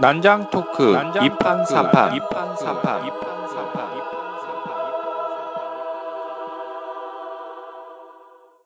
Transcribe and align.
난장 0.00 0.48
토크 0.48 0.94
2판 1.22 1.66
4판 1.66 2.18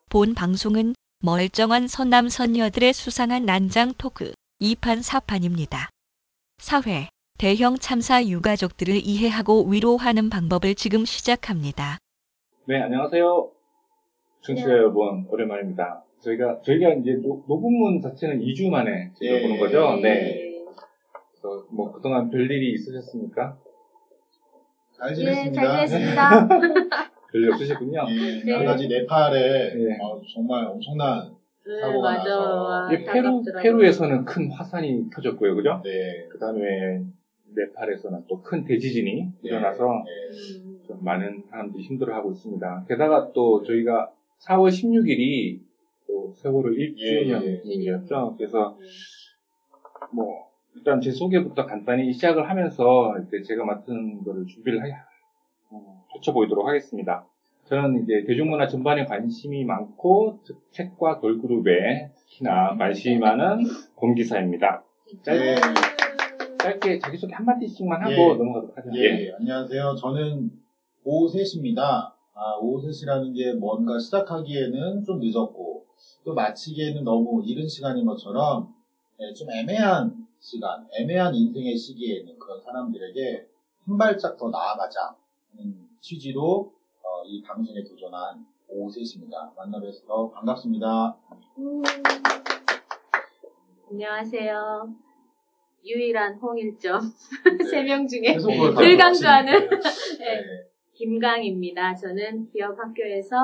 본 0.09 0.35
방송은 0.35 0.95
멀쩡한 1.25 1.89
선남 1.89 2.29
선녀들의 2.29 2.93
수상한 2.93 3.47
난장 3.47 3.95
토크 3.99 4.33
2판 4.63 5.03
4판입니다. 5.03 5.89
사회, 6.59 7.09
대형 7.37 7.79
참사 7.79 8.25
유가족들을 8.25 8.95
이해하고 8.95 9.65
위로하는 9.69 10.31
방법을 10.31 10.77
지금 10.77 11.05
시작합니다. 11.05 11.99
네, 12.69 12.81
안녕하세요. 12.81 13.51
청취자 14.43 14.69
여러분, 14.69 15.27
오랜만입니다. 15.29 16.05
저희가, 16.21 16.61
저희가 16.63 16.91
이제 16.95 17.15
노, 17.15 17.43
녹음분 17.49 18.01
자체는 18.03 18.39
2주 18.41 18.71
만에 18.71 19.11
저희가 19.19 19.37
예. 19.37 19.43
보는 19.43 19.59
거죠? 19.59 19.99
네. 20.01 20.43
그 20.43 20.44
래서 21.45 21.67
뭐 21.71 21.93
그동안 21.93 22.31
별일이 22.31 22.73
있으셨습니까? 22.73 23.59
잘 24.97 25.11
예, 25.11 25.15
지냈습니다. 25.15 25.63
잘 25.63 25.87
지냈습니다. 25.87 26.49
별일 27.33 27.53
없으셨군요. 27.53 28.05
예, 28.09 28.43
네. 28.45 28.53
한 28.55 28.65
가지 28.65 28.89
네팔에 28.89 29.75
예. 29.77 29.99
어, 30.01 30.21
정말 30.33 30.65
엄청난 30.67 31.35
네, 31.67 31.81
사고가 31.81 32.13
맞아. 32.13 32.25
나서. 32.25 32.63
와, 32.63 32.93
이 32.93 32.97
페루, 33.05 33.29
안타깝더라고요. 33.29 33.63
페루에서는 33.63 34.25
큰 34.25 34.51
화산이 34.51 35.11
터졌고요, 35.15 35.55
그죠? 35.57 35.83
네, 35.85 36.27
그 36.31 36.39
다음에 36.39 37.05
네팔에서는 37.55 38.25
또 38.27 38.43
큰 38.43 38.65
대지진이 38.65 39.15
네, 39.15 39.33
일어나서 39.43 39.85
네. 39.85 40.65
음, 40.65 40.81
좀 40.87 41.05
많은 41.05 41.43
사람들이 41.51 41.83
힘들어하고 41.85 42.33
있습니다. 42.33 42.87
게다가 42.89 43.33
또 43.35 43.63
저희가 43.63 44.11
4월 44.47 44.69
16일이 44.71 45.61
또 46.07 46.33
세월호 46.37 46.71
1주년이었죠. 46.71 48.37
그래서 48.39 48.79
뭐 50.13 50.54
일단 50.77 51.01
제 51.01 51.11
소개부터 51.11 51.67
간단히 51.67 52.13
시작을 52.13 52.49
하면서 52.49 53.15
이제 53.27 53.43
제가 53.43 53.65
맡은 53.65 54.25
거를 54.25 54.47
준비를 54.47 54.85
해, 54.85 54.93
어, 55.71 56.05
펼쳐보도록 56.13 56.67
하겠습니다. 56.67 57.25
저는 57.65 58.03
이제 58.03 58.25
대중문화 58.27 58.67
전반에 58.67 59.05
관심이 59.07 59.65
많고 59.65 60.39
즉 60.45 60.61
책과 60.73 61.21
걸그룹에 61.21 62.11
특히나 62.17 62.77
관심이 62.77 63.19
많은 63.19 63.65
공기사입니다. 63.95 64.83
짧, 65.23 65.39
네. 65.39 65.55
짧게 66.59 66.99
자기소개 66.99 67.35
한마디씩만 67.35 68.03
하고 68.03 68.13
예. 68.13 68.37
넘어가도록 68.37 68.77
하죠. 68.77 68.91
예, 68.97 69.33
안녕하세요. 69.39 69.95
저는 69.95 70.51
오셋입니다. 71.05 72.15
아, 72.35 72.57
오셋이라는 72.61 73.33
게 73.33 73.53
뭔가 73.53 73.99
시작하기에는 73.99 75.05
좀 75.05 75.21
늦었고, 75.21 75.85
또 76.25 76.35
마치기에는 76.35 77.05
너무 77.05 77.43
이른 77.47 77.69
시간인 77.69 78.05
것처럼, 78.07 78.75
예, 79.21 79.33
좀 79.33 79.49
애매한 79.51 80.24
시간, 80.49 80.87
애매한 80.93 81.35
인생의 81.35 81.75
시기에 81.75 82.19
있는 82.19 82.39
그런 82.39 82.61
사람들에게 82.61 83.49
한 83.87 83.97
발짝 83.97 84.37
더 84.37 84.51
나아가자. 84.51 85.17
하는 85.57 85.89
취지로, 86.03 86.71
어, 87.03 87.25
이 87.25 87.43
방송에 87.43 87.83
도전한 87.83 88.45
오셋입니다. 88.69 89.55
만나뵈서 89.57 90.31
반갑습니다. 90.35 91.17
음. 91.57 91.83
안녕하세요. 93.91 94.95
유일한 95.87 96.35
홍일점. 96.35 97.01
세 97.71 97.83
명 97.83 98.07
중에 98.07 98.35
그걸 98.37 98.75
들강조하는 98.75 99.69
반갑습니다. 99.71 100.19
네. 100.25 100.45
김강입니다. 100.93 101.95
저는 101.95 102.51
기업 102.51 102.79
학교에서 102.79 103.37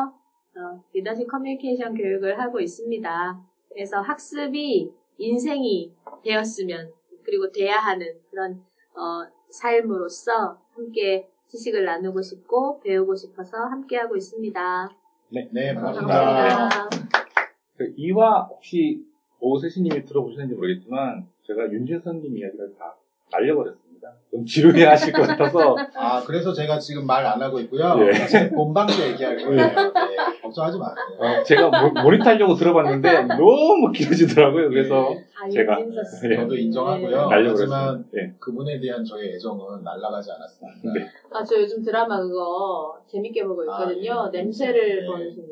어, 0.55 0.85
리더십 0.93 1.27
커뮤니케이션 1.31 1.95
교육을 1.95 2.39
하고 2.39 2.61
있습니다. 2.61 3.43
그래서 3.71 4.01
학습이 4.03 4.91
인생이 5.21 5.93
되었으면 6.25 6.91
그리고 7.23 7.53
돼야 7.53 7.77
하는 7.77 8.07
그런 8.31 8.53
어, 8.95 9.23
삶으로서 9.51 10.59
함께 10.73 11.27
지식을 11.49 11.85
나누고 11.85 12.23
싶고 12.23 12.81
배우고 12.81 13.15
싶어서 13.15 13.59
함께 13.59 13.99
하고 13.99 14.17
있습니다. 14.17 14.89
네, 15.29 15.75
반갑습니다. 15.75 16.15
반갑습니다. 16.15 17.21
그 17.77 17.93
이화 17.97 18.43
혹시 18.45 19.05
오세시님이 19.41 20.05
들어보셨는지 20.05 20.55
모르겠지만 20.55 21.27
제가 21.47 21.71
윤진선님 21.71 22.37
이야기를 22.39 22.75
다 22.79 22.97
날려버렸습니다. 23.31 23.90
좀 24.31 24.45
지루해 24.45 24.85
하실 24.85 25.13
것 25.13 25.27
같아서 25.27 25.77
아, 25.95 26.23
그래서 26.25 26.53
제가 26.53 26.79
지금 26.79 27.07
말 27.07 27.27
안 27.27 27.41
하고 27.43 27.61
있고요. 27.61 27.97
예. 28.07 28.27
제 28.27 28.51
본방도 28.51 28.93
얘기할 29.11 29.37
거예요. 29.37 29.57
네, 29.57 29.73
걱정하지 30.43 30.79
마세요. 30.79 31.05
어, 31.19 31.43
제가 31.45 31.69
모, 31.69 31.91
모니터하려고 32.03 32.55
들어봤는데 32.55 33.23
너무 33.37 33.93
길어지더라고요. 33.93 34.69
그래서 34.71 35.11
아, 35.41 35.49
제가-. 35.49 35.79
예. 36.31 36.37
저도 36.37 36.57
인정하고요. 36.57 37.29
네. 37.29 37.47
하지만 37.49 38.05
예. 38.17 38.33
그분에 38.41 38.81
대한 38.81 39.05
저의 39.05 39.35
애정은 39.35 39.83
날아가지 39.85 40.31
않았습니다. 40.33 40.93
네. 40.95 41.07
아, 41.33 41.45
저 41.45 41.61
요즘 41.61 41.83
드라마 41.83 42.21
그거 42.21 42.99
재밌게 43.07 43.45
보고 43.45 43.63
있거든요. 43.65 44.13
아, 44.15 44.31
예. 44.33 44.39
냄새를 44.39 45.01
네. 45.03 45.07
보내시면. 45.07 45.49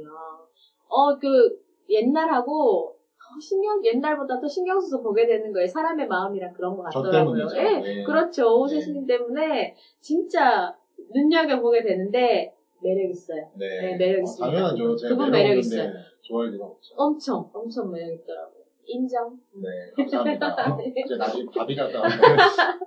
어, 0.88 1.18
그, 1.18 1.50
옛날하고, 1.90 2.88
어, 2.88 2.97
신경, 3.40 3.84
옛날보다 3.84 4.40
더 4.40 4.48
신경 4.48 4.80
써서 4.80 5.02
보게 5.02 5.26
되는 5.26 5.52
거예요. 5.52 5.66
사람의 5.66 6.06
마음이랑 6.08 6.52
그런 6.52 6.76
것저 6.76 7.02
같더라고요. 7.02 7.46
예, 7.56 7.80
네. 7.80 8.02
그렇죠. 8.04 8.60
오세시님 8.60 9.06
때문에 9.06 9.74
진짜 10.00 10.74
눈여겨 11.14 11.60
보게 11.60 11.82
되는데, 11.82 12.52
매력 12.82 13.10
있어요. 13.10 13.48
네. 13.56 13.66
네, 13.82 13.96
매력 13.96 14.18
어, 14.18 14.22
있습니다. 14.22 14.46
당연하죠. 14.56 14.96
제가 14.96 15.08
그분 15.14 15.30
매력 15.30 15.48
매력 15.48 15.58
있어요. 15.58 15.90
좋아할 16.22 16.50
리가 16.52 16.64
없죠. 16.64 16.94
엄청, 16.96 17.50
엄청 17.52 17.90
매력 17.90 18.12
있더라고요. 18.14 18.62
인정. 18.86 19.38
네, 19.54 19.68
감사합니다. 19.96 20.74
어, 20.74 20.78
이제 21.04 21.16
나중에 21.16 21.44
밥이 21.54 21.74
갔다 21.76 22.02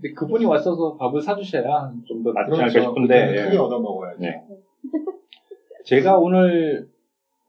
근데 0.00 0.14
그분이 0.14 0.44
왔어서 0.44 0.96
밥을 0.96 1.20
사주셔야 1.20 1.92
좀 2.06 2.22
더 2.22 2.32
낫지 2.32 2.52
않을까 2.52 2.68
그렇죠. 2.68 2.80
싶은데 2.90 3.42
크게 3.44 3.54
예. 3.54 3.58
얻어 3.58 3.80
먹어야죠. 3.80 4.20
네. 4.20 4.44
제가 5.84 6.18
오늘 6.18 6.88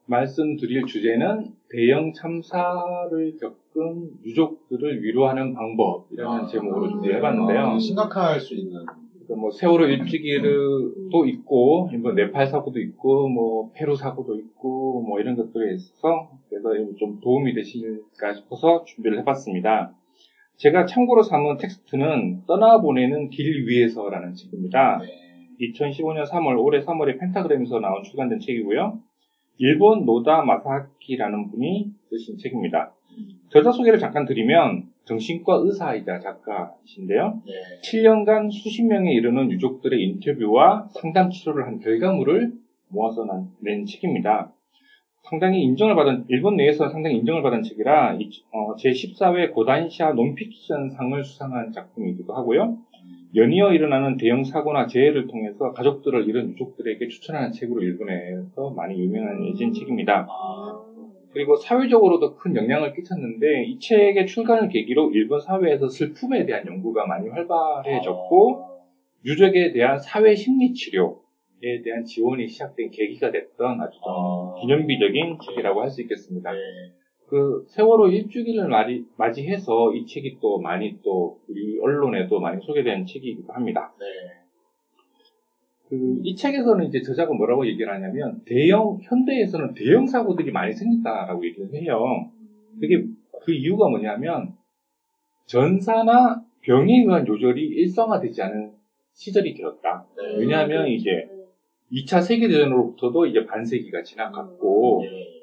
말씀드릴 0.06 0.84
주제는 0.86 1.54
대형 1.72 2.12
참사를 2.12 3.36
겪은 3.38 4.10
유족들을 4.24 5.02
위로하는 5.02 5.54
방법이라는 5.54 6.40
아, 6.40 6.46
제목으로 6.46 6.86
음. 6.86 6.90
준비해봤는데요. 6.90 7.66
어, 7.66 7.78
심각할 7.78 8.40
수 8.40 8.54
있는 8.54 8.84
뭐 9.28 9.50
세월호 9.52 9.86
일주기도 9.86 11.24
있고, 11.26 11.88
뭐 12.02 12.12
네팔 12.12 12.48
사고도 12.48 12.80
있고, 12.80 13.28
뭐 13.28 13.70
페루 13.74 13.94
사고도 13.94 14.36
있고, 14.36 15.02
뭐 15.02 15.20
이런 15.20 15.36
것들에 15.36 15.72
있어서 15.74 16.32
그래서 16.48 16.70
좀 16.98 17.20
도움이 17.20 17.54
되실까 17.54 18.34
싶어서 18.34 18.84
준비를 18.84 19.20
해봤습니다. 19.20 19.94
제가 20.56 20.84
참고로 20.84 21.22
삼은 21.22 21.58
텍스트는 21.58 22.42
떠나보내는 22.46 23.30
길 23.30 23.66
위에서라는 23.68 24.34
책입니다. 24.34 24.98
네. 24.98 25.06
2015년 25.60 26.26
3월, 26.26 26.58
올해 26.58 26.80
3월에 26.80 27.20
펜타그램에서 27.20 27.78
나온 27.78 28.02
출간된 28.02 28.40
책이고요. 28.40 28.98
일본 29.64 30.06
노다 30.06 30.42
마사키라는 30.42 31.50
분이 31.50 31.90
쓰신 32.08 32.38
책입니다. 32.38 32.94
저자 33.50 33.70
소개를 33.72 33.98
잠깐 33.98 34.24
드리면 34.24 34.84
정신과 35.04 35.56
의사이자 35.64 36.18
작가이신데요. 36.18 37.42
네. 37.44 37.52
7년간 37.82 38.50
수십 38.50 38.84
명에 38.84 39.12
이르는 39.12 39.50
유족들의 39.50 40.00
인터뷰와 40.02 40.88
상담 40.92 41.28
치료를 41.28 41.66
한 41.66 41.78
결과물을 41.78 42.52
모아서 42.88 43.26
난- 43.26 43.48
낸 43.60 43.84
책입니다. 43.84 44.50
상당히 45.28 45.62
인정을 45.62 45.94
받은, 45.94 46.24
일본 46.28 46.56
내에서 46.56 46.88
상당히 46.88 47.16
인정을 47.18 47.42
받은 47.42 47.62
책이라, 47.62 48.14
이- 48.14 48.30
어, 48.52 48.74
제14회 48.76 49.52
고단시아 49.52 50.12
논픽션 50.12 50.88
상을 50.90 51.22
수상한 51.22 51.70
작품이기도 51.70 52.32
하고요. 52.34 52.78
연이어 53.34 53.72
일어나는 53.72 54.16
대형 54.16 54.42
사고나 54.42 54.86
재해를 54.86 55.26
통해서 55.28 55.72
가족들을 55.72 56.28
잃은 56.28 56.50
유족들에게 56.50 57.06
추천하는 57.06 57.52
책으로 57.52 57.82
일본에서 57.82 58.70
많이 58.70 59.00
유명해진 59.00 59.72
책입니다. 59.72 60.26
아, 60.28 60.80
그리고 61.32 61.54
사회적으로도 61.54 62.34
큰 62.34 62.56
영향을 62.56 62.92
끼쳤는데 62.92 63.64
이 63.66 63.78
책의 63.78 64.26
출간을 64.26 64.68
계기로 64.68 65.10
일본 65.12 65.38
사회에서 65.38 65.88
슬픔에 65.88 66.44
대한 66.44 66.66
연구가 66.66 67.06
많이 67.06 67.28
활발해졌고 67.28 68.52
어, 68.52 68.86
유족에 69.24 69.70
대한 69.70 69.98
사회 70.00 70.34
심리 70.34 70.72
치료에 70.72 71.82
대한 71.84 72.04
지원이 72.04 72.48
시작된 72.48 72.90
계기가 72.90 73.30
됐던 73.30 73.80
아주 73.80 73.92
좀 74.00 74.02
어. 74.06 74.54
기념비적인 74.60 75.36
책이라고 75.46 75.82
할 75.82 75.90
수 75.90 76.00
있겠습니다. 76.00 76.50
네. 77.30 77.36
그 77.38 77.64
세월호 77.68 78.08
일주기를 78.08 78.66
맞이- 78.68 79.04
맞이해서 79.16 79.92
이 79.94 80.04
책이 80.04 80.38
또 80.40 80.58
많이 80.58 80.96
또 81.02 81.38
우리 81.48 81.78
언론에도 81.80 82.40
많이 82.40 82.60
소개된 82.60 83.04
책이기도 83.06 83.52
합니다. 83.52 83.92
네. 83.98 84.06
그 85.88 86.20
이 86.22 86.34
책에서는 86.36 86.84
이제 86.86 87.00
저자가 87.02 87.32
뭐라고 87.34 87.66
얘기를 87.66 87.92
하냐면 87.92 88.40
대형 88.44 88.96
현대에서는 89.00 89.74
대형 89.74 90.06
사고들이 90.06 90.50
많이 90.52 90.72
생겼다라고 90.72 91.44
얘기를 91.44 91.72
해요. 91.74 91.98
그게 92.80 93.04
그 93.42 93.52
이유가 93.52 93.88
뭐냐면 93.88 94.52
전사나 95.46 96.44
병에 96.62 96.98
의한 97.00 97.26
요절이 97.26 97.60
일상화되지 97.60 98.42
않은 98.42 98.72
시절이 99.14 99.54
길었다. 99.54 100.04
네. 100.16 100.36
왜냐하면 100.38 100.86
이제 100.88 101.28
2차 101.92 102.22
세계대전으로부터도 102.22 103.26
이제 103.26 103.44
반세기가 103.44 104.02
지나갔고 104.02 104.79
네. 104.79 104.79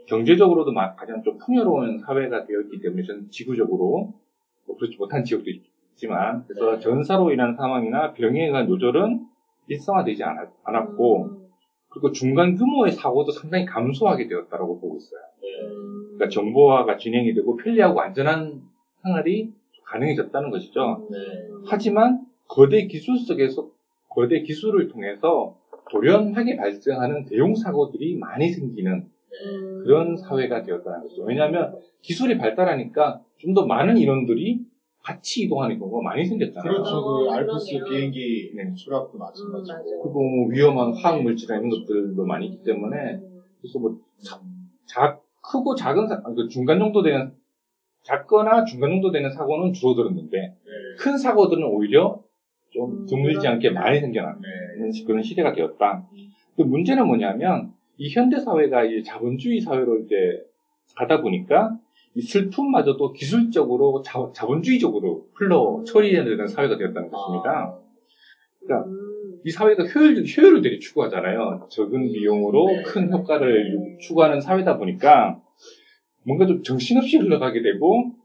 경제적으로도 0.08 0.72
막 0.72 0.96
가장 0.96 1.22
좀 1.24 1.38
풍요로운 1.38 2.00
사회가 2.00 2.46
되었기 2.46 2.80
때문에 2.80 3.04
저는 3.04 3.28
지구적으로 3.30 4.14
뭐 4.66 4.76
그렇지 4.78 4.98
못한 4.98 5.24
지역도 5.24 5.50
있- 5.50 5.62
있지만 5.92 6.44
그래서 6.48 6.76
네. 6.76 6.80
전사로 6.80 7.32
인한 7.32 7.54
사망이나 7.54 8.14
병에 8.14 8.46
의한 8.46 8.70
요절은 8.70 9.20
일상화되지 9.68 10.24
않았, 10.24 10.48
않았고 10.64 11.24
음. 11.26 11.48
그리고 11.90 12.12
중간 12.12 12.56
규모의 12.56 12.92
사고도 12.92 13.32
상당히 13.32 13.66
감소하게 13.66 14.28
되었다고 14.28 14.80
보고 14.80 14.96
있어요. 14.96 15.20
네. 15.42 15.48
그러니까 16.16 16.30
정보화가 16.30 16.98
진행이 16.98 17.34
되고 17.34 17.56
편리하고 17.56 18.00
안전한 18.00 18.62
생활이 19.04 19.50
가능해졌다는 19.86 20.52
것이죠. 20.52 21.08
네. 21.12 21.18
하지만 21.66 22.20
거대 22.48 22.86
기술 22.86 23.18
속에서 23.18 23.68
거대 24.10 24.42
기술을 24.42 24.88
통해서 24.88 25.54
돌연하게 25.92 26.58
발생하는 26.58 27.26
대형 27.26 27.56
사고들이 27.56 28.16
많이 28.18 28.50
생기는 28.50 29.04
음. 29.46 29.84
그런 29.84 30.18
사회가 30.18 30.64
되었다는 30.64 31.02
거죠. 31.08 31.24
왜냐하면 31.24 31.76
기술이 32.02 32.38
발달하니까 32.38 33.22
좀 33.38 33.54
더 33.54 33.66
많은 33.66 33.98
인원들이 33.98 34.66
같이 35.04 35.44
이동하는 35.44 35.78
경우가 35.80 36.02
많이 36.04 36.26
생겼잖아요. 36.26 36.72
그렇죠. 36.74 37.04
그 37.04 37.28
어, 37.28 37.32
알프스. 37.32 37.80
비행기 37.88 38.52
네. 38.56 38.74
추락도 38.74 39.18
음, 39.18 39.20
마찬가지고. 39.20 39.74
맞아요. 39.74 40.02
그리고 40.04 40.22
뭐 40.24 40.48
위험한 40.50 40.94
화학 40.94 41.22
물질이나 41.22 41.60
이런 41.60 41.70
것들도 41.70 42.26
많이 42.26 42.48
있기 42.48 42.64
때문에 42.64 43.14
음. 43.16 43.42
그래서 43.62 43.80
뭐 43.80 43.98
자, 44.22 44.40
자- 44.86 45.20
크고 45.42 45.76
작은 45.76 46.08
사, 46.08 46.22
그 46.24 46.48
중간 46.50 46.78
정도 46.80 47.02
되는 47.04 47.32
작거나 48.04 48.64
중간 48.66 48.90
정도 48.90 49.12
되는 49.12 49.30
사고는 49.32 49.72
줄어들었는데 49.74 50.38
네. 50.38 50.56
큰 51.00 51.18
사고들은 51.18 51.64
오히려 51.64 52.22
좀 52.72 52.92
음, 52.92 53.06
드물지 53.06 53.48
않게. 53.48 53.70
많이 53.70 54.00
생겨나는 54.00 54.42
네. 54.42 55.04
그런 55.06 55.22
시대가 55.24 55.54
되었다. 55.54 56.06
근데 56.56 56.70
문제는 56.70 57.06
뭐냐면 57.08 57.72
이 57.98 58.10
현대 58.10 58.40
사회가 58.40 58.86
이 58.86 59.04
자본주의 59.04 59.60
사회로 59.60 60.00
이제 60.00 60.46
가다 60.96 61.22
보니까 61.22 61.78
이 62.16 62.22
슬픔마저도 62.22 63.14
기술적으로 63.14 64.02
자, 64.02 64.30
자본주의적으로 64.34 65.28
흘러 65.34 65.84
처리해야 65.86 66.24
되는 66.24 66.48
사회가 66.48 66.78
되었다는 66.78 67.10
것입니다. 67.10 67.78
그러니까 68.60 68.90
음. 68.90 69.40
이 69.44 69.52
사회가 69.52 69.84
효율, 69.84 70.24
효율을 70.26 70.62
되게 70.62 70.80
추구하잖아요. 70.80 71.68
적은 71.70 72.12
비용으로 72.12 72.66
네. 72.68 72.84
큰 72.84 73.12
효과를 73.12 73.98
추구하는 74.02 74.42
사회다 74.42 74.78
보니까 74.78 75.40
뭔가 76.24 76.46
좀 76.46 76.62
정신없이 76.64 77.18
흘러가게 77.18 77.62
되고 77.62 78.06
음. 78.06 78.17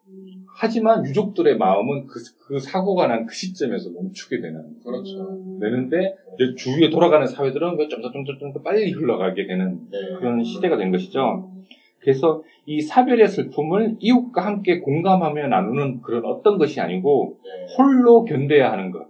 하지만 0.55 1.05
유족들의 1.05 1.57
마음은 1.57 2.07
그, 2.07 2.21
그 2.47 2.59
사고가 2.59 3.07
난 3.07 3.27
그 3.27 3.35
시점에서 3.35 3.91
멈추게 3.91 4.41
되는 4.41 4.77
그렇죠. 4.85 5.29
음. 5.31 5.59
되는데 5.61 6.15
이제 6.35 6.55
주위에 6.57 6.91
돌아가는 6.91 7.27
사회들은 7.27 7.79
왜 7.79 7.89
점점점점 7.89 8.53
더 8.53 8.63
빨리 8.63 8.91
흘러가게 8.93 9.47
되는 9.47 9.81
네. 9.91 9.99
그런 10.19 10.43
시대가 10.45 10.77
된 10.77 10.91
것이죠. 10.91 11.51
그래서 12.01 12.43
이 12.67 12.81
사별의 12.81 13.29
슬픔을 13.29 13.97
이웃과 14.01 14.45
함께 14.45 14.81
공감하며 14.81 15.49
나누는 15.49 16.03
그런 16.03 16.25
어떤 16.25 16.59
것이 16.59 16.81
아니고 16.81 17.39
네. 17.45 17.75
홀로 17.77 18.25
견뎌야 18.25 18.73
하는 18.73 18.91
것. 18.91 19.07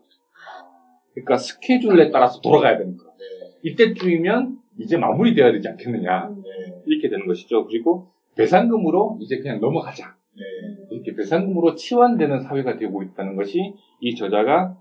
그러니까 1.14 1.36
스케줄에 1.36 2.10
따라서 2.10 2.40
돌아가야 2.40 2.78
되는 2.78 2.96
것. 2.96 3.04
네. 3.18 3.24
이때쯤이면 3.70 4.58
이제 4.78 4.96
마무리되어야 4.96 5.52
되지 5.52 5.68
않겠느냐. 5.68 6.28
네. 6.28 6.82
이렇게 6.86 7.08
되는 7.08 7.26
것이죠. 7.26 7.66
그리고 7.66 8.08
배상금으로 8.36 9.18
이제 9.20 9.38
그냥 9.38 9.60
넘어가자. 9.60 10.16
네. 10.34 10.42
이렇게 10.90 11.14
배상금으로 11.14 11.74
치환되는 11.74 12.40
사회가 12.40 12.76
되고 12.76 13.02
있다는 13.02 13.36
것이 13.36 13.74
이 14.00 14.14
저자가 14.14 14.76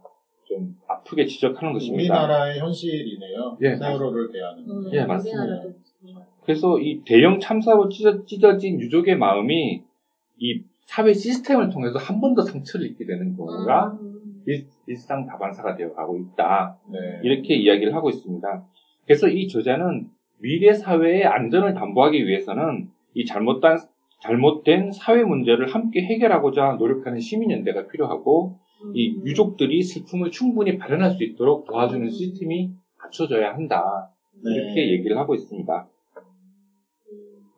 좀 0.45 0.75
아프게 0.87 1.25
지적하는 1.25 1.73
것입니다. 1.73 2.23
우리나라의 2.23 2.59
현실이네요. 2.59 3.57
예, 3.61 3.75
세월호를 3.75 4.31
대하는. 4.31 4.63
음. 4.63 4.89
예, 4.93 5.05
맞습니다. 5.05 5.63
그래서 6.43 6.79
이 6.79 7.01
대형 7.05 7.39
참사로 7.39 7.89
찢어, 7.89 8.25
찢어 8.25 8.57
진 8.57 8.79
유족의 8.79 9.17
마음이 9.17 9.83
이 10.39 10.61
사회 10.85 11.13
시스템을 11.13 11.69
통해서 11.69 11.99
한 11.99 12.19
번 12.19 12.33
더 12.35 12.41
상처를 12.41 12.87
입게 12.87 13.05
되는 13.05 13.35
경우가 13.35 13.97
음. 14.01 14.43
일, 14.47 14.65
일상 14.87 15.25
다반사가 15.27 15.75
되어가고 15.75 16.17
있다. 16.17 16.77
네. 16.91 16.97
이렇게 17.23 17.55
이야기를 17.55 17.93
하고 17.93 18.09
있습니다. 18.09 18.65
그래서 19.05 19.27
이 19.27 19.47
저자는 19.47 20.07
미래 20.39 20.73
사회의 20.73 21.23
안전을 21.25 21.75
담보하기 21.75 22.25
위해서는 22.27 22.89
이 23.13 23.25
잘못된, 23.25 23.77
잘못된 24.21 24.91
사회 24.91 25.23
문제를 25.23 25.73
함께 25.73 26.01
해결하고자 26.03 26.77
노력하는 26.79 27.19
시민연대가 27.19 27.87
필요하고 27.87 28.57
이 28.93 29.17
음. 29.17 29.25
유족들이 29.25 29.81
슬픔을 29.83 30.31
충분히 30.31 30.77
발현할 30.77 31.11
수 31.11 31.23
있도록 31.23 31.65
도와주는 31.67 32.09
시스템이 32.09 32.71
갖춰져야 32.97 33.53
한다. 33.53 34.11
네. 34.43 34.53
이렇게 34.53 34.91
얘기를 34.91 35.17
하고 35.17 35.33
있습니다. 35.35 35.87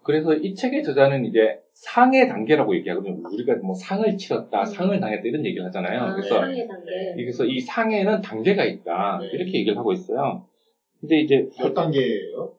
그래서 0.04 0.34
이 0.34 0.54
책의 0.54 0.84
저자는 0.84 1.26
이제 1.26 1.60
상해 1.74 2.28
단계라고 2.28 2.76
얘기하거든요. 2.76 3.24
우리가 3.32 3.56
뭐 3.64 3.74
상을 3.74 4.18
치렀다, 4.18 4.66
상을 4.66 4.98
당했다 5.00 5.22
이런 5.26 5.46
얘기를 5.46 5.66
하잖아요. 5.68 6.02
아, 6.02 6.14
그래서 6.14 6.40
상해 6.40 6.68
단계. 6.68 7.14
그래서 7.16 7.46
이 7.46 7.60
상해는 7.60 8.22
단계가 8.22 8.66
있다 8.66 9.20
네. 9.22 9.28
이렇게 9.34 9.60
얘기를 9.60 9.78
하고 9.78 9.94
있어요. 9.94 10.46
근데 11.00 11.22
이제 11.22 11.50
몇 11.58 11.74
단계예요? 11.74 12.54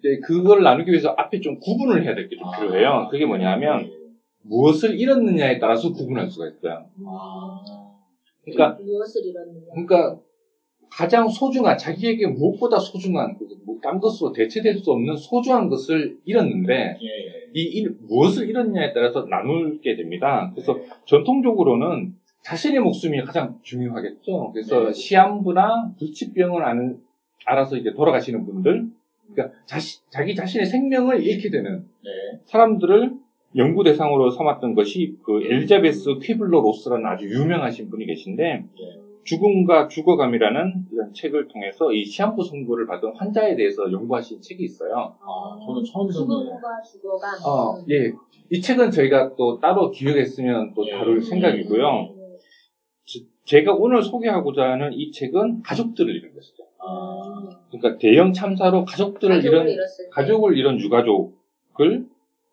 이제 0.00 0.18
그걸 0.24 0.62
나누기 0.62 0.90
위해서 0.90 1.14
앞에 1.16 1.40
좀 1.40 1.58
구분을 1.60 2.02
해야 2.04 2.14
될 2.14 2.28
게좀 2.28 2.48
아. 2.48 2.58
필요해요. 2.58 3.08
그게 3.10 3.26
뭐냐면 3.26 3.82
네. 3.82 3.92
무엇을 4.42 4.98
잃었느냐에 4.98 5.58
따라서 5.58 5.92
구분할 5.92 6.28
수가 6.28 6.48
있어요. 6.48 6.86
아. 7.06 7.60
그러니까 8.44 8.78
무엇을 8.82 9.26
잃었느냐. 9.26 9.66
그러니까 9.72 10.18
가장 10.90 11.28
소중한 11.28 11.78
자기에게 11.78 12.26
무엇보다 12.26 12.78
소중한 12.78 13.36
뭐딴 13.64 14.00
것으로 14.00 14.32
대체될 14.32 14.78
수 14.78 14.90
없는 14.90 15.16
소중한 15.16 15.68
것을 15.68 16.18
잃었는데 16.24 16.98
예. 17.00 17.50
이 17.54 17.62
일- 17.62 17.96
무엇을 18.08 18.48
잃었냐에 18.48 18.92
따라서 18.92 19.26
나누게 19.28 19.96
됩니다. 19.96 20.50
그래서 20.54 20.74
네. 20.74 20.88
전통적으로는 21.04 22.14
자신의 22.42 22.80
목숨이 22.80 23.20
가장 23.22 23.58
중요하겠죠. 23.62 24.50
그래서 24.52 24.86
네. 24.86 24.92
시한부나 24.92 25.92
불치병을 25.98 26.64
안, 26.64 26.98
알아서 27.44 27.76
이제 27.76 27.92
돌아가시는 27.92 28.46
분들, 28.46 28.86
그러니까 29.32 29.58
자시, 29.66 30.00
자기 30.10 30.34
자신의 30.34 30.66
생명을 30.66 31.22
잃게 31.22 31.50
되는 31.50 31.84
네. 32.04 32.10
사람들을 32.44 33.12
연구 33.56 33.82
대상으로 33.82 34.30
삼았던 34.30 34.74
것이 34.74 35.16
그 35.22 35.42
엘리자베스 35.42 36.18
퀴블러 36.22 36.60
로스라는 36.60 37.04
아주 37.06 37.28
유명하신 37.28 37.90
분이 37.90 38.06
계신데 38.06 38.42
네. 38.42 39.00
죽음과 39.24 39.88
죽어감이라는 39.88 40.86
이런 40.92 41.12
책을 41.12 41.48
통해서 41.48 41.92
이 41.92 42.04
시한부 42.04 42.42
선고를 42.42 42.86
받은 42.86 43.14
환자에 43.16 43.54
대해서 43.56 43.90
연구하신 43.90 44.40
책이 44.40 44.64
있어요. 44.64 45.14
아, 45.20 45.58
저는 45.64 45.84
처음 45.84 46.08
듣네요. 46.08 46.26
죽음과 46.26 46.82
죽어감. 46.82 47.38
어, 47.44 47.84
예. 47.90 48.12
이 48.50 48.60
책은 48.60 48.90
저희가 48.90 49.34
또 49.36 49.60
따로 49.60 49.90
기획했으면 49.90 50.72
또 50.74 50.86
예. 50.86 50.92
다룰 50.92 51.20
생각이고요. 51.20 51.84
음. 51.84 52.20
제가 53.44 53.74
오늘 53.74 54.02
소개하고자 54.02 54.62
하는 54.62 54.92
이 54.92 55.10
책은 55.10 55.62
가족들을 55.62 56.14
잃은 56.14 56.34
것이죠. 56.34 56.69
아. 56.82 57.48
그러니까 57.70 57.98
대형 57.98 58.32
참사로 58.32 58.84
가족들을 58.84 59.36
가족을 59.36 59.58
잃은 59.58 59.72
잃었을 59.72 60.04
때. 60.06 60.10
가족을 60.10 60.56
잃은 60.56 60.80
유가족을 60.80 62.06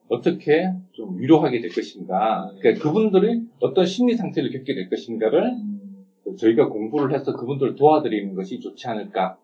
어떻게 0.10 0.72
좀 0.92 1.20
위로하게 1.20 1.60
될 1.62 1.72
것인가. 1.72 2.52
그러니까 2.60 2.84
그분들이 2.84 3.42
어떤 3.60 3.86
심리 3.86 4.16
상태를 4.16 4.52
겪게 4.52 4.74
될 4.76 4.90
것인가를 4.90 5.44
음. 5.54 6.06
저희가 6.38 6.70
공부를 6.70 7.14
해서 7.14 7.36
그분들을 7.36 7.76
도와드리는 7.76 8.36
것이 8.36 8.60
좋지 8.60 8.88
않을까. 8.88 9.38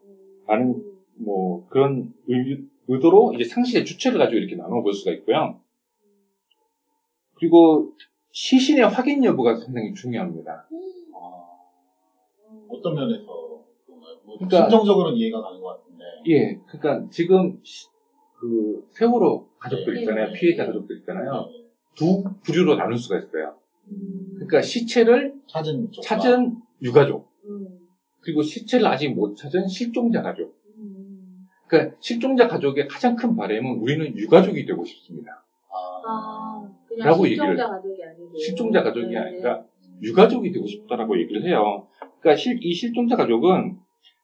라는 0.47 0.83
뭐 1.15 1.65
그런 1.69 2.13
의, 2.27 2.63
의도로 2.87 3.33
이제 3.33 3.45
상식의 3.45 3.85
주체를 3.85 4.19
가지고 4.19 4.37
이렇게 4.37 4.55
나눠볼 4.55 4.93
수가 4.93 5.11
있고요. 5.11 5.59
그리고 7.35 7.93
시신의 8.31 8.87
확인 8.87 9.23
여부가 9.23 9.55
상당히 9.55 9.93
중요합니다. 9.93 10.67
아. 11.15 11.45
어떤 12.69 12.95
면에서 12.95 13.52
그런가요? 14.03 14.19
뭐 14.25 14.37
그러니까- 14.37 14.57
심정적으로는 14.69 15.17
이해가 15.17 15.41
가는 15.41 15.61
것 15.61 15.67
같은데. 15.79 16.03
예, 16.27 16.59
그러니까 16.67 17.09
지금 17.09 17.59
시- 17.63 17.87
그 18.39 18.85
세월호 18.89 19.47
가족들 19.59 19.93
네. 19.93 19.99
있잖아요. 20.01 20.27
네. 20.27 20.33
피해자 20.33 20.65
가족들 20.65 20.97
있잖아요. 20.99 21.49
네. 21.51 21.63
두 21.95 22.23
부류로 22.43 22.75
나눌 22.75 22.97
수가 22.97 23.17
있어요. 23.19 23.55
음. 23.89 24.31
그러니까 24.35 24.61
시체를 24.61 25.33
찾은 25.47 25.91
쪽. 25.91 26.01
찾은 26.01 26.55
유가족, 26.81 27.29
음. 27.45 27.67
그리고 28.21 28.41
시체를 28.41 28.85
아직 28.87 29.09
못 29.13 29.35
찾은 29.35 29.67
실종자 29.67 30.21
가족. 30.21 30.55
음. 30.77 31.47
그러니까 31.67 31.95
실종자 31.99 32.47
가족의 32.47 32.87
가장 32.87 33.15
큰 33.15 33.35
바람은 33.35 33.79
우리는 33.79 34.17
유가족이 34.17 34.65
되고 34.65 34.83
싶습니다. 34.83 35.43
아. 35.71 36.01
아, 36.05 36.69
그냥 36.87 37.07
라고 37.07 37.25
실종자 37.25 37.53
얘기를- 37.53 37.67
가족이 37.69 38.03
아니고. 38.03 38.37
실종자 38.37 38.83
가족이 38.83 39.07
네. 39.07 39.17
아니라 39.17 39.63
유가족이 40.01 40.51
되고 40.51 40.65
싶다라고 40.67 41.17
얘기를 41.19 41.45
해요. 41.45 41.87
그러니까 42.19 42.35
실- 42.35 42.59
이 42.61 42.73
실종자 42.73 43.15
가족은 43.15 43.77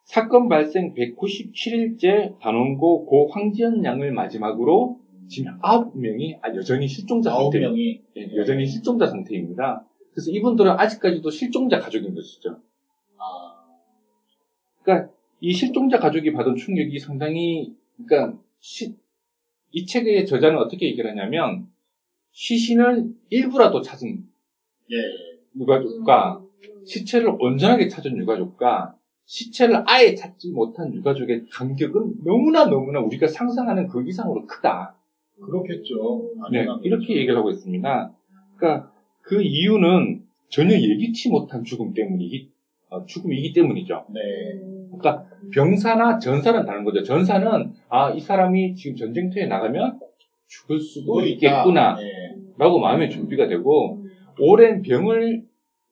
사건 0.09 0.49
발생 0.49 0.95
197일째 0.95 2.39
단원고 2.39 3.05
고 3.05 3.27
황지연 3.27 3.85
양을 3.85 4.11
마지막으로 4.11 4.99
지금 5.27 5.59
9명이 5.59 6.39
여전히 6.55 6.87
실종자 6.87 7.31
아홉 7.31 7.53
상태, 7.53 7.59
명이. 7.59 8.01
예, 8.17 8.35
여전히 8.35 8.65
실종자 8.65 9.05
상태입니다. 9.05 9.85
그래서 10.11 10.31
이분들은 10.31 10.71
아직까지도 10.71 11.29
실종자 11.29 11.77
가족인 11.77 12.15
것이죠. 12.15 12.59
아. 13.19 13.67
그러니까 14.81 15.11
이 15.41 15.53
실종자 15.53 15.99
가족이 15.99 16.33
받은 16.33 16.55
충격이 16.55 16.97
상당히 16.97 17.75
그러니까 18.03 18.41
시- 18.59 18.95
이 19.71 19.85
책의 19.85 20.25
저자는 20.25 20.57
어떻게 20.57 20.87
얘기를 20.87 21.07
하냐면 21.11 21.67
시신을 22.31 23.13
일부라도 23.29 23.81
찾은 23.83 24.23
예. 24.91 24.95
유가족과 25.55 26.39
음. 26.39 26.85
시체를 26.87 27.35
온전하게 27.39 27.89
찾은 27.89 28.17
유가족과 28.17 28.95
시체를 29.29 29.83
아예 29.85 30.15
찾지 30.15 30.49
못한 30.53 30.91
유가족의 30.91 31.45
간격은 31.51 32.23
너무나 32.25 32.65
너무나 32.65 32.99
우리가 32.99 33.27
상상하는 33.27 33.87
그 33.87 34.03
이상으로 34.07 34.47
크다. 34.47 34.95
그렇겠죠. 35.39 36.31
네. 36.51 36.65
이렇게 36.81 37.15
얘기를 37.15 37.37
하고 37.37 37.51
있습니다. 37.51 38.11
그러니까 38.57 38.91
그 39.21 39.39
이유는 39.43 40.23
전혀 40.49 40.73
예기치 40.73 41.29
못한 41.29 41.63
죽음 41.63 41.93
때문이기, 41.93 42.49
어, 42.89 43.05
죽음이기 43.05 43.53
때문이죠. 43.53 44.07
네. 44.09 44.19
그러니까 44.97 45.27
병사나 45.53 46.17
전사는 46.17 46.65
다른 46.65 46.83
거죠. 46.83 47.03
전사는 47.03 47.73
아, 47.87 48.09
이 48.09 48.19
사람이 48.19 48.73
지금 48.73 48.95
전쟁터에 48.95 49.45
나가면 49.45 49.99
죽을 50.47 50.79
수도 50.79 51.21
있겠구나. 51.21 51.95
네. 51.97 52.35
라고 52.57 52.79
마음의 52.79 53.11
준비가 53.11 53.47
되고 53.47 54.03
오랜 54.39 54.81
병을 54.81 55.43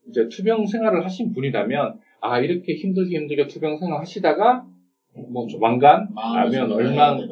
이제 0.09 0.27
투병 0.27 0.65
생활을 0.65 1.05
하신 1.05 1.33
분이라면 1.33 1.99
아 2.21 2.39
이렇게 2.39 2.73
힘들게 2.73 3.17
힘들게 3.17 3.47
투병 3.47 3.77
생활 3.77 3.99
하시다가 4.01 4.65
뭐 5.29 5.47
조만간 5.47 6.07
준비를 6.51 6.71
얼마 6.71 7.15
네. 7.15 7.25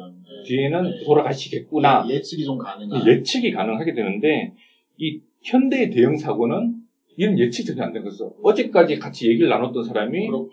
뒤에는 0.46 0.82
네. 0.82 1.04
돌아가시겠구나 1.04 2.04
예, 2.08 2.14
예측이 2.14 2.44
좀 2.44 2.58
가능한. 2.58 3.06
예측이 3.06 3.50
가능하게 3.52 3.92
되는데 3.94 4.52
이 4.98 5.18
현대의 5.42 5.90
대형 5.90 6.16
사고는 6.16 6.74
이런 7.16 7.38
예측이 7.38 7.66
전혀 7.66 7.84
안 7.84 7.92
되는 7.92 8.04
거죠. 8.04 8.32
어제까지 8.42 8.98
같이 8.98 9.28
얘기를 9.28 9.48
나눴던 9.48 9.84
사람이 9.84 10.26
그렇죠. 10.26 10.48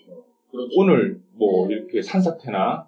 그렇죠. 0.50 0.70
오늘 0.78 1.18
뭐 1.34 1.68
네. 1.68 1.76
이렇게 1.76 2.02
산사태나 2.02 2.86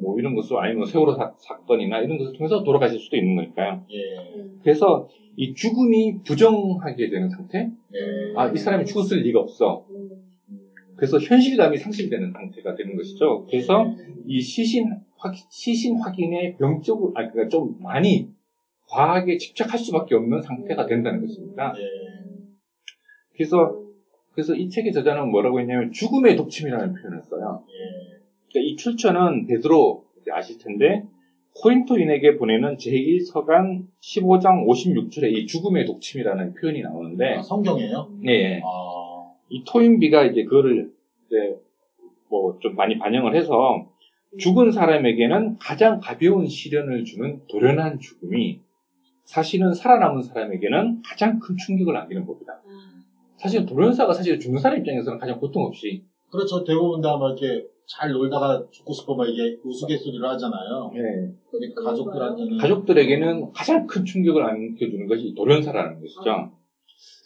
뭐 0.00 0.18
이런 0.18 0.34
것을 0.34 0.56
아니면 0.58 0.84
세월호 0.84 1.14
사, 1.14 1.56
건이나 1.66 2.00
이런 2.00 2.18
것을 2.18 2.32
통해서 2.32 2.62
돌아가실 2.62 2.98
수도 2.98 3.16
있는 3.16 3.36
거니까요. 3.36 3.80
예. 3.90 4.44
그래서 4.62 5.06
이 5.36 5.54
죽음이 5.54 6.18
부정하게 6.24 7.08
되는 7.08 7.28
상태? 7.28 7.70
네. 7.90 7.98
아, 8.36 8.48
이 8.48 8.56
사람이 8.56 8.84
죽었을 8.84 9.22
리가 9.22 9.38
없어. 9.38 9.84
그래서 10.98 11.16
현실감이 11.18 11.78
상실되는 11.78 12.32
상태가 12.32 12.74
되는 12.74 12.96
것이죠. 12.96 13.46
그래서 13.48 13.94
이 14.26 14.40
시신 14.40 14.90
확, 15.16 15.32
시신 15.48 15.96
확인에 15.96 16.56
병적으로, 16.58 17.12
아, 17.14 17.28
그러니까 17.28 17.48
좀 17.48 17.76
많이 17.80 18.26
과하게 18.88 19.36
집착할 19.36 19.78
수밖에 19.78 20.16
없는 20.16 20.42
상태가 20.42 20.86
된다는 20.86 21.20
것입니다. 21.20 21.72
예. 21.76 21.82
그래서, 23.36 23.80
그래서 24.32 24.54
이 24.54 24.68
책의 24.68 24.92
저자는 24.92 25.30
뭐라고 25.30 25.60
했냐면 25.60 25.92
죽음의 25.92 26.34
독침이라는 26.34 26.94
표현을 26.94 27.22
써요. 27.22 27.62
예. 27.68 28.18
그러니까 28.50 28.72
이 28.72 28.74
출처는 28.74 29.46
베드로 29.46 30.02
아실 30.32 30.58
텐데 30.58 31.04
코린토인에게 31.54 32.36
보내는 32.36 32.76
제1서간 32.76 33.84
15장 34.00 34.66
56절에 34.66 35.32
이 35.32 35.46
죽음의 35.46 35.84
독침이라는 35.86 36.54
표현이 36.54 36.82
나오는데 36.82 37.34
아, 37.34 37.42
성경이에요? 37.42 38.08
예, 38.26 38.30
예. 38.32 38.60
아. 38.64 38.97
이 39.48 39.64
토인비가 39.64 40.24
이제 40.24 40.44
그거를 40.44 40.90
이제 41.26 41.56
뭐 42.30 42.58
좀 42.60 42.74
많이 42.76 42.98
반영을 42.98 43.34
해서 43.36 43.86
죽은 44.38 44.72
사람에게는 44.72 45.56
가장 45.58 46.00
가벼운 46.00 46.46
시련을 46.46 47.04
주는 47.04 47.40
도련한 47.48 47.98
죽음이 48.00 48.60
사실은 49.24 49.72
살아남은 49.72 50.22
사람에게는 50.22 51.02
가장 51.04 51.38
큰 51.38 51.56
충격을 51.56 51.96
안기는 51.96 52.26
법이다. 52.26 52.52
사실 53.36 53.64
도련사가 53.64 54.12
사실 54.12 54.38
죽는 54.40 54.58
사람 54.60 54.78
입장에서는 54.80 55.18
가장 55.18 55.38
고통 55.38 55.64
없이 55.64 56.02
그렇죠. 56.30 56.64
대부분 56.64 57.00
다 57.00 57.16
막 57.16 57.38
이렇게 57.38 57.66
잘 57.86 58.10
놀다가 58.10 58.62
죽고 58.70 58.92
싶어 58.92 59.14
막 59.14 59.26
이게 59.26 59.56
우스갯소리를 59.64 60.22
하잖아요. 60.28 60.90
예, 60.94 61.00
근데 61.50 61.72
가족들한테는 61.74 62.58
가족들에게는 62.58 63.52
가장 63.52 63.86
큰 63.86 64.04
충격을 64.04 64.42
안겨주는 64.44 65.06
것이 65.06 65.34
도련사라는 65.34 66.00
것이죠. 66.00 66.50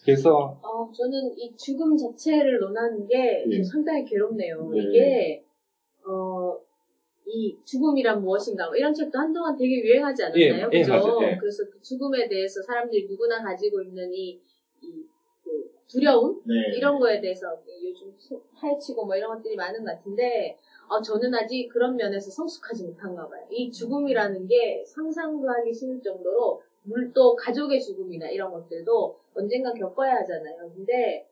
그래서 0.05 0.59
어, 0.63 0.91
저는 0.93 1.35
이 1.39 1.55
죽음 1.57 1.97
자체를 1.97 2.59
논하는 2.59 3.07
게 3.07 3.45
예. 3.49 3.63
상당히 3.63 4.05
괴롭네요. 4.05 4.71
네. 4.71 4.83
이게, 4.83 5.45
어, 6.05 6.59
이 7.25 7.57
죽음이란 7.65 8.21
무엇인가, 8.21 8.67
뭐 8.67 8.77
이런 8.77 8.93
책도 8.93 9.17
한동안 9.17 9.57
되게 9.57 9.81
유행하지 9.81 10.25
않았나요? 10.25 10.71
예, 10.73 10.77
예, 10.79 10.83
그죠? 10.83 11.19
예. 11.23 11.37
그래서 11.39 11.63
그 11.71 11.81
죽음에 11.81 12.29
대해서 12.29 12.61
사람들이 12.63 13.07
누구나 13.09 13.41
가지고 13.43 13.81
있는 13.81 14.13
이, 14.13 14.37
이, 14.83 15.05
그 15.45 15.71
두려움? 15.87 16.41
네. 16.45 16.77
이런 16.77 16.99
거에 16.99 17.21
대해서 17.21 17.57
요즘 17.85 18.13
소- 18.19 18.41
파헤치고 18.57 19.07
뭐 19.07 19.15
이런 19.15 19.37
것들이 19.37 19.55
많은 19.55 19.85
것 19.85 19.97
같은데, 19.97 20.57
어, 20.89 21.01
저는 21.01 21.33
아직 21.33 21.69
그런 21.69 21.95
면에서 21.95 22.29
성숙하지 22.29 22.85
못한가 22.85 23.29
봐요. 23.29 23.47
이 23.51 23.71
죽음이라는 23.71 24.49
게 24.49 24.83
상상도 24.85 25.49
하기 25.49 25.73
쉬울 25.73 26.03
정도로, 26.03 26.61
물또 26.85 27.37
가족의 27.37 27.81
죽음이나 27.81 28.29
이런 28.29 28.51
것들도 28.51 29.17
언젠가 29.35 29.73
겪어야 29.73 30.17
하잖아요. 30.17 30.71
근데 30.75 31.27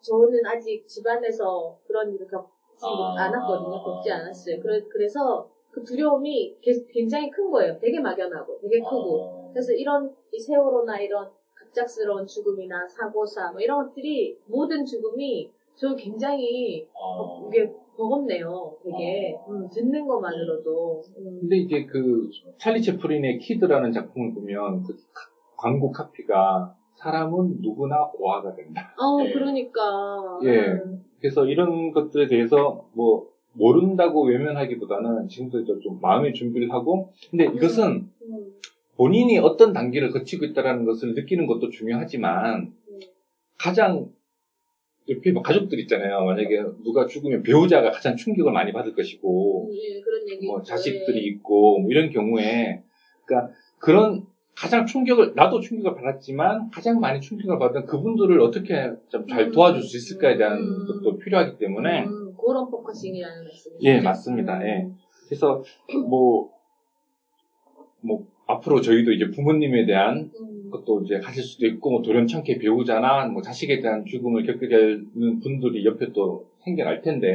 저는 0.00 0.44
아직 0.46 0.86
집안에서 0.86 1.76
그런 1.86 2.12
일을 2.14 2.26
겪지 2.26 2.46
아. 2.82 3.14
않았거든요. 3.24 3.82
겪지 3.82 4.10
않았어요. 4.10 4.60
그래, 4.60 4.80
그래서 4.88 5.48
그 5.70 5.82
두려움이 5.82 6.56
게- 6.60 6.86
굉장히 6.88 7.30
큰 7.30 7.50
거예요. 7.50 7.76
되게 7.78 8.00
막연하고, 8.00 8.58
되게 8.60 8.78
크고. 8.78 9.48
아. 9.48 9.50
그래서 9.52 9.72
이런 9.72 10.14
이 10.32 10.38
세월호나 10.38 11.00
이런 11.00 11.30
갑작스러운 11.54 12.26
죽음이나 12.26 12.86
사고사 12.86 13.52
뭐 13.52 13.60
이런 13.60 13.86
것들이 13.86 14.38
모든 14.46 14.84
죽음이 14.84 15.50
저 15.74 15.94
굉장히 15.94 16.86
어, 16.94 17.44
아. 17.44 17.48
이게 17.48 17.70
버겁네요. 17.96 18.76
되게 18.84 19.34
아. 19.36 19.50
음, 19.50 19.68
듣는 19.72 20.06
것만으로도. 20.06 21.02
음. 21.18 21.38
근데 21.40 21.56
이제 21.56 21.84
그 21.84 22.28
찰리 22.58 22.80
채플린의 22.82 23.38
키드라는 23.38 23.92
작품을 23.92 24.34
보면 24.34 24.82
그 24.82 24.94
카- 25.12 25.30
광고 25.56 25.90
카피가 25.90 26.74
사람은 26.96 27.60
누구나 27.60 28.06
고아가 28.08 28.54
된다. 28.54 28.94
어, 28.98 29.22
네. 29.22 29.32
그러니까. 29.32 30.38
예. 30.44 30.66
음. 30.84 31.02
그래서 31.20 31.46
이런 31.46 31.92
것들에 31.92 32.28
대해서 32.28 32.86
뭐 32.94 33.28
모른다고 33.54 34.24
외면하기보다는 34.26 35.28
지금부터 35.28 35.78
좀 35.80 35.98
마음의 36.00 36.34
준비를 36.34 36.70
하고 36.72 37.10
근데 37.30 37.44
이것은 37.46 38.08
음. 38.22 38.52
본인이 38.96 39.38
어떤 39.38 39.72
단계를 39.72 40.10
거치고 40.10 40.44
있다는 40.46 40.84
것을 40.84 41.14
느끼는 41.14 41.46
것도 41.46 41.70
중요하지만 41.70 42.72
음. 42.88 43.00
가장 43.58 44.10
옆에 45.08 45.32
뭐 45.32 45.42
가족들 45.42 45.78
있잖아요. 45.80 46.24
만약에 46.24 46.62
누가 46.82 47.06
죽으면 47.06 47.42
배우자가 47.42 47.90
가장 47.90 48.16
충격을 48.16 48.52
많이 48.52 48.72
받을 48.72 48.94
것이고 48.94 49.68
음, 49.68 49.72
예, 49.72 50.00
그런 50.00 50.28
얘기. 50.28 50.46
뭐. 50.46 50.62
자식들이 50.62 51.18
예. 51.18 51.26
있고 51.28 51.78
뭐 51.78 51.90
이런 51.90 52.10
경우에 52.10 52.82
그러니까 53.24 53.52
그런 53.78 54.26
가장 54.56 54.86
충격을 54.86 55.34
나도 55.36 55.60
충격을 55.60 55.94
받았지만 55.94 56.70
가장 56.70 56.98
많이 56.98 57.20
충격을 57.20 57.58
받은 57.58 57.86
그분들을 57.86 58.40
어떻게 58.40 58.90
좀 59.08 59.28
잘 59.28 59.48
음. 59.48 59.52
도와줄 59.52 59.82
수 59.82 59.96
있을까에 59.96 60.36
대한 60.36 60.58
음. 60.58 60.86
것도 60.86 61.18
필요하기 61.18 61.58
때문에 61.58 62.04
음, 62.04 62.34
그런 62.34 62.70
focusing이라는 62.70 63.44
말씀이죠. 63.44 63.78
예, 63.82 64.00
맞습니다. 64.00 64.66
예. 64.66 64.88
그래서 65.26 65.62
뭐, 66.08 66.50
뭐 68.00 68.26
앞으로 68.46 68.80
저희도 68.80 69.12
이제 69.12 69.30
부모님에 69.30 69.84
대한 69.84 70.30
음. 70.40 70.55
것도 70.70 71.02
이제 71.04 71.16
하실 71.22 71.42
수도 71.42 71.66
있고 71.66 71.90
뭐 71.90 72.02
우연찮게 72.02 72.58
배우자나 72.58 73.26
뭐 73.26 73.42
자식에 73.42 73.80
대한 73.80 74.04
죽음을 74.04 74.44
겪게 74.44 74.68
되는 74.68 75.40
분들이 75.40 75.84
옆에 75.84 76.12
또 76.12 76.46
생겨날 76.64 77.02
텐데 77.02 77.30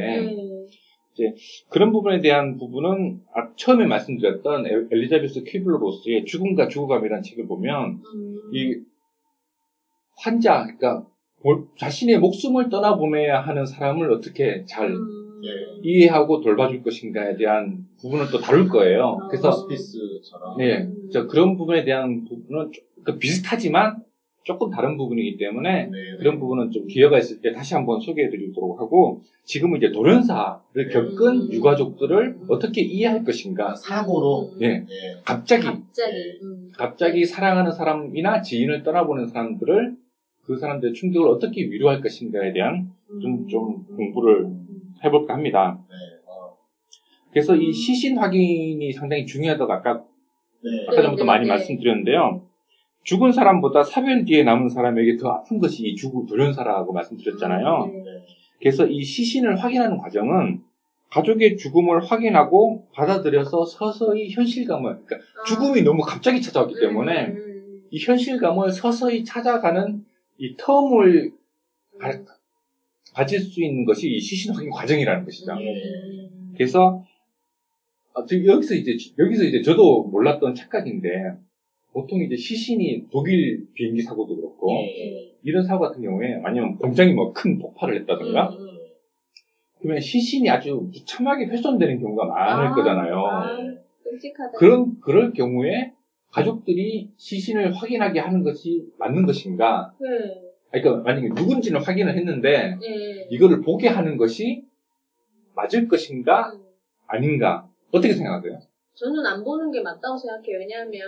예. 1.20 1.34
그런 1.68 1.92
부분에 1.92 2.20
대한 2.20 2.56
부분은 2.58 3.18
아, 3.34 3.46
처음에 3.56 3.86
말씀드렸던 3.86 4.66
엘- 4.66 4.88
엘리자베스 4.90 5.42
퀴블로로스의 5.44 6.24
죽음과 6.24 6.68
죽어감이라는 6.68 7.22
책을 7.22 7.46
보면 7.46 7.98
음. 8.14 8.36
이 8.54 8.76
환자 10.16 10.62
그러니까 10.64 11.04
볼- 11.42 11.64
자신의 11.78 12.18
목숨을 12.18 12.68
떠나보내야 12.70 13.40
하는 13.40 13.66
사람을 13.66 14.10
어떻게 14.12 14.62
잘 14.66 14.90
음. 14.90 15.21
예. 15.44 15.80
이해하고 15.82 16.40
돌봐줄 16.40 16.82
것인가에 16.82 17.36
대한 17.36 17.84
부분을 18.00 18.26
또 18.30 18.38
다룰 18.38 18.68
거예요. 18.68 19.04
어. 19.04 19.28
그래서 19.28 19.50
호스피스처럼. 19.50 20.60
예, 20.60 20.88
저 21.12 21.26
그런 21.26 21.56
부분에 21.56 21.84
대한 21.84 22.24
부분은 22.24 22.70
조- 22.72 22.82
그 23.04 23.18
비슷하지만 23.18 24.02
조금 24.44 24.70
다른 24.70 24.96
부분이기 24.96 25.36
때문에 25.36 25.84
네. 25.86 26.16
그런 26.18 26.38
부분은 26.40 26.70
좀 26.72 26.86
기회가 26.88 27.16
있을 27.18 27.40
때 27.40 27.52
다시 27.52 27.74
한번 27.74 28.00
소개해드리도록 28.00 28.80
하고 28.80 29.20
지금은 29.44 29.78
이제 29.78 29.92
돌연사를 29.92 30.88
겪은 30.90 31.26
음. 31.42 31.52
유가족들을 31.52 32.36
어떻게 32.48 32.80
이해할 32.80 33.24
것인가 33.24 33.74
사고로. 33.74 34.50
음. 34.54 34.62
예. 34.62 34.66
예. 34.66 34.84
갑자기 35.24 35.64
갑자기. 35.64 36.12
네. 36.12 36.38
음. 36.42 36.70
갑자기 36.76 37.24
사랑하는 37.24 37.72
사람이나 37.72 38.42
지인을 38.42 38.82
떠나보는 38.82 39.28
사람들을 39.28 39.96
그 40.44 40.56
사람들의 40.56 40.94
충격을 40.94 41.28
어떻게 41.28 41.62
위로할 41.62 42.00
것인가에 42.00 42.52
대한 42.52 42.90
좀, 43.20 43.46
좀 43.46 43.84
공부를 43.96 44.46
해볼까 45.04 45.34
합니다. 45.34 45.78
네. 45.88 45.94
어. 46.26 46.56
그래서 47.30 47.56
이 47.56 47.72
시신 47.72 48.18
확인이 48.18 48.92
상당히 48.92 49.26
중요하다고 49.26 49.72
아까 49.72 49.94
네. 50.62 50.86
아까 50.88 51.02
전부터 51.02 51.24
네, 51.24 51.26
많이 51.26 51.42
네. 51.44 51.48
말씀드렸는데요. 51.48 52.42
죽은 53.04 53.32
사람보다 53.32 53.82
사별 53.82 54.24
뒤에 54.24 54.44
남은 54.44 54.68
사람에게 54.68 55.16
더 55.16 55.28
아픈 55.30 55.58
것이 55.58 55.82
이 55.88 55.94
죽음 55.96 56.24
돌연사라고 56.26 56.92
말씀드렸잖아요. 56.92 57.90
네. 57.92 58.02
그래서 58.60 58.86
이 58.86 59.02
시신을 59.02 59.56
확인하는 59.56 59.98
과정은 59.98 60.60
가족의 61.10 61.56
죽음을 61.56 62.00
확인하고 62.00 62.86
받아들여서 62.94 63.66
서서히 63.66 64.30
현실감을, 64.30 65.04
그러니까 65.04 65.16
아. 65.16 65.44
죽음이 65.44 65.82
너무 65.82 66.00
갑자기 66.02 66.40
찾아왔기 66.40 66.74
때문에 66.80 67.26
음, 67.26 67.36
음, 67.36 67.82
이 67.90 67.98
현실감을 68.02 68.70
서서히 68.70 69.22
찾아가는 69.22 70.02
이 70.38 70.56
텀을 70.56 71.32
가- 71.98 72.24
가질 73.12 73.40
수 73.40 73.62
있는 73.62 73.84
것이 73.84 74.10
이 74.10 74.18
시신 74.18 74.54
확인 74.54 74.70
과정이라는 74.70 75.24
것이죠. 75.24 75.52
예. 75.60 75.72
음. 75.72 76.52
그래서 76.54 77.04
아, 78.14 78.24
저 78.26 78.42
여기서 78.44 78.74
이제 78.74 78.96
여기서 79.18 79.44
이제 79.44 79.62
저도 79.62 80.04
몰랐던 80.04 80.54
착각인데 80.54 81.08
보통 81.92 82.22
이제 82.22 82.36
시신이 82.36 83.06
독일 83.10 83.66
비행기 83.74 84.02
사고도 84.02 84.36
그렇고 84.36 84.72
예. 84.72 85.32
이런 85.42 85.62
사고 85.64 85.80
같은 85.80 86.02
경우에 86.02 86.40
아니면 86.42 86.76
공장이 86.76 87.12
뭐큰 87.12 87.58
폭발을 87.58 88.00
했다든가 88.00 88.48
음, 88.50 88.58
음. 88.58 88.78
그러면 89.78 90.00
시신이 90.00 90.48
아주 90.48 90.88
무참하게 90.92 91.46
훼손되는 91.46 92.00
경우가 92.00 92.26
많을 92.26 92.66
아, 92.68 92.74
거잖아요. 92.74 93.16
아. 93.16 93.58
그런 94.56 95.00
그럴 95.00 95.32
경우에 95.32 95.92
가족들이 96.30 97.08
시신을 97.16 97.72
확인하게 97.72 98.20
하는 98.20 98.42
것이 98.42 98.86
맞는 98.98 99.26
것인가? 99.26 99.92
네. 100.00 100.08
아니, 100.72 100.82
그러니까 100.82 101.02
만약에 101.04 101.28
누군지는 101.28 101.80
확인을 101.80 102.16
했는데 102.16 102.74
네. 102.80 103.26
이거를 103.30 103.60
보게 103.60 103.88
하는 103.88 104.16
것이 104.16 104.62
맞을 105.54 105.86
것인가 105.86 106.50
음. 106.50 106.64
아닌가 107.06 107.66
어떻게 107.90 108.14
생각하세요? 108.14 108.58
저는 108.94 109.24
안 109.26 109.44
보는 109.44 109.70
게 109.70 109.80
맞다고 109.80 110.16
생각해요. 110.16 110.58
왜냐하면 110.58 111.02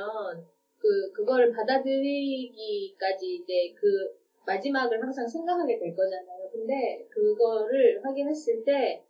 그 0.78 1.10
그거를 1.12 1.50
받아들이기까지 1.50 3.36
이제 3.36 3.72
그 3.74 4.12
마지막을 4.46 5.00
항상 5.00 5.26
생각하게 5.26 5.78
될 5.78 5.94
거잖아요. 5.94 6.48
근데 6.52 7.02
그거를 7.08 8.00
확인했을 8.04 8.62
때 8.64 9.00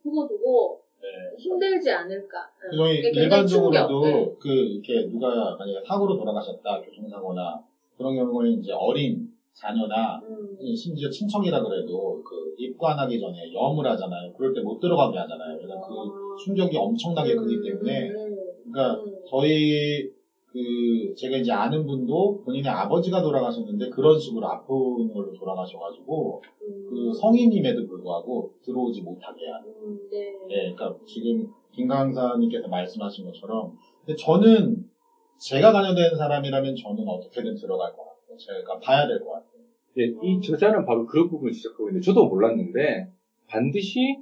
두고 0.00 0.28
두고 0.28 0.78
네. 1.02 1.36
힘들지 1.36 1.90
않을까. 1.90 2.48
굉장히 2.70 3.02
충격. 3.02 3.20
일반적으로도 3.20 4.00
네. 4.04 4.32
그 4.38 4.48
이렇게 4.48 5.08
누가 5.10 5.56
만약에 5.56 5.84
사고로 5.84 6.16
돌아가셨다 6.16 6.80
교통사고나 6.82 7.60
그런 7.96 8.14
경우에 8.14 8.50
이제 8.50 8.70
어린 8.72 9.28
자녀나 9.54 10.18
음. 10.22 10.74
심지어 10.74 11.08
친척이라 11.08 11.62
그래도 11.62 12.20
그 12.24 12.54
입관하기 12.56 13.18
전에 13.18 13.52
염을 13.52 13.86
하잖아요. 13.86 14.32
그럴 14.36 14.52
때 14.52 14.60
못 14.60 14.78
들어가게 14.80 15.16
하잖아요. 15.18 15.56
그러니까 15.58 15.86
그 15.86 16.44
충격이 16.44 16.76
엄청나게 16.76 17.34
크기 17.34 17.60
때문에 17.62 18.08
음, 18.08 18.36
그러니까 18.72 19.02
음. 19.02 19.14
저희 19.30 20.08
그 20.46 21.12
제가 21.16 21.36
이제 21.36 21.50
아는 21.52 21.84
분도 21.84 22.38
본인의 22.44 22.70
아버지가 22.70 23.20
돌아가셨는데 23.20 23.88
그런 23.88 24.18
식으로 24.18 24.46
아픈 24.46 25.12
걸로 25.12 25.32
돌아가셔가지고 25.32 26.40
음. 26.62 26.86
그 26.88 27.12
성인임에도 27.12 27.84
불구하고 27.84 28.48
들어오지 28.62 29.02
못하게 29.02 29.46
하는. 29.48 29.68
음, 29.68 29.98
네. 30.10 30.32
예, 30.50 30.72
그러니까 30.72 30.92
지금 31.06 31.44
김 31.72 31.88
강사님께서 31.88 32.68
말씀하신 32.68 33.24
것처럼 33.26 33.70
근데 34.04 34.14
저는 34.16 34.80
제가 35.38 35.72
관여된 35.72 36.16
사람이라면 36.16 36.74
저는 36.76 37.06
어떻게든 37.08 37.54
들어갈 37.56 37.90
것 37.90 37.98
같아요. 37.98 38.13
제가 38.36 38.78
봐야 38.80 39.06
될 39.06 39.18
것 39.20 39.30
같아요. 39.32 39.44
예, 39.98 40.04
이 40.22 40.40
저자는 40.42 40.84
바로 40.84 41.06
그런 41.06 41.28
부분을 41.28 41.52
지적하고 41.52 41.88
있는데 41.88 42.04
저도 42.04 42.26
몰랐는데 42.26 43.08
반드시 43.46 44.16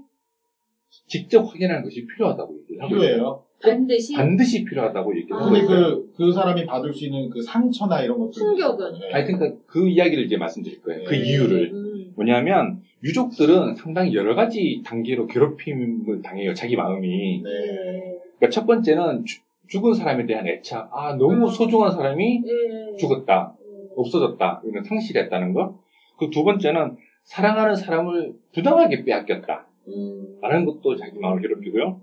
직접 1.06 1.40
확인하는 1.42 1.82
것이 1.82 2.06
필요하다고 2.06 2.58
얘기를 2.60 2.82
하고 2.82 2.94
있어요. 2.96 3.00
필요해요. 3.08 3.42
반드시 3.62 4.12
반드시 4.14 4.64
필요하다고 4.64 5.16
얘기를 5.16 5.36
아. 5.36 5.40
하고 5.40 5.50
근데 5.52 5.64
있어요. 5.64 5.96
그, 6.02 6.12
그 6.16 6.32
사람이 6.32 6.66
받을 6.66 6.92
수 6.92 7.04
있는 7.06 7.30
그 7.30 7.40
상처나 7.40 8.02
이런 8.02 8.18
것들. 8.18 8.32
충격은? 8.32 8.86
아니 9.12 9.24
그러니까 9.26 9.56
그 9.66 9.88
이야기를 9.88 10.24
이제 10.24 10.36
말씀드릴 10.36 10.82
거예요. 10.82 11.04
그 11.04 11.14
네. 11.14 11.18
이유를 11.30 11.70
음. 11.72 12.12
뭐냐면 12.16 12.80
유족들은 13.02 13.74
상당히 13.76 14.14
여러 14.14 14.34
가지 14.34 14.82
단계로 14.84 15.26
괴롭힘을 15.26 16.20
당해요. 16.22 16.52
자기 16.54 16.76
마음이. 16.76 17.40
네. 17.42 18.18
그러니까 18.38 18.50
첫 18.50 18.66
번째는 18.66 19.24
주- 19.24 19.40
죽은 19.68 19.94
사람에 19.94 20.26
대한 20.26 20.46
애착. 20.46 20.90
아 20.92 21.14
너무 21.14 21.48
소중한 21.48 21.92
사람이 21.92 22.40
네. 22.40 22.96
죽었다, 22.98 23.54
음. 23.60 23.61
없어졌다, 23.96 24.62
이런 24.64 24.84
상실했다는 24.84 25.52
거. 25.52 25.78
그두 26.18 26.44
번째는 26.44 26.96
사랑하는 27.24 27.74
사람을 27.74 28.34
부당하게 28.54 29.04
빼앗겼다. 29.04 29.66
음. 29.88 30.38
라는 30.40 30.64
것도 30.64 30.96
자기 30.96 31.18
마음을 31.18 31.42
괴롭히고요. 31.42 32.00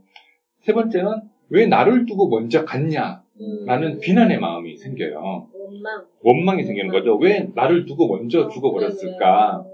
세 0.61 0.73
번째는 0.73 1.11
왜 1.49 1.65
나를 1.65 2.05
두고 2.05 2.29
먼저 2.29 2.65
갔냐? 2.65 3.23
음. 3.41 3.65
라는 3.65 3.99
비난의 3.99 4.39
마음이 4.39 4.75
생겨요. 4.77 5.47
원망. 5.53 6.05
원망이 6.21 6.63
생기는 6.63 6.89
거죠. 6.89 7.15
왜 7.17 7.49
나를 7.55 7.85
두고 7.85 8.07
먼저 8.07 8.41
어, 8.41 8.49
죽어버렸을까? 8.49 9.65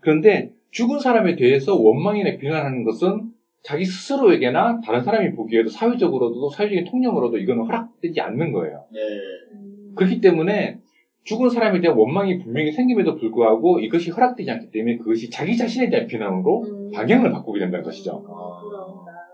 그런데 0.00 0.52
죽은 0.70 1.00
사람에 1.00 1.36
대해서 1.36 1.76
원망이나 1.76 2.36
비난하는 2.38 2.84
것은 2.84 3.32
자기 3.62 3.84
스스로에게나 3.84 4.80
다른 4.84 5.02
사람이 5.02 5.32
보기에도 5.34 5.68
사회적으로도 5.68 6.48
사회적인 6.50 6.84
통념으로도 6.84 7.38
이거는 7.38 7.64
허락되지 7.64 8.20
않는 8.20 8.52
거예요. 8.52 8.84
네. 8.92 9.00
음. 9.52 9.92
그렇기 9.96 10.20
때문에 10.20 10.78
죽은 11.24 11.50
사람에 11.50 11.80
대한 11.80 11.96
원망이 11.96 12.38
분명히 12.38 12.72
생김에도 12.72 13.16
불구하고 13.16 13.80
이것이 13.80 14.10
허락되지 14.10 14.50
않기 14.50 14.70
때문에 14.70 14.96
그것이 14.96 15.28
자기 15.30 15.56
자신에 15.56 15.90
대한 15.90 16.06
비난으로 16.06 16.62
음. 16.62 16.90
방향을 16.90 17.30
바꾸게 17.30 17.60
된다는 17.60 17.84
것이죠. 17.84 18.18
음, 18.18 18.24
그런다. 18.24 19.28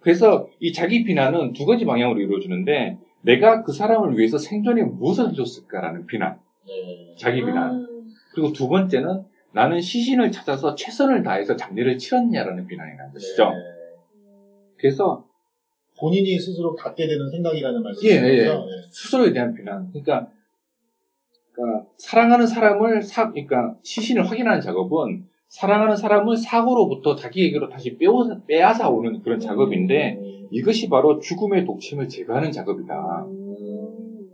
그래서 0.00 0.48
이 0.60 0.72
자기 0.72 1.04
비난은 1.04 1.52
두 1.52 1.66
가지 1.66 1.84
방향으로 1.84 2.20
이루어지는데 2.20 2.98
내가 3.22 3.62
그 3.62 3.72
사람을 3.72 4.16
위해서 4.16 4.38
생전에 4.38 4.82
무엇을 4.82 5.30
해줬을까라는 5.30 6.06
비난, 6.06 6.38
네. 6.66 7.14
자기 7.18 7.44
비난. 7.44 7.74
음. 7.74 8.12
그리고 8.32 8.52
두 8.52 8.68
번째는 8.68 9.24
나는 9.52 9.80
시신을 9.80 10.30
찾아서 10.30 10.74
최선을 10.74 11.22
다해서 11.22 11.56
장례를 11.56 11.98
치렀냐라는 11.98 12.66
비난이라는 12.66 13.12
것이죠. 13.12 13.50
네. 13.50 13.56
그래서 14.76 15.24
본인이 15.98 16.38
스스로 16.38 16.74
갖게 16.74 17.06
되는 17.06 17.28
생각이라는 17.30 17.80
예, 17.80 17.82
말씀이죠. 17.82 18.26
예. 18.26 18.44
네. 18.44 18.52
스스로에 18.90 19.32
대한 19.32 19.54
비난. 19.54 19.88
그러니까, 19.90 20.28
그러니까 21.56 21.86
사랑하는 21.96 22.46
사람을 22.46 23.02
사, 23.02 23.30
그러니까 23.30 23.74
시신을 23.82 24.30
확인하는 24.30 24.60
작업은 24.60 25.24
사랑하는 25.48 25.96
사람을 25.96 26.36
사고로부터 26.36 27.16
자기에게로 27.16 27.70
다시 27.70 27.96
빼앗아, 27.96 28.42
빼앗아 28.46 28.90
오는 28.90 29.22
그런 29.22 29.40
작업인데 29.40 30.18
음. 30.20 30.48
이것이 30.50 30.88
바로 30.88 31.18
죽음의 31.18 31.64
독침을 31.64 32.08
제거하는 32.08 32.52
작업이다. 32.52 33.26
음. 33.26 34.28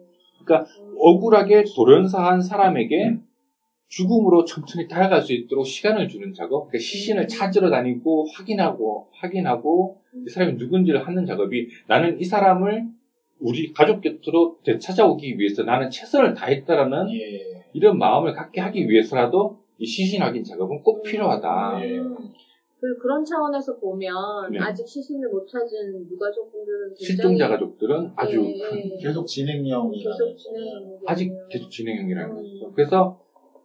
그러니까 0.45 0.69
억울하게 0.99 1.65
돌연사한 1.77 2.43
사람에게 2.43 3.19
죽음으로 3.89 4.45
천천히 4.47 4.89
다가갈 4.89 5.21
수 5.21 5.35
있도록 5.35 5.67
시간을 5.67 6.09
주는 6.09 6.33
작업, 6.33 6.69
그러니까 6.69 6.79
시신을 6.79 7.29
찾으러 7.29 7.71
다니고 7.71 8.27
확인하고 8.35 9.09
확인하고 9.13 9.99
이 10.27 10.31
사람이 10.31 10.55
누군지를 10.55 11.07
하는 11.07 11.27
작업이 11.27 11.69
나는 11.87 12.19
이 12.19 12.25
사람을 12.25 12.87
우리 13.43 13.73
가족 13.73 14.01
곁으로 14.01 14.59
되찾아오기 14.65 15.39
위해서 15.39 15.63
나는 15.63 15.91
최선을 15.91 16.35
다했다라는 16.35 17.11
예. 17.13 17.65
이런 17.73 17.99
마음을 17.99 18.33
갖게 18.33 18.61
하기 18.61 18.89
위해서라도 18.89 19.59
이 19.79 19.87
시신 19.87 20.23
확인 20.23 20.45
작업은 20.45 20.83
꼭 20.83 21.03
필요하다. 21.03 21.81
예. 21.83 21.99
그 22.83 22.99
그런 22.99 23.25
차원에서 23.25 23.77
보면 23.77 24.51
네. 24.51 24.59
아직 24.59 24.87
시신을 24.87 25.29
못 25.29 25.47
찾은 25.47 26.11
유가족분들은 26.11 26.95
실종자 26.99 27.47
가족들은 27.49 28.11
아주 28.17 28.43
예, 28.45 28.59
큰 28.59 28.79
예. 28.79 28.97
계속 29.01 29.25
진행형이라는 29.25 29.93
계속 29.95 30.37
진행 30.37 30.99
아직 31.07 31.33
계속 31.49 31.71
진행형이라는 31.71 32.31
음. 32.31 32.37
거죠. 32.37 32.73
그래서 32.75 33.21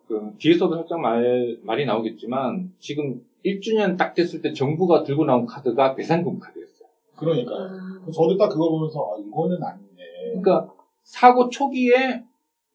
그 0.08 0.32
뒤에서도 0.38 0.74
살짝 0.76 1.00
말, 1.00 1.58
말이 1.64 1.86
나오겠지만 1.86 2.72
지금 2.80 3.22
1주년 3.44 3.98
딱 3.98 4.14
됐을 4.14 4.42
때 4.42 4.54
정부가 4.54 5.04
들고 5.04 5.26
나온 5.26 5.46
카드가 5.46 5.96
배상금 5.96 6.40
카드였어요. 6.40 6.77
그러니까 7.18 7.54
아, 7.56 8.12
저도 8.14 8.38
딱 8.38 8.50
그거 8.50 8.70
보면서 8.70 9.00
아, 9.00 9.20
이거는 9.20 9.62
아닌데. 9.62 10.04
그러니까 10.30 10.68
사고 11.04 11.50
초기에 11.50 12.22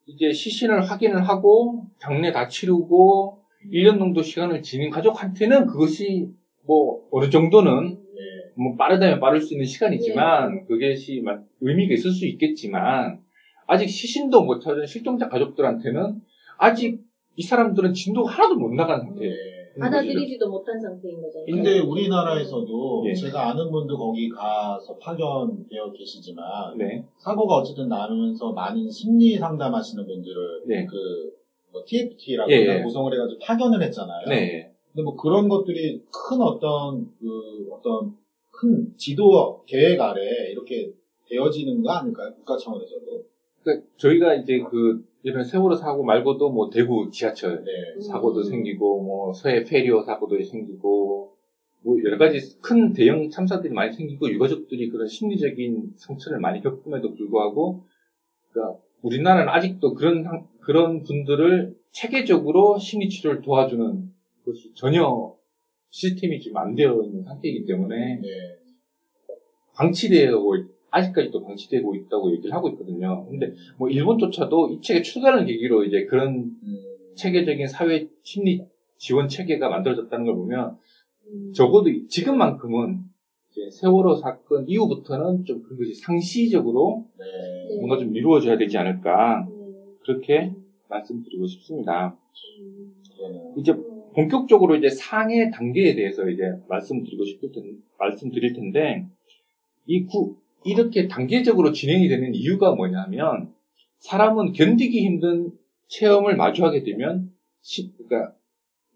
이제 0.06 0.32
시신을 0.32 0.82
확인을 0.82 1.22
하고 1.22 1.86
장례 1.98 2.32
다 2.32 2.48
치르고 2.48 3.38
1년 3.72 3.98
정도 3.98 4.20
시간을 4.22 4.62
지닌 4.62 4.90
가족한테는 4.90 5.66
그것이 5.66 6.28
뭐 6.66 7.00
어느 7.12 7.30
정도는 7.30 7.90
예. 7.90 8.52
뭐 8.56 8.74
빠르다면 8.76 9.20
빠를 9.20 9.40
수 9.40 9.54
있는 9.54 9.64
시간이지만 9.64 10.64
그것이 10.66 11.20
막 11.24 11.44
의미가 11.60 11.94
있을 11.94 12.10
수 12.10 12.26
있겠지만 12.26 13.20
아직 13.66 13.88
시신도 13.88 14.42
못 14.42 14.60
찾은 14.60 14.86
실종자 14.86 15.28
가족들한테는 15.28 16.20
아직 16.58 17.00
이 17.36 17.42
사람들은 17.42 17.92
진도가 17.94 18.30
하나도 18.30 18.56
못 18.56 18.74
나간 18.74 19.00
상태예요. 19.00 19.61
예. 19.76 19.80
받아들이지도 19.80 20.48
못한 20.48 20.78
상태인 20.80 21.20
거잖아요. 21.22 21.46
근데 21.46 21.78
우리나라에서도 21.78 23.04
예. 23.06 23.14
제가 23.14 23.50
아는 23.50 23.70
분도 23.70 23.96
거기 23.98 24.28
가서 24.28 24.96
파견되어 24.98 25.92
계시지만 25.92 26.76
네, 26.76 27.04
사고가 27.18 27.56
어쨌든 27.56 27.88
나면서 27.88 28.52
많은 28.52 28.90
심리 28.90 29.38
상담하시는 29.38 30.06
분들을 30.06 30.62
네. 30.66 30.86
그뭐 30.86 31.82
TFT라고 31.86 32.50
예, 32.50 32.56
예. 32.56 32.82
구성을 32.82 33.12
해가지고 33.12 33.38
파견을 33.40 33.82
했잖아요. 33.82 34.26
네. 34.28 34.70
근데 34.92 35.02
뭐 35.02 35.16
그런 35.16 35.48
것들이 35.48 36.00
큰 36.10 36.40
어떤 36.40 37.08
그 37.18 37.68
어떤 37.70 38.12
큰 38.50 38.92
지도 38.96 39.62
계획 39.66 40.00
아래 40.00 40.20
이렇게 40.50 40.92
되어지는 41.28 41.82
거 41.82 41.92
아닐까요? 41.92 42.30
국가 42.34 42.56
차원에서도. 42.56 43.22
그러니까 43.62 43.86
저희가 43.96 44.34
이제 44.34 44.58
그 44.58 45.02
이런 45.22 45.44
세월호 45.44 45.76
사고 45.76 46.02
말고도 46.04 46.50
뭐 46.50 46.68
대구 46.70 47.08
지하철 47.10 47.64
네. 47.64 48.00
사고도 48.00 48.40
음. 48.40 48.44
생기고 48.44 49.02
뭐 49.02 49.32
서해 49.32 49.62
페리오 49.64 50.02
사고도 50.02 50.42
생기고 50.42 51.32
뭐 51.84 51.96
여러 52.04 52.18
가지 52.18 52.38
큰 52.60 52.92
대형 52.92 53.28
참사들이 53.28 53.72
많이 53.72 53.92
생기고 53.92 54.30
유가족들이 54.30 54.88
그런 54.88 55.06
심리적인 55.06 55.92
상처를 55.96 56.38
많이 56.40 56.60
겪음에도 56.60 57.14
불구하고 57.14 57.80
그러니까 58.50 58.78
우리나라는 59.02 59.48
아직도 59.48 59.94
그런 59.94 60.22
상- 60.22 60.46
그런 60.60 61.02
분들을 61.02 61.74
체계적으로 61.92 62.78
심리 62.78 63.08
치료를 63.08 63.42
도와주는 63.42 64.08
그것이 64.44 64.72
전혀 64.74 65.34
시스템이 65.90 66.40
지금 66.40 66.56
안 66.56 66.74
되어 66.74 67.02
있는 67.02 67.22
상태이기 67.22 67.64
때문에 67.64 68.16
네. 68.16 68.28
방치되고 69.74 70.56
있- 70.56 70.71
아직까지도 70.92 71.42
방치되고 71.44 71.94
있다고 71.96 72.32
얘기를 72.32 72.54
하고 72.54 72.68
있거든요. 72.70 73.26
근데 73.28 73.52
뭐 73.78 73.88
일본조차도 73.88 74.70
이 74.70 74.80
책의 74.80 75.02
출간을 75.02 75.46
계기로 75.46 75.84
이제 75.84 76.04
그런 76.04 76.34
음, 76.62 76.78
체계적인 77.16 77.66
사회 77.66 78.08
심리 78.22 78.64
지원 78.98 79.28
체계가 79.28 79.68
만들어졌다는 79.68 80.24
걸 80.24 80.34
보면 80.36 80.76
음. 81.26 81.52
적어도 81.54 81.90
지금만큼은 82.08 83.00
이제 83.50 83.70
세월호 83.70 84.16
사건 84.16 84.68
이후부터는 84.68 85.44
좀 85.44 85.62
그것이 85.62 85.94
상시적으로 85.94 87.06
네. 87.18 87.76
뭔가 87.76 87.98
좀 87.98 88.14
이루어져야 88.14 88.56
되지 88.56 88.78
않을까 88.78 89.46
음. 89.48 89.96
그렇게 90.00 90.54
말씀드리고 90.88 91.46
싶습니다. 91.46 92.16
이제 93.56 93.74
본격적으로 94.14 94.76
이제 94.76 94.88
상해 94.90 95.50
단계에 95.50 95.94
대해서 95.94 96.28
이제 96.28 96.42
말씀드리고 96.68 97.24
싶을 97.24 97.52
텐, 97.52 97.78
말씀드릴 97.98 98.52
텐데, 98.52 99.06
이 99.86 100.04
구, 100.04 100.36
이렇게 100.64 101.08
단계적으로 101.08 101.72
진행이 101.72 102.08
되는 102.08 102.34
이유가 102.34 102.74
뭐냐면, 102.74 103.52
사람은 103.98 104.52
견디기 104.52 105.04
힘든 105.04 105.50
체험을 105.88 106.36
마주하게 106.36 106.82
되면, 106.82 107.30
시, 107.60 107.92
그러니까, 107.96 108.32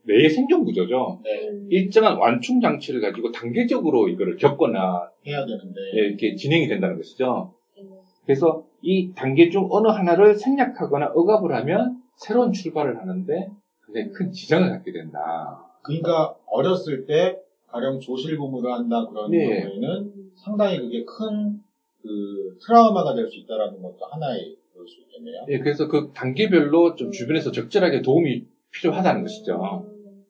뇌의 0.07 0.31
생존 0.31 0.64
구조죠. 0.64 1.20
네. 1.24 1.48
음. 1.48 1.66
일정한 1.70 2.16
완충 2.16 2.61
장치를 2.61 3.00
가지고 3.00 3.33
단계적으로 3.33 4.09
이거를 4.09 4.37
겪거나, 4.37 5.11
해야 5.26 5.44
되는데 5.44 5.81
예, 5.96 6.07
이렇게 6.07 6.37
진행이 6.37 6.68
된다는 6.68 6.96
것이죠. 6.96 7.52
음. 7.79 7.90
그래서 8.24 8.64
이 8.83 9.12
단계 9.14 9.50
중 9.50 9.66
어느 9.70 9.88
하나를 9.88 10.37
생략하거나 10.37 11.12
억압을 11.14 11.55
하면 11.57 12.00
새로운 12.16 12.52
출발을 12.52 12.98
하는데 12.98 13.48
굉장히 13.85 14.12
큰 14.12 14.31
지장을 14.31 14.68
갖게 14.68 14.92
된다. 14.92 15.61
그러니까 15.83 16.37
어렸을 16.46 17.07
때 17.07 17.37
가령 17.66 18.00
조실부무를 18.00 18.72
한다 18.72 19.07
그런 19.09 19.31
네. 19.31 19.62
경우에는 19.62 20.33
상당히 20.37 20.79
그게 20.79 21.05
큰 21.05 21.66
그 22.07 22.57
트라우마가 22.64 23.14
될 23.14 23.29
수 23.29 23.40
있다라는 23.40 23.83
것도 23.83 24.07
하나의 24.07 24.57
그럴 24.72 24.87
수 24.87 25.00
있겠네요. 25.00 25.44
예, 25.48 25.59
그래서 25.59 25.88
그 25.88 26.12
단계별로 26.14 26.94
좀 26.94 27.11
주변에서 27.11 27.50
적절하게 27.50 28.02
도움이 28.02 28.44
필요하다는 28.70 29.22
것이죠. 29.22 29.83
음. 29.85 30.24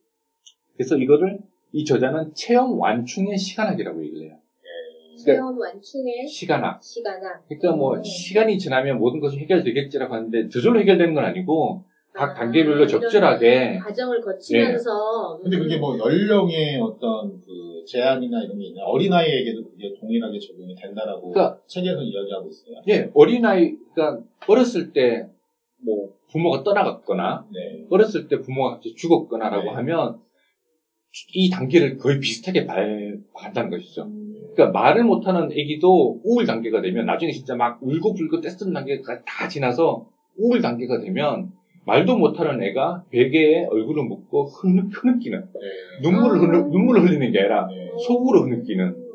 그래서 0.74 0.96
이거를 0.96 1.38
이 1.72 1.84
저자는 1.84 2.32
체험 2.34 2.80
완충의 2.80 3.36
시간학이라고 3.36 4.02
얘기를 4.04 4.28
해요. 4.28 4.38
체험 5.22 5.58
완충의 5.58 6.26
시간학. 6.28 6.82
시간아. 6.82 7.40
그러니까 7.48 7.72
뭐 7.72 8.02
시간이 8.02 8.58
지나면 8.58 8.98
모든 8.98 9.20
것이 9.20 9.38
해결되겠지라고 9.38 10.14
하는데 10.14 10.48
저절로 10.48 10.80
해결되는 10.80 11.14
건 11.14 11.24
아니고 11.24 11.82
각 12.16 12.34
단계별로 12.34 12.84
아, 12.84 12.86
적절하게 12.86 13.78
과정을 13.78 14.20
거치면서. 14.20 15.38
근데 15.42 15.58
그게 15.58 15.76
뭐 15.78 15.98
연령의 15.98 16.80
어떤 16.80 17.40
그 17.40 17.84
제한이나 17.86 18.42
이런 18.42 18.58
게 18.58 18.66
있나요? 18.66 18.86
어린아이에게도 18.86 19.64
그게 19.70 19.94
동일하게 20.00 20.38
적용이 20.38 20.74
된다라고 20.74 21.30
그러니까- 21.32 21.60
책에서 21.66 22.02
이야기하고 22.02 22.48
있어요. 22.48 22.76
예, 22.88 23.10
어린아이 23.14 23.74
그러니까 23.94 24.24
어렸을 24.48 24.92
때 24.92 25.28
뭐 25.84 26.08
부모가 26.32 26.64
떠나갔거나 26.64 27.46
네. 27.52 27.86
어렸을 27.90 28.28
때 28.28 28.40
부모가 28.40 28.74
갑자기 28.74 28.94
죽었거나라고 28.96 29.64
네. 29.64 29.70
하면 29.70 30.18
이 31.32 31.48
단계를 31.48 31.96
거의 31.96 32.18
비슷하게 32.18 32.66
발, 32.66 33.20
간다는 33.34 33.70
것이죠. 33.70 34.02
음. 34.02 34.34
그러니까 34.54 34.78
말을 34.78 35.04
못하는 35.04 35.50
애기도 35.52 36.20
우울 36.24 36.44
단계가 36.44 36.82
되면 36.82 37.06
나중에 37.06 37.30
진짜 37.30 37.54
막 37.54 37.78
울고 37.82 38.14
불고 38.14 38.40
떼쓰는 38.40 38.72
단계가 38.72 39.22
다 39.24 39.48
지나서 39.48 40.08
우울 40.38 40.60
단계가 40.60 40.98
되면 41.00 41.52
말도 41.86 42.16
못하는 42.16 42.60
애가 42.62 43.04
베개에 43.10 43.66
얼굴을 43.70 44.02
묻고 44.04 44.44
흐느, 44.46 44.80
흐느끼는 44.90 45.38
네. 45.38 45.60
눈물을 46.02 46.36
아. 46.36 46.40
흐느, 46.40 46.56
눈물을 46.68 47.02
흘리는 47.02 47.30
게 47.30 47.38
아니라 47.38 47.66
네. 47.68 47.90
속으로 48.06 48.42
흐느끼는 48.42 48.86
음. 48.86 49.06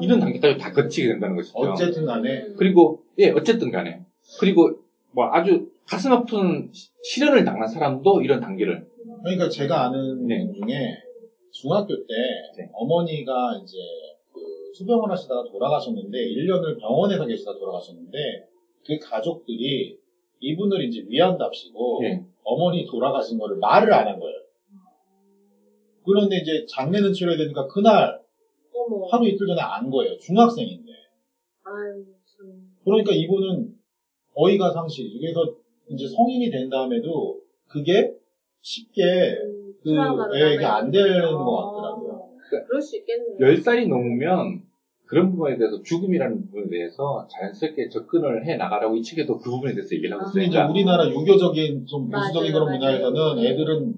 이런 0.00 0.18
단계까지 0.18 0.56
다 0.56 0.70
거치게 0.70 1.06
된다는 1.08 1.36
것이죠. 1.36 1.58
어쨌든 1.58 2.06
간에 2.06 2.42
음. 2.44 2.54
그리고 2.56 2.98
예 3.18 3.28
어쨌든 3.28 3.70
간에 3.70 4.00
그리고 4.40 4.70
뭐 5.12 5.26
아주 5.30 5.62
가슴 5.86 6.12
아픈 6.12 6.66
시- 6.72 6.88
시련을 7.02 7.44
당한 7.44 7.68
사람도 7.68 8.22
이런 8.22 8.40
단계를 8.40 8.82
그러니까 9.22 9.48
제가 9.48 9.84
아는 9.84 10.26
네. 10.26 10.38
분 10.38 10.54
중에 10.66 10.94
중학교 11.52 11.94
때 11.94 12.14
네. 12.56 12.68
어머니가 12.72 13.54
이제 13.62 13.76
그 14.32 14.40
수병을 14.72 15.10
하시다가 15.10 15.42
돌아가셨는데 15.50 16.16
1년을 16.18 16.78
병원에서 16.80 17.26
계시다 17.26 17.52
돌아가셨는데 17.58 18.18
그 18.86 18.96
가족들이 18.98 19.94
이분을 20.40 20.82
이제 20.84 21.04
위한답시고 21.06 22.00
예. 22.04 22.24
어머니 22.42 22.86
돌아가신 22.86 23.38
거를 23.38 23.56
말을 23.58 23.92
안 23.92 24.08
한 24.08 24.18
거예요. 24.18 24.36
그런데 26.04 26.36
이제 26.38 26.64
장례는 26.68 27.12
치러야 27.12 27.36
되니까 27.36 27.66
그날 27.68 28.18
어머. 28.74 29.06
하루 29.06 29.26
이틀 29.28 29.46
전에 29.46 29.60
안 29.60 29.90
거예요. 29.90 30.16
중학생인데. 30.18 30.90
아유, 31.64 32.02
참. 32.24 32.46
그러니까 32.84 33.12
이분은 33.12 33.72
어이가 34.34 34.72
상실. 34.72 35.06
그래서 35.20 35.54
이제 35.90 36.06
성인이 36.08 36.50
된 36.50 36.70
다음에도 36.70 37.38
그게 37.68 38.10
쉽게 38.62 39.02
음, 39.44 39.72
그, 39.82 39.90
트라우마로 39.90 40.38
예, 40.38 40.64
안 40.64 40.90
되는. 40.90 41.20
것 41.32 41.56
같더라고요. 41.56 42.30
그럴 42.66 42.80
수 42.82 42.96
있겠네요. 42.96 43.36
10살이 43.38 43.88
넘으면 43.88 44.62
그런 45.10 45.32
부분에 45.32 45.56
대해서 45.58 45.82
죽음이라는 45.82 46.46
부분에 46.46 46.68
대해서 46.70 47.26
자연스럽게 47.28 47.88
접근을 47.88 48.46
해 48.46 48.54
나가라고 48.54 48.96
이 48.96 49.02
책에도 49.02 49.38
그 49.38 49.50
부분에 49.50 49.74
대해서 49.74 49.92
얘기를 49.96 50.14
하고 50.16 50.24
근데 50.30 50.46
있어요. 50.46 50.50
그러니까 50.52 50.70
우리나라 50.72 51.08
유교적인 51.10 51.84
좀 51.86 52.08
보수적인 52.08 52.52
그런. 52.52 52.70
문화에서는 52.70 53.42
네. 53.42 53.48
애들은 53.50 53.94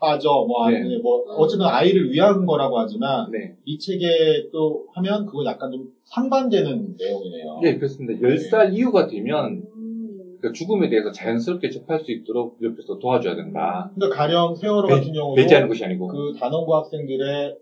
빠져 0.00 0.44
뭐 0.48 0.68
네. 0.68 0.78
아니 0.78 0.98
뭐 0.98 1.22
어쨌든 1.36 1.66
아이를 1.66 2.10
위한 2.10 2.46
거라고 2.46 2.80
하지만 2.80 3.30
네. 3.30 3.52
이 3.64 3.78
책에 3.78 4.48
또 4.50 4.86
하면 4.94 5.24
그거 5.24 5.44
약간 5.44 5.70
좀 5.70 5.86
상반되는 6.06 6.96
내용이네요. 6.98 7.60
예, 7.64 7.76
그렇습니다. 7.76 8.18
10살 8.20 8.72
이후가 8.74 9.06
되면 9.06 9.62
음. 9.76 10.36
그 10.40 10.50
죽음에 10.52 10.88
대해서 10.88 11.12
자연스럽게 11.12 11.68
접할 11.70 12.00
수 12.00 12.10
있도록 12.10 12.56
옆에서 12.60 12.98
도와줘야 12.98 13.36
된다. 13.36 13.88
그러니까 13.94 14.16
가령 14.18 14.56
세월호 14.56 14.88
배- 14.88 14.94
같은 14.94 15.12
경우도 15.12 15.34
배제하는 15.40 15.68
것이 15.68 15.84
아니고. 15.84 16.08
그 16.08 16.32
단원고 16.36 16.74
학생들의 16.74 17.54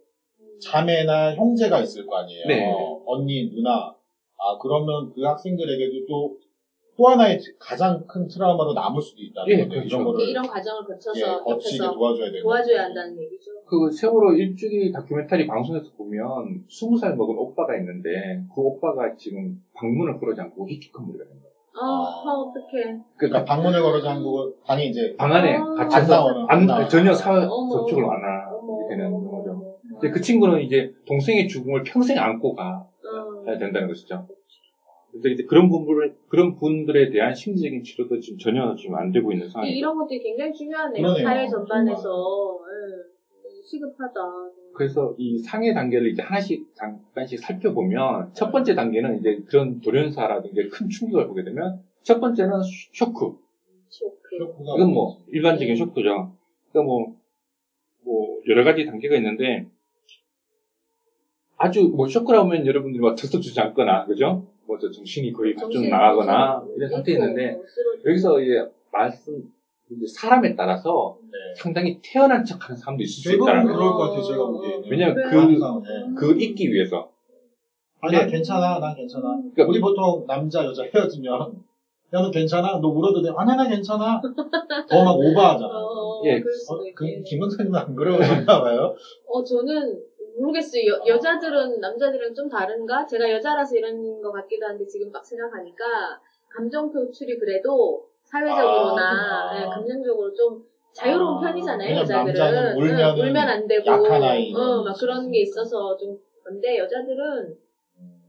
자매나 0.61 1.35
형제가 1.35 1.81
있을 1.81 2.07
거 2.07 2.16
아니에요. 2.18 2.47
네. 2.47 2.73
언니, 3.07 3.49
누나. 3.51 3.94
아 4.40 4.57
그러면 4.61 5.11
그 5.14 5.23
학생들에게도 5.23 6.07
또 6.07 6.49
또 6.99 7.07
하나의 7.07 7.38
가장 7.61 8.05
큰 8.09 8.27
트라우마로 8.27 8.73
남을 8.73 9.01
수도 9.01 9.23
있다는 9.23 9.49
예, 9.53 9.59
건데 9.61 9.77
그렇죠. 9.77 9.87
이런 9.87 10.05
거를 10.05 10.29
이런 10.29 10.44
과정을 10.44 10.85
거쳐서 10.85 11.21
예, 11.21 11.25
거치게 11.44 11.79
옆에서 11.85 11.94
도와줘야 11.94 12.27
되는 12.27 12.42
도와줘야 12.42 12.83
한다는 12.83 13.16
얘기죠. 13.23 13.53
그 13.66 13.88
세월호 13.92 14.33
일주기 14.33 14.90
다큐멘터리 14.90 15.47
방송에서 15.47 15.92
보면 15.97 16.64
20살 16.68 17.14
먹은 17.14 17.38
오빠가 17.38 17.77
있는데 17.77 18.42
그 18.53 18.61
오빠가 18.61 19.14
지금 19.16 19.61
방문을 19.75 20.18
걸어지 20.18 20.40
않고 20.40 20.68
히키코모리가 20.68 21.25
된 21.25 21.35
거예요. 21.35 21.49
아, 21.81 21.87
아 21.87 22.33
어떡해. 22.35 22.99
그러니까 23.16 23.44
방문을 23.44 23.81
걸어서 23.81 24.09
한국은 24.09 24.55
방이 24.66 24.88
이제 24.88 25.14
방 25.16 25.33
안에 25.33 25.55
아. 25.55 25.75
같이 25.75 25.97
안 25.99 26.09
나오는 26.09 26.40
안, 26.49 26.59
안 26.62 26.66
나오는. 26.66 26.88
전혀 26.88 27.14
사. 27.14 27.33
접촉을 27.33 28.03
안 28.03 28.11
하게 28.11 28.38
근데 30.01 30.11
그 30.11 30.21
친구는 30.21 30.63
이제 30.63 30.93
동생의 31.07 31.49
죽음을 31.49 31.83
평생 31.85 32.19
안고 32.19 32.55
가야 32.55 32.85
어. 33.47 33.59
된다는 33.59 33.89
것이죠. 33.89 34.27
그래서 35.11 35.29
이제 35.29 35.45
그런 35.45 35.69
분들, 35.69 36.15
그런 36.29 36.55
분들에 36.55 37.11
대한 37.11 37.35
심리적인 37.35 37.83
치료도 37.83 38.21
지금 38.21 38.39
전혀 38.39 38.75
지금 38.77 38.95
안 38.95 39.11
되고 39.11 39.33
있는 39.33 39.47
이- 39.47 39.51
상황이에요. 39.51 39.77
이런 39.77 39.97
것들이 39.99 40.23
굉장히 40.23 40.53
중요하네요. 40.53 41.03
그러네요. 41.03 41.25
사회 41.25 41.49
전반에서. 41.49 42.59
예. 42.65 43.19
시급하다. 43.65 44.13
그래서 44.75 45.15
이 45.19 45.39
상해 45.39 45.75
단계를 45.75 46.11
이제 46.11 46.23
하나씩 46.23 46.75
잠깐씩 46.75 47.39
살펴보면 47.41 48.31
첫 48.33 48.51
번째 48.53 48.75
단계는 48.75 49.19
이제 49.19 49.43
그런 49.47 49.81
돌연사라든지 49.81 50.69
큰 50.69 50.89
충격을 50.89 51.27
보게 51.27 51.43
되면 51.45 51.83
첫 52.03 52.21
번째는 52.21 52.53
쇼크. 52.93 53.37
쇼크. 53.89 54.17
이건 54.77 54.93
뭐 54.93 55.17
네. 55.27 55.33
일반적인 55.33 55.75
쇼크죠. 55.77 56.33
그러니까 56.71 56.83
뭐, 56.87 57.15
뭐 58.05 58.39
여러 58.49 58.65
가지 58.65 58.87
단계가 58.87 59.17
있는데 59.17 59.67
아주 61.59 61.90
뭐 61.92 62.07
쇼크라 62.07 62.40
하면 62.42 62.66
여러분들이 62.66 63.03
막 63.03 63.14
들썩 63.14 63.42
주지 63.42 63.61
않거나 63.61 64.05
그죠? 64.07 64.44
뭐저 64.66 64.90
정신이 64.90 65.33
거의 65.33 65.55
좀 65.57 65.88
나가거나 65.88 66.62
이런 66.77 66.88
상태 66.90 67.12
있는데 67.12 67.53
뭐. 67.53 67.62
여기서 68.07 68.40
이제 68.40 68.62
말씀 68.92 69.42
이제 69.90 70.05
사람에 70.07 70.55
따라서 70.55 71.16
네. 71.23 71.38
상당히 71.57 71.99
태어난 72.03 72.44
척하는 72.44 72.77
사람도 72.77 73.03
있을 73.03 73.23
수 73.23 73.35
있다는 73.35 73.64
그럴 73.64 73.79
거예요. 73.79 73.92
것 73.92 73.99
같아요, 74.09 74.23
제가 74.23 74.47
보기에는. 74.47 74.90
왜냐면? 74.90 75.14
그 75.31 75.37
항상, 75.37 75.83
네. 75.83 76.14
그걸 76.14 76.40
잊기 76.40 76.71
위해서. 76.73 77.09
아니, 78.01 78.12
나 78.14 78.27
네. 78.27 78.31
괜찮아, 78.33 78.79
난 78.79 78.94
괜찮아. 78.94 79.23
그러니까 79.55 79.64
우리 79.66 79.81
보통 79.81 80.25
남자, 80.27 80.64
여자 80.64 80.83
헤어지면, 80.94 81.40
야, 81.40 82.21
너 82.21 82.31
괜찮아? 82.31 82.79
너 82.81 82.88
울어도 82.88 83.23
돼? 83.23 83.31
아니, 83.35 83.57
나 83.57 83.66
괜찮아. 83.66 84.21
더 84.88 85.05
막 85.05 85.16
오버하잖아. 85.16 85.68
어, 85.73 86.23
예. 86.27 86.38
그럴 86.38 86.53
어, 86.68 86.77
그, 86.94 87.07
있겠네. 87.07 87.23
김 87.27 87.40
원사님은 87.40 87.79
안 87.79 87.94
그러셨나 87.94 88.61
봐요? 88.61 88.94
어, 89.27 89.42
저는 89.42 89.99
모르겠어요. 90.38 90.87
여, 90.87 90.98
여자들은 91.07 91.81
남자들이랑 91.81 92.35
좀 92.35 92.48
다른가? 92.48 93.07
제가 93.07 93.31
여자라서 93.31 93.77
이런 93.77 94.20
것 94.20 94.33
같기도 94.33 94.66
한데 94.66 94.87
지금 94.87 95.11
딱 95.11 95.24
생각하니까 95.24 96.20
감정 96.51 96.90
표출이 96.90 97.38
그래도 97.38 98.05
사회적으로나 98.24 99.51
아, 99.51 99.61
예, 99.61 99.64
감정적으로 99.66 100.33
좀 100.33 100.62
자유로운 100.92 101.38
아, 101.38 101.40
편이잖아요, 101.40 101.98
여자들은. 102.01 102.38
남자는 102.38 102.77
울면은 102.77 103.20
응, 103.22 103.29
울면 103.29 103.48
안 103.48 103.66
되고. 103.66 103.90
어, 104.55 104.83
막 104.83 104.96
그런 104.98 105.31
게 105.31 105.40
있어서 105.40 105.96
좀 105.96 106.16
근데 106.44 106.79
여자들은 106.79 107.57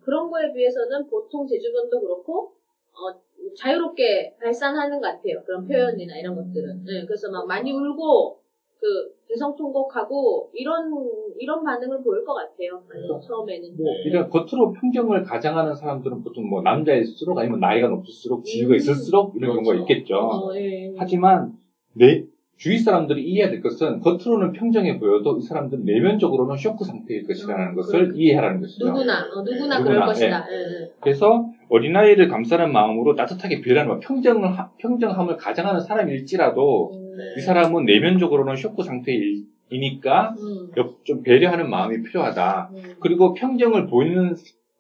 그런 0.04 0.30
거에 0.30 0.52
비해서는 0.52 1.06
보통 1.08 1.48
제 1.48 1.58
주변도 1.58 2.00
그렇고 2.00 2.52
어, 2.94 3.12
자유롭게 3.58 4.34
발산하는 4.40 5.00
것 5.00 5.08
같아요. 5.08 5.42
그런 5.46 5.68
표현이나 5.68 6.18
이런 6.18 6.36
것들은. 6.36 6.84
네, 6.86 7.06
그래서 7.06 7.30
막 7.30 7.46
많이 7.48 7.72
울고 7.72 8.38
그 8.80 9.14
대성 9.28 9.56
통곡하고 9.56 10.50
이런 10.54 10.92
이런 11.38 11.64
반응을 11.64 12.02
보일 12.02 12.24
것 12.24 12.34
같아요. 12.34 12.82
아니, 12.90 13.28
처음에는. 13.28 13.76
뭐 13.78 13.94
이런 14.06 14.30
겉으로 14.30 14.74
편견을 14.74 15.24
가장하는 15.24 15.76
사람들은 15.76 16.24
보통 16.24 16.50
뭐 16.50 16.62
남자일수록 16.62 17.38
아니면 17.38 17.60
나이가 17.60 17.88
높을수록 17.90 18.46
지위가 18.46 18.72
음. 18.72 18.76
있을수록 18.76 19.36
이런 19.36 19.52
그렇죠. 19.52 19.64
경우가 19.64 19.82
있겠죠. 19.82 20.16
어, 20.16 20.56
예. 20.56 20.94
하지만 20.98 21.54
내 21.94 22.24
주위 22.58 22.78
사람들이 22.78 23.24
이해해야 23.24 23.52
될 23.52 23.62
것은 23.62 24.00
겉으로는 24.00 24.54
평정해 24.54 25.00
보여도 25.00 25.38
이 25.38 25.42
사람들은 25.42 25.86
내면적으로는 25.86 26.58
쇼크 26.58 26.84
상태일 26.84 27.26
것이라는 27.28 27.68
음, 27.68 27.76
것을 27.76 28.00
그렇군요. 28.00 28.22
이해하라는 28.22 28.62
것이죠. 28.62 28.86
누구나 28.86 29.26
어, 29.34 29.42
누구나 29.44 29.80
누구나, 29.80 29.84
그럴 29.84 30.02
예. 30.02 30.06
것이다. 30.06 30.48
예, 30.52 30.56
예. 30.56 30.92
그래서 31.02 31.50
어린아이를 31.70 32.28
감싸는 32.28 32.72
마음으로 32.74 33.16
따뜻하게 33.16 33.62
배려하는 33.62 33.92
뭐 33.94 34.00
평정을 34.00 34.58
하- 34.58 34.70
평정함을 34.80 35.38
가장하는 35.38 35.80
사람일지라도 35.82 36.92
음, 36.94 37.18
이 37.38 37.42
사람은 37.42 37.86
내면적으로는 37.86 38.56
쇼크 38.56 38.82
상태이니까 38.84 40.36
음, 40.40 40.72
옆- 40.78 41.06
좀 41.06 41.22
배려하는 41.24 41.70
마음이 41.70 42.02
필요하다. 42.04 42.72
음. 42.74 42.82
그리고 43.00 43.34
평정을 43.34 43.88
보이는 43.88 44.36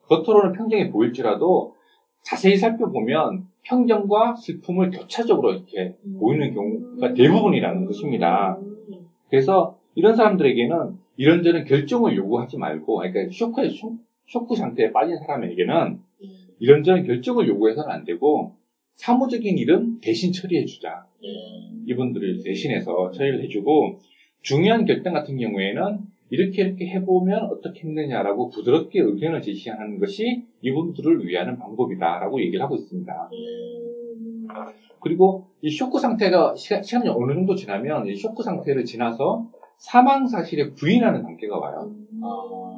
겉으로는 0.07 0.53
평정이 0.53 0.89
보일지라도 0.89 1.75
자세히 2.23 2.55
살펴보면 2.57 3.45
평정과 3.63 4.35
슬픔을 4.35 4.89
교차적으로 4.89 5.51
이렇게 5.53 5.95
보이는 6.19 6.53
경우가 6.53 7.13
대부분이라는 7.13 7.85
것입니다. 7.85 8.57
음. 8.59 8.95
그래서 9.29 9.77
이런 9.95 10.15
사람들에게는 10.15 10.97
이런저런 11.17 11.65
결정을 11.65 12.15
요구하지 12.15 12.57
말고, 12.57 12.95
그러니까 12.97 13.27
쇼크에 13.31 13.69
쇼- 13.69 13.97
쇼크 14.25 14.55
상태에 14.55 14.91
빠진 14.91 15.17
사람에게는 15.17 15.99
이런저런 16.59 17.03
결정을 17.03 17.47
요구해서는 17.47 17.91
안 17.91 18.03
되고 18.05 18.53
사무적인 18.95 19.57
일은 19.57 19.99
대신 20.01 20.31
처리해주자. 20.31 21.05
이분들을 21.87 22.43
대신해서 22.43 23.11
처리를 23.11 23.43
해주고 23.43 23.97
중요한 24.41 24.85
결정 24.85 25.13
같은 25.13 25.37
경우에는 25.37 25.99
이렇게 26.31 26.61
이렇게 26.61 26.85
해보면 26.87 27.45
어떻게 27.45 27.87
했느냐라고 27.87 28.49
부드럽게 28.49 28.99
의견을 28.99 29.41
제시하는 29.41 29.99
것이 29.99 30.43
이분들을 30.61 31.25
위하는 31.25 31.57
방법이다라고 31.57 32.41
얘기를 32.41 32.61
하고 32.61 32.75
있습니다. 32.75 33.29
음. 33.33 34.47
그리고 35.01 35.45
이 35.61 35.69
쇼크 35.69 35.99
상태가 35.99 36.53
시간, 36.55 36.83
시간이 36.83 37.09
어느 37.09 37.33
정도 37.33 37.55
지나면 37.55 38.07
이 38.07 38.15
쇼크 38.15 38.43
상태를 38.43 38.83
지나서 38.85 39.47
사망 39.77 40.27
사실에 40.27 40.69
부인하는 40.71 41.21
단계가 41.23 41.57
와요. 41.57 41.89
아, 42.21 42.68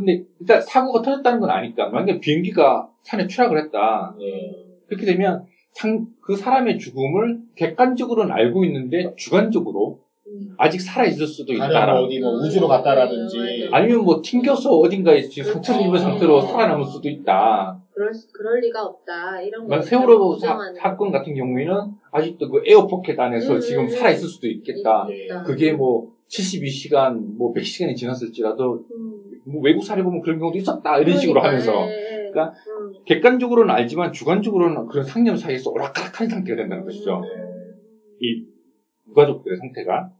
근데 0.00 0.22
일단 0.40 0.60
사고가 0.60 1.02
터졌다는 1.02 1.40
건 1.40 1.50
아니까 1.50 1.88
만약에 1.90 2.18
비행기가 2.20 2.88
산에 3.02 3.26
추락을 3.26 3.58
했다. 3.58 4.14
네. 4.18 4.56
그렇게 4.88 5.06
되면 5.06 5.44
상- 5.72 6.06
그 6.20 6.34
사람의 6.36 6.78
죽음을 6.78 7.38
객관적으로는 7.54 8.32
알고 8.32 8.64
있는데 8.64 9.12
주관적으로 9.16 9.98
음. 10.26 10.54
아직 10.58 10.80
살아 10.80 11.04
있을 11.06 11.26
수도 11.26 11.52
가령 11.54 11.70
있다. 11.70 11.92
뭐 11.92 12.00
어디 12.02 12.18
뭐 12.20 12.30
우주로 12.32 12.68
갔다라든지 12.68 13.38
음, 13.38 13.68
아니면 13.74 14.04
뭐 14.04 14.20
튕겨서 14.22 14.70
어딘가에 14.78 15.22
지금 15.22 15.52
상처를 15.52 15.86
입은. 15.86 15.98
상태로 15.98 16.40
살아남을 16.40 16.84
수도 16.84 17.08
있다. 17.08 17.78
그럴, 17.92 18.14
수- 18.14 18.32
그럴 18.32 18.60
리가 18.60 18.82
없다. 18.82 19.40
이런 19.42 19.64
거. 19.64 19.68
만 19.68 19.82
세월호 19.82 20.36
사, 20.38 20.56
사건 20.78 21.10
같은 21.10 21.34
경우에는 21.34 21.74
아직도 22.12 22.48
그 22.48 22.62
에어포켓 22.66 23.18
안에서 23.18 23.54
음, 23.54 23.60
지금 23.60 23.82
음, 23.84 23.88
살아 23.88 24.10
있을 24.10 24.28
수도 24.28 24.46
있겠다. 24.48 25.06
있다. 25.10 25.42
그게 25.42 25.72
뭐 25.72 26.08
72시간, 26.30 27.36
뭐 27.36 27.52
100시간이 27.52 27.96
지났을지라도 27.96 28.86
음. 28.90 29.20
뭐 29.44 29.60
외국 29.62 29.84
사례 29.84 30.02
보면 30.02 30.20
그런 30.22 30.38
경우도 30.38 30.56
있었다. 30.58 30.98
이런 30.98 31.18
식으로 31.18 31.40
그러니까, 31.40 31.48
하면서 31.48 31.90
예, 31.90 32.26
예. 32.26 32.30
그러니까 32.30 32.54
음. 32.68 32.92
객관적으로는 33.04 33.74
알지만 33.74 34.12
주관적으로는 34.12 34.86
그런 34.86 35.04
상념 35.04 35.36
사이에서 35.36 35.70
오락가락한 35.70 36.28
상태가 36.28 36.56
된다는 36.56 36.84
것이죠. 36.84 37.22
이 38.20 38.44
유가족들의 39.08 39.58
상태가. 39.58 40.12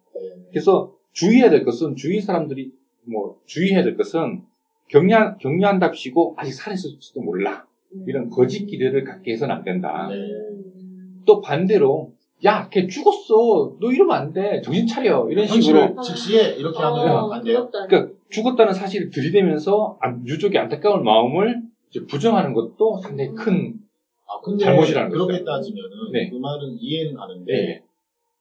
그래서 0.50 0.96
주의해야 1.12 1.50
될 1.50 1.64
것은 1.64 1.94
주위 1.94 2.20
사람들이 2.20 2.72
뭐 3.04 3.38
주의해야 3.46 3.84
될 3.84 3.96
것은 3.96 4.42
격려 4.88 5.36
격려한답시고 5.38 6.34
아직 6.36 6.52
살아있을지도 6.52 7.20
몰라 7.20 7.66
이런 8.06 8.28
거짓 8.28 8.66
기대를 8.66 9.04
갖게 9.04 9.32
해서는 9.32 9.54
안 9.54 9.62
된다. 9.62 10.08
네. 10.10 10.16
음. 10.16 11.22
또 11.24 11.40
반대로 11.40 12.14
야, 12.44 12.68
걔 12.70 12.86
죽었어. 12.86 13.74
너 13.80 13.90
이러면 13.92 14.16
안 14.16 14.32
돼. 14.32 14.60
정신 14.62 14.86
차려. 14.86 15.28
이런 15.30 15.46
현실을 15.46 15.82
식으로 15.88 16.02
즉시에 16.02 16.54
이렇게 16.56 16.78
하면 16.78 16.98
어, 17.08 17.30
안 17.32 17.44
돼요? 17.44 17.68
그러니까 17.70 18.12
죽었다는 18.30 18.72
사실을 18.72 19.10
들이대면서 19.10 19.98
안- 20.00 20.26
유족의 20.26 20.58
안타까운 20.60 21.04
마음을 21.04 21.60
이제 21.90 22.00
부정하는 22.06 22.54
것도 22.54 22.98
상당히 23.02 23.30
큰 23.34 23.74
아, 24.26 24.40
근데 24.42 24.64
잘못이라는 24.64 25.10
그렇게 25.10 25.32
거죠. 25.34 25.44
따지면은 25.44 26.12
네. 26.12 26.30
그 26.30 26.36
말은 26.36 26.76
이해는 26.80 27.14
가는데 27.14 27.52
예. 27.52 27.82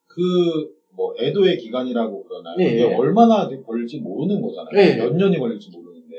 그뭐 0.08 1.16
애도의 1.20 1.58
기간이라고 1.58 2.24
그러나요? 2.24 2.56
네. 2.58 2.72
그게 2.72 2.96
얼마나 2.96 3.50
걸릴지 3.66 4.00
모르는 4.00 4.42
거잖아요. 4.42 4.72
네. 4.74 4.98
몇 4.98 5.16
년이 5.16 5.38
걸릴지 5.40 5.72
모르는데 5.72 6.16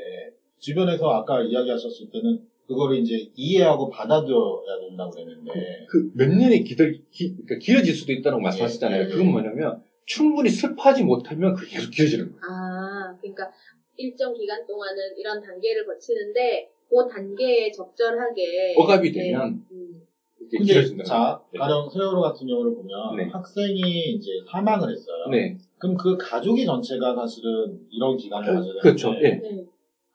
주변에서 0.58 1.08
아까 1.10 1.40
이야기하셨을 1.42 2.10
때는 2.12 2.40
그거를 2.70 2.98
이제 2.98 3.26
이해하고 3.34 3.90
받아들여야 3.90 4.78
된다고 4.88 5.10
그랬는데 5.10 5.86
그 5.88 6.08
몇 6.14 6.28
년이 6.30 6.62
기들, 6.62 6.92
기, 7.10 7.34
그러니까 7.34 7.56
길어질 7.60 7.92
수도 7.92 8.12
있다고 8.12 8.38
말씀하셨잖아요. 8.38 9.02
예. 9.02 9.06
그건 9.08 9.32
뭐냐면 9.32 9.80
충분히 10.06 10.48
슬퍼하지 10.48 11.02
못하면 11.02 11.52
그게 11.54 11.76
계속 11.76 11.90
길어지는 11.90 12.30
거예요. 12.30 12.40
아, 12.48 13.12
그러니까 13.20 13.50
일정 13.96 14.32
기간 14.32 14.64
동안은 14.66 15.16
이런 15.18 15.40
단계를 15.40 15.84
거치는데 15.84 16.68
그 16.88 17.06
단계에 17.08 17.72
적절하게 17.72 18.74
억압이 18.78 19.10
네. 19.10 19.18
되면 19.18 19.60
음. 19.72 20.02
이게 20.40 20.74
근데 20.82 21.02
자 21.02 21.40
거예요. 21.52 21.58
가령 21.58 21.90
세월호 21.90 22.20
같은 22.20 22.46
경우를 22.46 22.72
보면 22.74 23.16
네. 23.16 23.24
학생이 23.24 23.80
이제 24.12 24.30
사망을 24.50 24.90
했어요. 24.90 25.26
네. 25.30 25.56
그럼 25.78 25.96
그 25.96 26.16
가족이 26.16 26.64
전체가 26.64 27.14
사실은 27.16 27.80
이런 27.90 28.16
기간을 28.16 28.46
가져야 28.46 28.62
되는데 28.62 28.80
그렇죠. 28.80 29.14
예. 29.22 29.40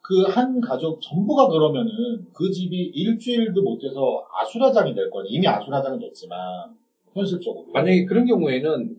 네. 0.06 0.24
그한 0.24 0.62
가족 0.62 1.00
전부가 1.02 1.48
그러면은 1.48 1.90
그 2.34 2.50
집이 2.50 2.92
일주일도 2.94 3.62
못 3.62 3.80
돼서 3.80 4.24
아수라장이 4.42 4.94
될 4.94 5.10
거니 5.10 5.30
이미 5.30 5.48
아수라장은 5.48 6.00
됐지만 6.00 6.38
현실적으로 7.14 7.66
만약에 7.74 8.06
그런 8.06 8.26
경우에는 8.26 8.96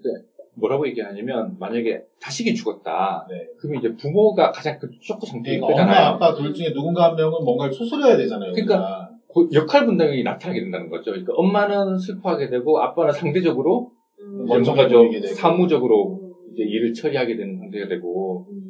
뭐라고 0.55 0.87
얘기하냐면 0.89 1.57
만약에 1.59 2.03
자식이 2.19 2.55
죽었다. 2.55 3.27
네. 3.31 3.47
그러면 3.59 3.81
이제 3.81 3.95
부모가 3.95 4.51
가장 4.51 4.79
큰 4.79 4.91
쇼크 5.01 5.27
그러니까 5.31 5.67
엄마 5.67 5.75
거잖아요. 5.75 6.07
아빠 6.15 6.35
둘 6.35 6.53
중에 6.53 6.73
누군가 6.73 7.11
한 7.11 7.17
명은 7.17 7.45
뭔가를 7.45 7.73
추스려야 7.73 8.17
되잖아요. 8.17 8.53
그러니까. 8.53 9.11
그 9.29 9.47
역할 9.53 9.85
분담이 9.85 10.23
나타나게 10.23 10.61
된다는 10.61 10.89
거죠. 10.89 11.11
그러니까 11.11 11.35
엄마는 11.35 11.99
슬퍼하게 11.99 12.49
되고 12.49 12.81
아빠는 12.81 13.13
상대적으로 13.13 13.91
음. 14.19 14.47
먼저 14.47 14.73
뭔가 14.73 14.89
좀 14.89 15.09
보이게 15.09 15.21
되고. 15.21 15.35
사무적으로 15.35 16.21
음. 16.23 16.33
이제 16.55 16.63
일을 16.63 16.95
처리하게 16.95 17.37
되는 17.37 17.59
상태가 17.59 17.87
되고 17.87 18.47
음. 18.51 18.66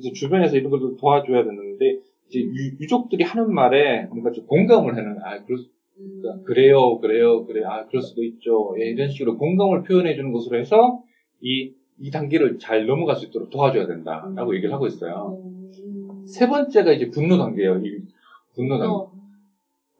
그래서 0.00 0.12
주변에서 0.14 0.56
이런 0.56 0.70
걸 0.70 0.80
좀 0.80 0.96
도와줘야 0.96 1.44
되는데 1.44 1.98
이제 2.28 2.40
유, 2.40 2.86
족들이 2.86 3.24
하는 3.24 3.52
말에 3.54 4.04
뭔가 4.06 4.30
좀 4.32 4.46
공감을 4.46 4.96
하는 4.96 5.16
아 5.22 5.42
그럴 5.44 5.58
수- 5.58 5.70
음. 5.98 6.20
그러니까 6.20 6.44
그래요 6.44 6.98
그래요 6.98 7.44
그래 7.46 7.64
아 7.64 7.86
그럴 7.86 8.02
수도 8.02 8.22
있죠 8.24 8.74
예, 8.80 8.86
이런 8.90 9.08
식으로 9.08 9.36
공감을 9.38 9.82
표현해 9.84 10.14
주는 10.14 10.32
것으로 10.32 10.58
해서 10.58 11.02
이 11.40 11.72
이 11.98 12.10
단계를 12.10 12.58
잘 12.58 12.84
넘어갈 12.84 13.16
수 13.16 13.24
있도록 13.24 13.48
도와줘야 13.48 13.86
된다라고 13.86 14.54
얘기를 14.54 14.70
하고 14.74 14.86
있어요. 14.86 15.40
음. 15.42 16.26
세 16.26 16.46
번째가 16.46 16.92
이제 16.92 17.08
분노 17.08 17.38
단계예요. 17.38 17.78
이 17.78 18.02
분노 18.54 18.78
단계. 18.78 18.92
또, 18.92 19.10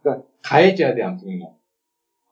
그러니까 0.02 0.26
가해자에 0.42 0.94
대한 0.94 1.16
분노. 1.16 1.46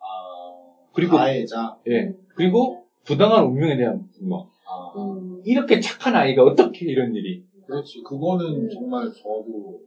아, 0.00 0.84
그리고 0.92 1.16
가해자. 1.16 1.78
예 1.88 2.12
그리고 2.34 2.84
부당한 3.04 3.44
운명에 3.46 3.78
대한 3.78 4.06
분노. 4.18 4.46
아, 4.68 4.92
음. 4.98 5.40
이렇게 5.46 5.80
착한 5.80 6.14
아이가 6.14 6.42
어떻게 6.42 6.84
이런 6.84 7.14
일이 7.14 7.42
그렇지. 7.74 8.02
그거는 8.02 8.64
음. 8.64 8.68
정말 8.70 9.10
저도 9.10 9.80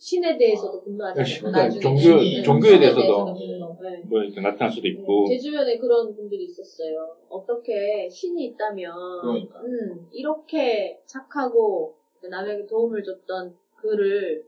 신에 0.00 0.36
대해서도 0.36 0.80
분노하잖아요. 0.80 1.38
그러니까 1.40 1.62
나중에. 1.64 1.80
종교- 1.80 2.20
네, 2.20 2.42
종교에 2.42 2.78
대해서도. 2.78 3.34
네. 3.80 4.00
뭐 4.08 4.22
이렇게 4.22 4.40
나타날 4.40 4.70
수도 4.70 4.86
있고 4.86 5.26
제 5.28 5.36
주변에 5.36 5.76
그런 5.76 6.14
분들이 6.14 6.44
있었어요. 6.44 7.16
어떻게 7.28 8.08
신이 8.08 8.44
있다면, 8.44 8.94
그러니까. 9.20 9.60
음, 9.60 10.06
이렇게 10.12 10.96
착하고 11.04 11.92
남에게 12.22 12.64
도움을 12.66 13.02
줬던 13.02 13.52
그를 13.76 14.44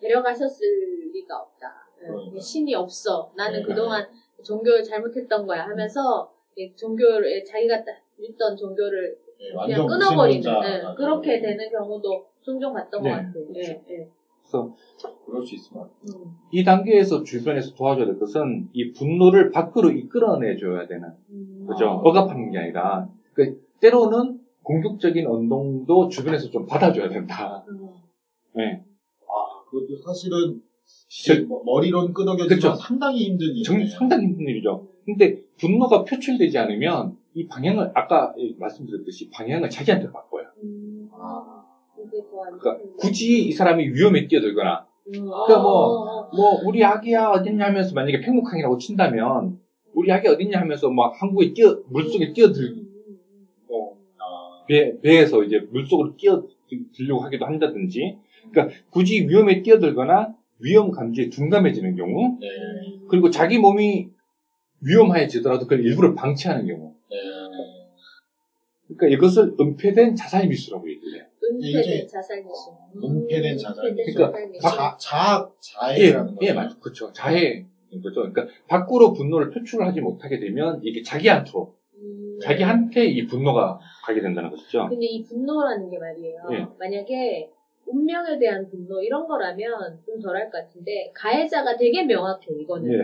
데려가셨을 0.00 1.10
리가 1.12 1.38
없다. 1.38 1.88
네, 2.00 2.06
그러니까. 2.06 2.40
신이 2.40 2.74
없어. 2.74 3.28
나는 3.34 3.58
네. 3.60 3.64
그동안 3.64 4.06
종교를 4.44 4.84
잘못했던 4.84 5.44
거야 5.46 5.64
하면서 5.66 6.30
이 6.54 6.70
종교를 6.76 7.44
자기가 7.44 7.82
딱 7.82 7.96
믿던 8.16 8.56
종교를 8.56 9.16
예, 9.40 9.50
그냥 9.52 9.58
완전 9.58 9.86
끊어버리는. 9.86 10.42
네, 10.60 10.82
그렇게 10.96 11.40
되는 11.40 11.70
경우도 11.70 12.24
종종 12.42 12.72
봤던 12.72 13.02
네. 13.02 13.10
것 13.10 13.16
같아요. 13.16 13.44
예, 13.56 13.60
예. 13.90 14.08
그래서 14.40 14.72
그럴 15.24 15.44
수 15.44 15.54
있을 15.56 15.72
것 15.72 15.80
같아요. 15.80 16.20
음. 16.24 16.30
이 16.52 16.62
단계에서 16.62 17.24
주변에서 17.24 17.74
도와줘야 17.74 18.06
될 18.06 18.18
것은 18.18 18.68
이 18.72 18.92
분노를 18.92 19.50
밖으로 19.50 19.90
이끌어내줘야 19.90 20.86
되는 20.86 21.08
음. 21.30 21.66
그죠? 21.68 21.86
아. 21.86 21.94
억압하는 21.96 22.50
게 22.52 22.58
아니라 22.58 23.08
그 23.32 23.58
때로는 23.80 24.38
공격적인 24.62 25.26
언동도 25.26 26.08
주변에서 26.08 26.50
좀 26.50 26.66
받아줘야 26.66 27.08
된다. 27.08 27.64
음. 27.68 27.88
네. 28.54 28.80
아, 29.28 29.64
그것도 29.68 29.96
사실은 29.96 30.60
끄덕여지만 32.12 32.48
그쵸. 32.48 32.74
상당히 32.74 33.26
힘든 33.26 33.48
정- 33.64 33.76
일이에요. 33.76 33.90
상당히 33.90 34.24
힘든 34.26 34.46
일이죠. 34.46 34.86
근데 35.04 35.36
분노가 35.58 36.04
표출되지 36.04 36.58
않으면 36.58 37.16
이 37.36 37.46
방향을 37.46 37.90
아까 37.92 38.32
말씀드렸듯이 38.58 39.28
방향을 39.30 39.68
자기한테 39.68 40.10
바꿔요. 40.10 40.46
음. 40.64 41.06
아, 41.12 41.66
그러니까 42.32 42.78
굳이 42.96 43.46
이 43.46 43.52
사람이 43.52 43.88
위험에 43.90 44.26
뛰어들거나 44.26 44.86
그러니까 45.04 45.58
뭐, 45.60 46.30
뭐 46.34 46.60
우리 46.64 46.82
아기야 46.82 47.28
어딨냐 47.28 47.66
하면서 47.66 47.94
만약에 47.94 48.20
팽목항이라고 48.20 48.78
친다면 48.78 49.58
우리 49.92 50.10
아기 50.10 50.28
어딨냐 50.28 50.58
하면서 50.58 50.88
막 50.88 51.12
항구에 51.20 51.52
뛰어 51.52 51.78
물속에 51.90 52.32
뛰어들 52.32 52.86
뭐 53.68 53.98
아, 54.18 54.64
배, 54.66 54.98
배에서 55.02 55.44
이제 55.44 55.58
물속으로 55.70 56.16
뛰어들려고 56.16 57.20
하기도 57.20 57.44
한다든지 57.44 58.16
그러니까 58.50 58.74
굳이 58.88 59.26
위험에 59.28 59.62
뛰어들거나 59.62 60.34
위험 60.60 60.90
감지에 60.90 61.28
둔감해지는 61.28 61.96
경우 61.96 62.38
네, 62.40 62.46
그리고 63.08 63.28
자기 63.28 63.58
몸이 63.58 64.08
위험해지더라도 64.80 65.64
그걸 65.66 65.84
일부러 65.84 66.14
방치하는 66.14 66.66
경우 66.66 66.92
네. 66.92 66.95
그러니까 68.88 69.16
이것을 69.16 69.54
은폐된 69.58 70.14
자살 70.14 70.46
미수라고 70.46 70.88
얘기해요. 70.88 71.24
이제 71.60 71.78
은폐된 71.78 72.08
자살 72.08 72.42
미수. 72.42 72.70
은폐된 73.02 73.58
자살 73.58 73.92
미수. 73.92 74.14
그러니까 74.14 74.46
미수. 74.46 74.62
자, 74.62 74.96
자학, 74.98 75.52
예, 75.94 75.96
자해라는 75.96 76.34
거죠. 76.34 76.46
예, 76.46 76.52
맞죠. 76.52 76.78
그렇죠. 76.80 77.12
자해인 77.12 77.66
거죠. 78.02 78.20
그러니까 78.20 78.46
밖으로 78.68 79.12
분노를 79.12 79.50
표출을 79.50 79.86
하지 79.86 80.00
못하게 80.00 80.38
되면 80.38 80.80
이게 80.82 81.02
자기 81.02 81.28
한테로 81.28 81.74
음. 81.96 82.38
자기한테 82.40 83.06
이 83.06 83.26
분노가 83.26 83.78
가게 84.04 84.20
된다는 84.20 84.50
것이죠. 84.50 84.86
근데 84.88 85.06
이 85.06 85.24
분노라는 85.24 85.90
게 85.90 85.98
말이에요. 85.98 86.42
예. 86.52 86.66
만약에 86.78 87.50
운명에 87.86 88.38
대한 88.38 88.68
분노 88.68 89.00
이런 89.00 89.26
거라면 89.26 90.00
좀 90.04 90.20
덜할 90.20 90.50
것 90.50 90.58
같은데 90.58 91.10
가해자가 91.14 91.76
되게 91.76 92.02
명확해 92.04 92.46
이거는 92.60 92.92
예. 92.92 92.98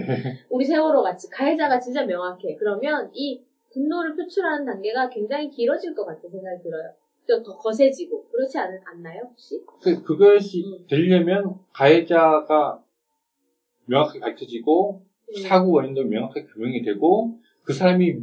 우리 0.50 0.64
세월호 0.64 1.02
같이 1.02 1.28
가해자가 1.30 1.78
진짜 1.78 2.04
명확해 2.04 2.56
그러면 2.56 3.10
이 3.14 3.40
분노를 3.72 4.16
표출하는 4.16 4.64
단계가 4.64 5.08
굉장히 5.08 5.48
길어질 5.50 5.94
것 5.94 6.04
같은 6.04 6.30
생각이 6.30 6.62
들어요. 6.62 6.92
또더 7.28 7.56
거세지고 7.58 8.24
그렇지 8.28 8.58
않, 8.58 8.80
않나요 8.84 9.22
혹시? 9.30 9.60
그, 9.80 10.02
그것이 10.02 10.64
음. 10.64 10.86
되려면 10.88 11.54
가해자가 11.72 12.82
명확하게 13.86 14.20
밝혀지고 14.20 15.02
음. 15.28 15.42
사고 15.42 15.72
원인도 15.72 16.04
명확하게 16.04 16.46
규명이 16.46 16.82
되고 16.82 17.38
그 17.62 17.72
사람이 17.72 18.16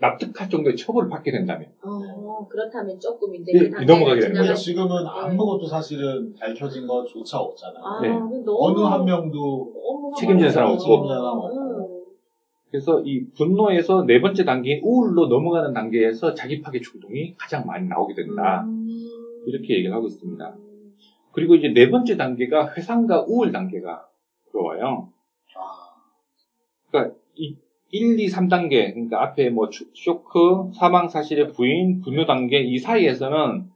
납득할 0.00 0.48
정도의 0.48 0.76
처벌을 0.76 1.08
받게 1.08 1.30
된다면 1.30 1.72
어, 1.82 2.46
그렇다면 2.48 2.98
조금 3.00 3.34
이제 3.34 3.70
단계를 3.70 3.86
넘어가게 3.86 4.20
되는 4.20 4.40
거죠. 4.40 4.54
지금은 4.54 5.06
아무것도 5.06 5.66
사실은 5.66 6.34
밝혀진 6.34 6.86
것조차 6.86 7.38
없잖아요. 7.38 7.82
아, 7.84 8.00
네. 8.00 8.08
어느 8.10 8.80
한 8.80 9.04
명도 9.04 9.72
책임지는 10.18 10.50
사람 10.50 10.70
없고. 10.70 10.82
책임지는 10.82 11.16
사람 11.16 11.38
없고. 11.38 11.63
음. 12.74 12.74
그래서 12.74 13.00
이 13.04 13.24
분노에서 13.36 14.04
네 14.04 14.20
번째 14.20 14.44
단계인 14.44 14.80
우울로 14.82 15.28
넘어가는 15.28 15.72
단계에서 15.72 16.34
자기 16.34 16.60
파괴 16.60 16.80
충동이 16.80 17.34
가장 17.36 17.66
많이 17.66 17.86
나오게 17.86 18.14
된다. 18.14 18.64
음. 18.64 18.88
이렇게 19.46 19.74
얘기를 19.76 19.94
하고 19.94 20.08
있습니다. 20.08 20.56
그리고 21.32 21.54
이제 21.54 21.68
네 21.72 21.88
번째 21.88 22.16
단계가 22.16 22.72
회상과 22.76 23.26
우울 23.28 23.52
단계가 23.52 24.06
들어와요. 24.50 25.08
그러니까 26.90 27.14
이 27.36 27.54
1, 27.90 28.18
2, 28.18 28.26
3단계, 28.26 28.92
그러니까 28.92 29.22
앞에 29.22 29.50
뭐 29.50 29.68
추- 29.68 29.86
쇼크, 29.94 30.70
사망 30.74 31.08
사실의 31.08 31.52
부인, 31.52 32.00
분노 32.00 32.26
단계 32.26 32.58
이 32.60 32.78
사이에서는 32.78 33.66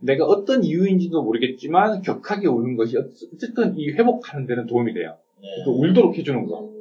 내가 0.00 0.26
어떤 0.26 0.62
이유인지도 0.62 1.22
모르겠지만 1.22 2.02
격하게 2.02 2.48
우는 2.48 2.76
것이 2.76 2.98
어쨌든 2.98 3.78
이 3.78 3.90
회복하는 3.92 4.46
데는 4.46 4.66
도움이 4.66 4.92
돼요. 4.92 5.16
네. 5.40 5.48
그 5.64 5.70
울도록 5.70 6.18
해주는 6.18 6.46
거. 6.46 6.71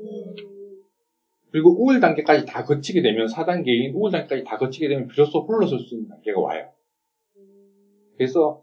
음. 1.52 1.54
그리고 1.54 1.72
우울 1.84 2.00
단계까지 2.00 2.46
다 2.46 2.64
거치게 2.64 3.02
되면 3.02 3.28
4단계인 3.28 3.94
우울 3.94 4.12
단계까지 4.12 4.44
다 4.44 4.58
거치게 4.58 4.88
되면 4.88 5.08
비로소 5.08 5.40
홀로 5.40 5.68
설 5.68 5.80
수 5.80 5.96
있는 5.96 6.08
단계가 6.10 6.40
와요. 6.40 6.70
그래서 8.18 8.62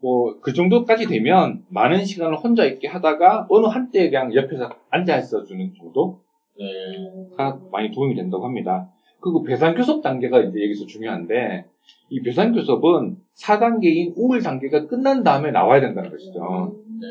뭐 0.00 0.38
그 0.40 0.52
정도까지 0.52 1.06
되면 1.06 1.60
많은 1.68 2.04
시간을 2.04 2.36
혼자 2.38 2.64
있게 2.64 2.86
하다가 2.88 3.46
어느 3.50 3.66
한때 3.66 4.08
그냥 4.10 4.32
옆에서 4.34 4.68
앉아 4.90 5.18
있어 5.18 5.42
주는 5.44 5.72
정도가 5.74 6.16
네. 6.58 7.60
많이 7.72 7.90
도움이 7.90 8.14
된다고 8.14 8.44
합니다. 8.44 8.88
그리고 9.20 9.42
배상교섭 9.42 10.02
단계가 10.02 10.40
이제 10.40 10.62
여기서 10.62 10.86
중요한데 10.86 11.64
이 12.10 12.22
배상교섭은 12.22 13.16
4단계인 13.36 14.12
우울 14.16 14.40
단계가 14.42 14.86
끝난 14.86 15.24
다음에 15.24 15.50
나와야 15.50 15.80
된다는 15.80 16.10
것이죠. 16.10 16.38
네. 17.00 17.06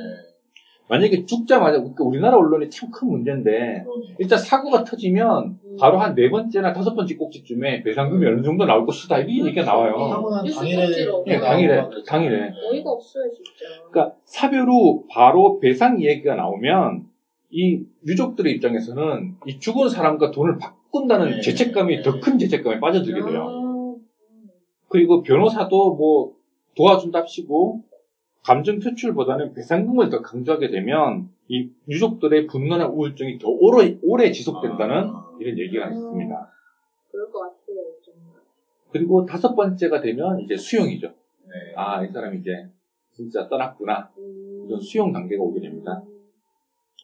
만약에 0.89 1.25
죽자마자 1.25 1.83
우리나라 1.99 2.37
언론이 2.37 2.69
참 2.69 2.89
큰 2.91 3.09
문제인데. 3.09 3.83
일단 4.19 4.39
사고가 4.39 4.83
터지면 4.83 5.59
바로 5.79 5.97
한 5.99 6.15
네 6.15 6.29
번째나 6.29 6.73
다섯 6.73 6.95
번째 6.95 7.15
꼭지쯤에 7.17 7.83
배상금이 7.83 8.25
어느 8.25 8.41
정도 8.41 8.65
나올 8.65 8.85
것이다 8.85 9.19
이런 9.19 9.47
얘기가 9.47 9.65
나와요. 9.65 9.93
당일에. 10.55 10.87
예, 11.27 11.37
당일에, 11.39 11.83
당일에. 12.07 12.51
어이가 12.71 12.89
없어요 12.89 13.23
진짜. 13.33 13.83
그러니까 13.91 14.15
사별 14.25 14.67
후 14.69 15.03
바로 15.09 15.59
배상 15.59 15.99
이야기가 15.99 16.35
나오면 16.35 17.03
이 17.51 17.81
유족들의 18.07 18.51
입장에서는 18.53 19.35
이 19.45 19.59
죽은 19.59 19.89
사람과 19.89 20.31
돈을 20.31 20.57
바꾼다는 20.57 21.31
네. 21.31 21.41
죄책감이 21.41 21.97
네. 21.97 22.01
더큰 22.01 22.37
죄책감에 22.39 22.79
빠져들게 22.79 23.21
돼요. 23.29 23.45
아, 23.47 23.95
그리고 24.89 25.21
변호사도 25.21 25.95
뭐 25.95 26.33
도와준답시고 26.75 27.81
감정 28.47 28.79
표출보다는 28.79 29.53
배상금을 29.53 30.07
더 30.07 30.21
강조하게 30.21 30.69
되면 30.69 31.27
이 31.49 31.67
유족들의 31.89 32.47
분노나 32.47 32.87
우울증이 32.87 33.39
더 33.39 33.49
오래, 33.49 33.97
오래 34.01 34.31
지속된다는 34.31 35.03
아. 35.09 35.35
이런 35.41 35.59
얘기가 35.59 35.89
있습니다. 35.89 36.51
그럴 37.11 37.29
것 37.29 37.39
같아요. 37.39 37.75
좀. 38.01 38.13
그리고 38.89 39.25
다섯 39.25 39.53
번째가 39.53 39.99
되면 39.99 40.39
이제 40.39 40.55
수용이죠. 40.55 41.07
네. 41.43 41.73
아, 41.75 42.01
이 42.05 42.07
사람이 42.07 42.37
이제 42.37 42.69
진짜 43.13 43.49
떠났구나. 43.49 44.09
음. 44.17 44.63
이런 44.65 44.79
수용 44.79 45.11
단계가 45.11 45.43
오게 45.43 45.59
됩니다. 45.59 46.01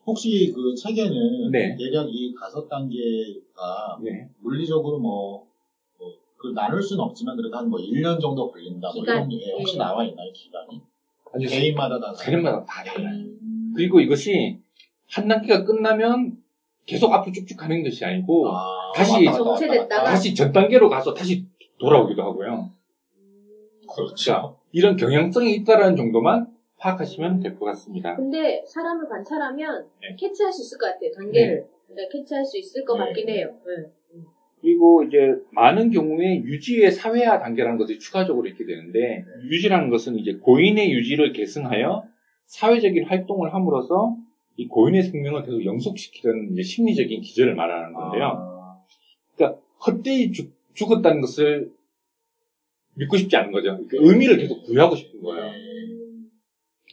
혹시 0.05 0.49
그 0.55 0.73
책에는 0.75 1.51
네. 1.51 1.75
대략 1.77 2.07
이 2.07 2.33
다섯 2.39 2.69
단계가 2.69 3.99
네. 4.01 4.29
물리적으로 4.39 4.97
뭐, 4.97 5.45
뭐, 5.99 6.07
그 6.37 6.47
나눌 6.53 6.81
수는 6.81 7.03
없지만 7.03 7.35
그래도 7.35 7.57
한 7.57 7.67
뭐 7.69 7.79
1년 7.79 8.21
정도 8.21 8.49
걸린다. 8.49 8.87
뭐 8.93 9.01
기간, 9.01 9.17
이런 9.17 9.29
게 9.29 9.51
혹시 9.57 9.73
예. 9.75 9.79
나와 9.79 10.05
있나요, 10.05 10.31
기간이? 10.33 10.81
아주 11.33 11.47
개인마다 11.47 11.99
다 11.99 12.13
개인마다 12.23 12.63
다 12.65 12.83
달라요. 12.83 13.15
음. 13.15 13.73
그리고 13.75 13.99
이것이 13.99 14.57
한 15.11 15.27
단계가 15.27 15.63
끝나면 15.63 16.37
계속 16.85 17.11
앞으로 17.13 17.31
쭉쭉 17.33 17.57
가는 17.57 17.81
것이 17.83 18.05
아니고 18.05 18.49
아, 18.49 18.91
다시 18.95 19.25
왔다 19.25 19.37
정체됐다가. 19.43 20.03
다시 20.03 20.33
전 20.33 20.51
단계로 20.51 20.89
가서 20.89 21.13
다시 21.13 21.45
돌아오기도 21.79 22.21
하고요. 22.23 22.69
그렇죠. 23.93 24.15
자, 24.15 24.53
이런 24.71 24.95
경향성이 24.95 25.53
있다는 25.55 25.95
정도만 25.95 26.47
파악하시면 26.77 27.39
될 27.39 27.55
것 27.57 27.65
같습니다. 27.67 28.15
근데 28.15 28.63
사람을 28.67 29.07
관찰하면 29.07 29.85
네. 30.01 30.15
캐치할 30.19 30.51
수 30.51 30.61
있을 30.61 30.77
것 30.77 30.87
같아요. 30.87 31.11
단계를. 31.15 31.65
네, 31.95 32.07
캐치할 32.11 32.43
수 32.45 32.57
있을 32.57 32.83
것 32.83 32.97
네. 32.97 33.05
같긴 33.05 33.29
해요. 33.29 33.47
네. 33.65 33.87
그리고 34.63 35.03
이제 35.03 35.35
많은 35.51 35.91
경우에 35.91 36.41
유지의 36.45 36.91
사회화 36.91 37.39
단계라는 37.39 37.77
것이 37.77 37.99
추가적으로 37.99 38.47
있게 38.47 38.65
되는데 38.65 39.25
유지라는 39.43 39.89
것은 39.89 40.17
이제 40.17 40.37
고인의 40.37 40.89
유지를 40.93 41.33
계승하여 41.33 42.05
사회적인 42.45 43.03
활동을 43.03 43.53
함으로써 43.53 44.15
이 44.55 44.69
고인의 44.69 45.03
생명을 45.03 45.43
계속 45.43 45.65
영속시키는 45.65 46.53
이제 46.53 46.63
심리적인 46.63 47.19
기절을 47.19 47.55
말하는 47.55 47.93
건데요. 47.93 48.23
아, 48.25 48.77
그러니까 49.35 49.59
헛되이 49.85 50.31
죽, 50.31 50.53
죽었다는 50.73 51.19
것을 51.19 51.69
믿고 52.95 53.17
싶지 53.17 53.35
않은 53.35 53.51
거죠. 53.51 53.77
그 53.89 53.97
의미를 53.99 54.37
계속 54.37 54.63
부여하고 54.63 54.95
싶은 54.95 55.21
거예요. 55.21 55.51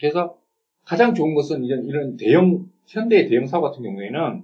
그래서 0.00 0.36
가장 0.84 1.14
좋은 1.14 1.34
것은 1.34 1.62
이런, 1.62 1.86
이런 1.86 2.16
대형 2.16 2.66
현대의 2.86 3.28
대형 3.28 3.46
사고 3.46 3.70
같은 3.70 3.84
경우에는 3.84 4.42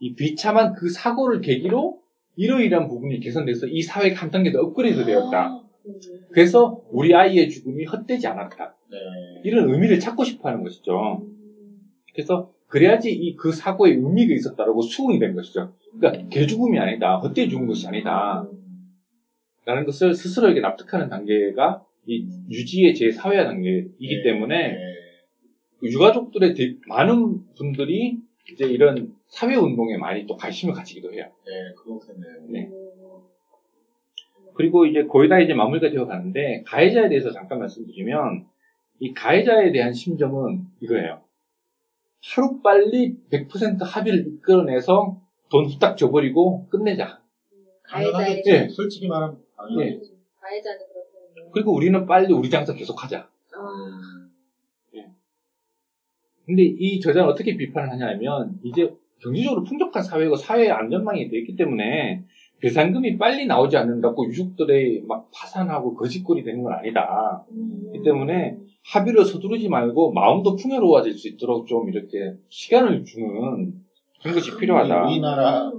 이 0.00 0.16
비참한 0.16 0.72
그 0.72 0.88
사고를 0.88 1.40
계기로 1.40 2.02
이러이러한 2.36 2.88
부분이 2.88 3.20
개선돼서 3.20 3.66
이 3.68 3.82
사회가 3.82 4.20
한 4.22 4.30
단계 4.30 4.50
더 4.52 4.60
업그레이드 4.60 5.04
되었다. 5.04 5.56
음. 5.86 5.94
그래서 6.32 6.80
우리 6.90 7.14
아이의 7.14 7.48
죽음이 7.50 7.84
헛되지 7.84 8.26
않았다. 8.26 8.76
네. 8.90 8.96
이런 9.44 9.68
의미를 9.70 10.00
찾고 10.00 10.24
싶어 10.24 10.48
하는 10.48 10.62
것이죠. 10.64 11.26
그래서 12.14 12.50
그래야지 12.68 13.12
이 13.12 13.36
그 13.36 13.52
사고에 13.52 13.92
의미가 13.92 14.34
있었다라고 14.34 14.82
수긍이 14.82 15.18
된 15.18 15.34
것이죠. 15.34 15.74
그러니까 15.98 16.28
개 16.28 16.46
죽음이 16.46 16.78
아니다. 16.78 17.18
헛되이 17.18 17.48
죽은 17.48 17.66
것이 17.66 17.86
아니다. 17.86 18.48
라는 19.66 19.84
것을 19.84 20.14
스스로에게 20.14 20.60
납득하는 20.60 21.08
단계가 21.08 21.84
이 22.06 22.26
유지의 22.50 22.94
제 22.94 23.10
사회화 23.10 23.44
단계이기 23.44 23.94
네. 24.00 24.22
때문에 24.24 24.68
네. 24.72 24.78
유가족들의 25.82 26.54
대- 26.54 26.74
많은 26.88 27.40
분들이 27.56 28.18
이제 28.52 28.64
이런 28.66 29.12
사회 29.34 29.56
운동에 29.56 29.96
많이 29.96 30.26
또 30.26 30.36
관심을 30.36 30.74
가지기도 30.74 31.12
해요. 31.12 31.28
네, 31.44 31.74
그렇겠네요. 31.76 32.46
네. 32.50 32.70
그리고 34.54 34.86
이제 34.86 35.06
거의 35.06 35.28
다 35.28 35.40
이제 35.40 35.52
마무리가 35.52 35.90
되어 35.90 36.06
가는데 36.06 36.62
가해자에 36.64 37.08
대해서 37.08 37.32
잠깐 37.32 37.58
말씀드리면 37.58 38.46
이 39.00 39.12
가해자에 39.12 39.72
대한 39.72 39.92
심정은 39.92 40.64
이거예요. 40.80 41.20
하루 42.22 42.62
빨리 42.62 43.16
100% 43.32 43.78
합의를 43.82 44.24
이끌어내서 44.28 45.20
돈 45.50 45.64
후딱 45.64 45.96
줘버리고 45.96 46.68
끝내자. 46.68 47.20
가해자의 47.82 48.42
예. 48.46 48.52
네, 48.52 48.68
솔직히 48.68 49.08
말하면 49.08 49.42
당연하겠죠. 49.56 50.12
가해자는 50.40 50.78
그렇군요. 50.78 51.50
그리고 51.50 51.74
우리는 51.74 52.06
빨리 52.06 52.32
우리 52.32 52.48
장사 52.48 52.72
계속하자. 52.72 53.18
아, 53.18 54.28
근데 56.46 56.62
이 56.62 57.00
저자는 57.00 57.28
어떻게 57.28 57.56
비판을 57.56 57.90
하냐면 57.90 58.60
이제 58.62 58.94
경제적으로 59.22 59.62
풍족한 59.62 60.02
사회고 60.02 60.36
사회 60.36 60.70
안전망이 60.70 61.28
돼 61.28 61.38
있기 61.38 61.56
때문에 61.56 62.20
배상금이 62.60 63.18
빨리 63.18 63.46
나오지 63.46 63.76
않는다고 63.76 64.26
유족들의 64.26 65.02
막 65.06 65.28
파산하고 65.32 65.94
거짓골이 65.94 66.42
되는 66.42 66.62
건 66.62 66.72
아니다. 66.72 67.44
이 67.94 68.02
때문에 68.02 68.56
합의를 68.92 69.24
서두르지 69.24 69.68
말고 69.68 70.12
마음도 70.12 70.54
풍요로워질 70.56 71.12
수 71.12 71.28
있도록 71.28 71.66
좀 71.66 71.88
이렇게 71.88 72.32
시간을 72.48 73.02
주는 73.04 73.72
그런 74.20 74.34
것이 74.34 74.56
필요하다. 74.56 75.04
우리나라 75.06 75.70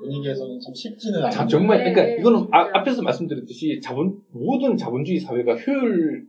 분위기에서는 0.00 0.58
참 0.58 0.74
쉽지는 0.74 1.18
않아요. 1.18 1.30
자, 1.30 1.46
정말 1.46 1.78
네, 1.78 1.92
그러니까 1.92 2.02
네, 2.02 2.20
이거는 2.20 2.48
아-. 2.50 2.68
앞에서 2.78 3.02
말씀드렸듯이 3.02 3.78
자본 3.80 4.16
모든 4.32 4.76
자본주의 4.76 5.18
사회가 5.18 5.54
효율 5.54 6.24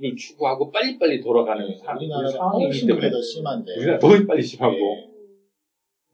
을 0.00 0.14
추구하고 0.16 0.70
빨리빨리 0.70 1.20
돌아가는 1.20 1.66
사- 1.84 1.92
우리나라는 1.96 2.30
상황이기 2.30 2.86
때문에 2.86 3.10
더 3.10 3.20
심한데. 3.20 3.72
우리나라 3.78 3.98
더 3.98 4.08
빨리 4.28 4.40
심하고 4.40 4.72
네. 4.76 5.07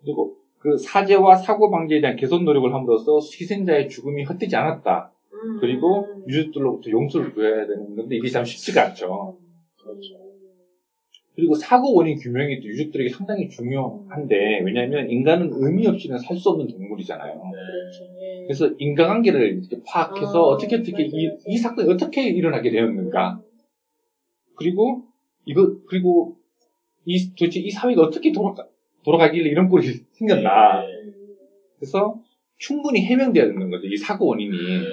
그리고 0.05 0.37
그 0.59 0.77
사죄와 0.77 1.37
사고 1.37 1.71
방지에 1.71 2.01
대한 2.01 2.17
개선 2.17 2.45
노력을 2.45 2.73
함으로써 2.73 3.17
희생자의 3.19 3.89
죽음이 3.89 4.25
헛되지 4.25 4.57
않았다. 4.57 5.11
음. 5.33 5.59
그리고 5.61 6.07
유족들로부터 6.29 6.91
용서를 6.91 7.35
구해야 7.35 7.67
되는 7.67 7.97
건데 7.97 8.17
이게 8.17 8.29
참 8.29 8.45
쉽지가 8.45 8.87
않죠. 8.89 9.37
그렇죠. 9.83 10.25
그리고 11.35 11.55
사고 11.55 11.95
원인 11.95 12.17
규명이 12.17 12.61
또 12.61 12.69
유족들에게 12.69 13.11
상당히 13.11 13.49
중요한데 13.49 14.61
왜냐하면 14.65 15.11
인간은 15.11 15.51
의미 15.53 15.87
없이는 15.87 16.17
살 16.19 16.37
수 16.37 16.51
없는 16.51 16.69
동물이잖아요. 16.69 17.43
예. 18.21 18.45
그래서 18.47 18.71
인과관계를 18.79 19.59
이렇게 19.59 19.77
파악해서 19.85 20.39
아, 20.39 20.43
어떻게 20.43 20.77
어떻게 20.77 21.03
이. 21.03 21.29
이 21.47 21.57
사건이 21.57 21.91
어떻게 21.93 22.29
일어나게 22.29 22.71
되었는가. 22.71 23.41
그리고 24.57 25.03
이거 25.45 25.77
그리고 25.87 26.37
이 27.05 27.17
도대체 27.37 27.59
이 27.61 27.71
사회가 27.71 28.03
어떻게 28.03 28.31
돌아가 28.31 28.65
돌아가길래 29.05 29.49
이런 29.49 29.69
꼴이 29.69 29.85
생겼나. 30.13 30.81
네. 30.81 30.87
그래서 31.79 32.15
충분히 32.59 33.01
해명돼야 33.01 33.47
되는 33.47 33.71
거죠. 33.71 33.87
이 33.87 33.97
사고 33.97 34.27
원인이. 34.27 34.51
네. 34.51 34.85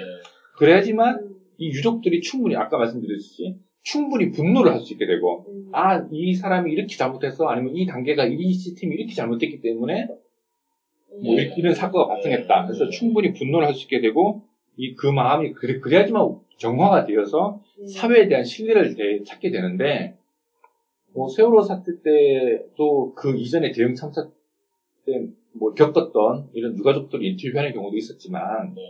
그래야지만 0.56 1.16
음. 1.18 1.34
이 1.58 1.68
유족들이 1.70 2.20
충분히 2.20 2.54
아까 2.56 2.76
말씀드렸듯이 2.76 3.54
충분히 3.82 4.30
분노를 4.30 4.72
할 4.72 4.80
수 4.80 4.92
있게 4.92 5.06
되고 5.06 5.44
음. 5.48 5.68
아이 5.72 6.34
사람이 6.34 6.70
이렇게 6.72 6.94
잘못해서 6.96 7.46
아니면 7.48 7.74
이 7.74 7.86
단계가 7.86 8.24
이 8.26 8.52
시스템이 8.52 8.94
이렇게 8.94 9.14
잘못됐기 9.14 9.60
때문에 9.60 10.06
뭐 11.22 11.36
이런 11.56 11.74
사고가 11.74 12.06
발생했다. 12.06 12.64
그래서 12.66 12.88
충분히 12.88 13.32
분노를 13.32 13.66
할 13.66 13.74
수 13.74 13.84
있게 13.84 14.00
되고 14.00 14.40
이 14.76 14.94
그 14.96 15.06
마음이 15.06 15.52
그래, 15.52 15.78
그래야지만 15.78 16.30
정화가 16.58 17.04
되어서 17.04 17.58
음. 17.78 17.86
사회에 17.86 18.26
대한 18.28 18.44
신뢰를 18.44 18.94
되- 18.94 19.22
찾게 19.24 19.50
되는데 19.50 20.14
뭐 21.14 21.28
세월호 21.28 21.62
사태 21.62 21.92
때도 22.02 23.12
그 23.14 23.36
이전에 23.36 23.70
대응 23.72 23.94
참사 23.94 24.22
때 25.06 25.28
뭐 25.54 25.74
겪었던 25.74 26.48
이런 26.54 26.76
유가족들이 26.76 27.28
인터뷰하는 27.28 27.72
경우도 27.74 27.96
있었지만 27.96 28.74
네. 28.74 28.82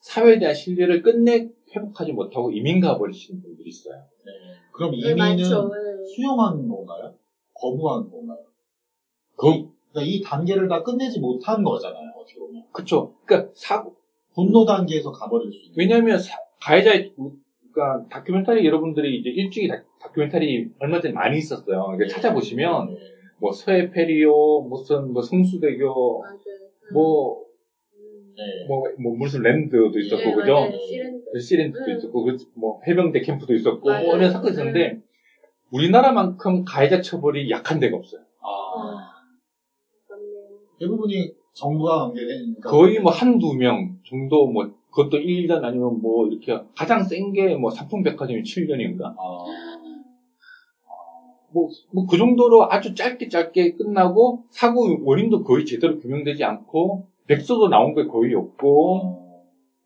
사회에 0.00 0.38
대한 0.38 0.54
신뢰를 0.54 1.02
끝내 1.02 1.48
회복하지 1.74 2.12
못하고 2.12 2.50
이민 2.50 2.80
가버리시는 2.80 3.40
분들이 3.40 3.68
있어요. 3.68 3.94
네. 4.24 4.32
그럼 4.72 4.90
네, 4.92 4.98
이민은. 4.98 5.38
예. 5.38 6.14
수용한 6.14 6.68
건가요? 6.68 7.14
거부한 7.54 8.10
건가요? 8.10 8.38
그 9.36 9.46
그러니까 9.92 10.02
이 10.02 10.20
단계를 10.20 10.68
다 10.68 10.82
끝내지 10.82 11.18
못한 11.20 11.62
거잖아요. 11.64 12.10
어떻게 12.16 12.38
보면 12.38 12.62
그쵸. 12.72 13.10
그러니까 13.24 13.50
사고 13.54 13.94
분노 14.34 14.64
단계에서 14.66 15.10
가버릴 15.10 15.50
수 15.50 15.58
있는. 15.62 15.78
왜냐하면 15.78 16.18
사- 16.18 16.36
가해자의 16.60 17.10
그러니까 17.76 18.08
다큐멘터리 18.08 18.64
여러분들이 18.66 19.18
이제 19.18 19.28
일주기 19.28 19.68
다, 19.68 19.82
다큐멘터리 20.00 20.70
얼마 20.78 20.98
전에 20.98 21.12
많이 21.12 21.36
있었어요. 21.36 21.92
이게 21.94 22.06
찾아보시면 22.08 22.86
네. 22.86 22.98
뭐 23.38 23.52
서해 23.52 23.90
페리오 23.90 24.62
무슨 24.62 25.12
뭐 25.12 25.20
성수대교 25.20 26.20
맞아요. 26.22 26.36
뭐 26.94 27.42
음. 27.94 28.34
네. 28.34 28.66
뭐, 28.66 28.82
뭐 28.98 29.14
무슨 29.14 29.42
랜드도 29.42 29.92
있었고 29.98 30.22
네, 30.24 30.34
그죠? 30.34 30.56
시랜드. 30.88 31.38
시렌트도 31.38 31.84
음. 31.84 31.96
있었고 31.98 32.24
그 32.24 32.36
뭐 32.54 32.80
해병대 32.88 33.20
캠프도 33.20 33.52
있었고 33.54 33.86
맞아요. 33.90 34.06
뭐 34.06 34.16
이런 34.16 34.32
사건이 34.32 34.52
있었는데 34.52 35.02
우리나라만큼 35.70 36.64
가해자 36.64 37.02
처벌이 37.02 37.50
약한 37.50 37.78
데가 37.78 37.96
없어요. 37.98 38.22
아, 38.40 39.10
그렇네요. 40.06 40.60
대부분이 40.80 41.34
정부와 41.52 42.06
관계된. 42.06 42.54
거의 42.64 43.00
뭐 43.00 43.12
한두 43.12 43.52
명 43.54 43.98
정도 44.08 44.46
뭐 44.46 44.75
그것도 44.96 45.18
1년 45.18 45.62
아니면 45.64 46.00
뭐 46.00 46.26
이렇게 46.26 46.58
가장 46.74 47.02
센 47.04 47.32
게 47.32 47.54
뭐 47.56 47.70
삼풍백화점이 47.70 48.42
7년인가? 48.42 49.14
아, 49.18 49.44
뭐, 51.52 51.68
뭐, 51.92 52.06
그 52.06 52.16
정도로 52.18 52.70
아주 52.70 52.94
짧게 52.94 53.28
짧게 53.28 53.76
끝나고, 53.76 54.44
사고 54.50 54.98
원인도 55.04 55.42
거의 55.42 55.64
제대로 55.64 55.98
규명되지 55.98 56.44
않고, 56.44 57.06
백서도 57.26 57.68
나온 57.68 57.94
게 57.94 58.04
거의 58.06 58.34
없고, 58.34 59.00
어, 59.02 59.42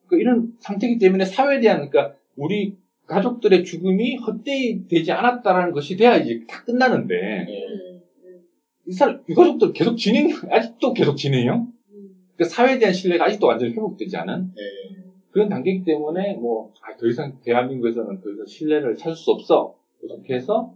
그 0.07 0.19
이런 0.19 0.49
상태이기 0.59 0.99
때문에 0.99 1.25
사회에 1.25 1.61
대한, 1.61 1.89
그러니까, 1.89 2.17
우리 2.37 2.75
가족들의 3.07 3.65
죽음이 3.65 4.17
헛되이 4.17 4.89
되지 4.89 5.13
않았다라는 5.13 5.73
것이 5.73 5.97
돼야 5.97 6.17
이제 6.17 6.41
다 6.49 6.65
끝나는데, 6.65 7.15
네. 7.15 7.67
이 8.87 8.93
사람, 8.93 9.21
이 9.29 9.35
가족들 9.35 9.73
계속 9.73 9.97
진행, 9.97 10.29
아직도 10.51 10.93
계속 10.95 11.17
진행형? 11.17 11.57
음. 11.59 11.80
그 12.41 12.47
사회에 12.47 12.79
대한 12.79 12.95
신뢰가 12.95 13.27
아직도 13.27 13.49
완전히 13.49 13.73
회복되지 13.73 14.17
않은 14.17 14.51
네. 14.57 14.63
그런 15.31 15.51
단계이기 15.51 15.85
때문에, 15.85 16.33
뭐, 16.37 16.73
아, 16.81 16.97
더 16.97 17.07
이상 17.07 17.35
대한민국에서는 17.45 18.19
더 18.23 18.31
이상 18.31 18.47
신뢰를 18.47 18.97
찾을 18.97 19.15
수 19.15 19.31
없어. 19.31 19.75
이렇게 20.01 20.37
해서, 20.37 20.71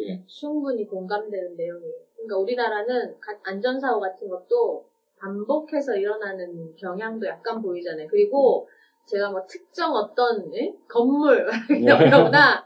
예, 0.00 0.18
충분히 0.26 0.84
공감되는 0.84 1.56
내용이에요. 1.56 1.94
그러니까 2.16 2.36
우리나라는 2.38 3.14
가- 3.20 3.38
안전사고 3.44 4.00
같은 4.00 4.28
것도 4.28 4.82
반복해서 5.20 5.94
일어나는 5.94 6.74
경향도 6.76 7.26
약간 7.28 7.62
보이잖아요. 7.62 8.08
그리고 8.10 8.66
제가 9.06 9.30
뭐 9.30 9.40
특정 9.46 9.94
어떤 9.94 10.52
예? 10.56 10.72
건물 10.88 11.46
이러거나 12.50 12.60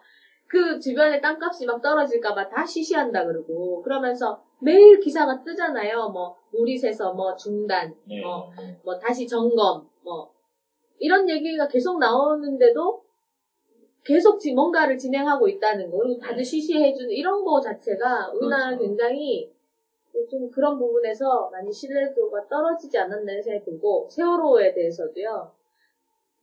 그 0.49 0.79
주변에 0.79 1.21
땅값이 1.21 1.67
막 1.67 1.83
떨어질까봐 1.83 2.49
다 2.49 2.65
시시한다 2.65 3.25
그러고 3.25 3.83
그러면서 3.83 4.39
매일 4.61 4.99
기사가 5.01 5.43
뜨잖아요. 5.43 6.09
뭐 6.09 6.35
새서 6.79 7.13
뭐 7.13 7.35
중단, 7.35 7.95
네. 8.07 8.21
뭐, 8.21 8.51
뭐 8.85 8.99
다시 8.99 9.27
점검, 9.27 9.87
뭐 10.03 10.31
이런 10.99 11.29
얘기가 11.29 11.67
계속 11.67 11.99
나오는데도 11.99 13.03
계속 14.05 14.39
지 14.39 14.53
뭔가를 14.53 14.99
진행하고 14.99 15.49
있다는 15.49 15.91
거, 15.91 15.99
그리고 15.99 16.19
다들 16.19 16.45
시시해주는 16.45 17.11
이런 17.11 17.45
거 17.45 17.61
자체가 17.61 18.31
우리나라는 18.33 18.79
그렇죠. 18.79 18.89
굉장히 18.91 19.51
좀 20.31 20.51
그런 20.51 20.79
부분에서 20.79 21.49
많이 21.51 21.73
신뢰도가 21.73 22.47
떨어지지 22.49 22.99
않았나 22.99 23.41
생각이 23.43 23.65
들고 23.65 24.09
세월호에 24.11 24.75
대해서도요. 24.75 25.51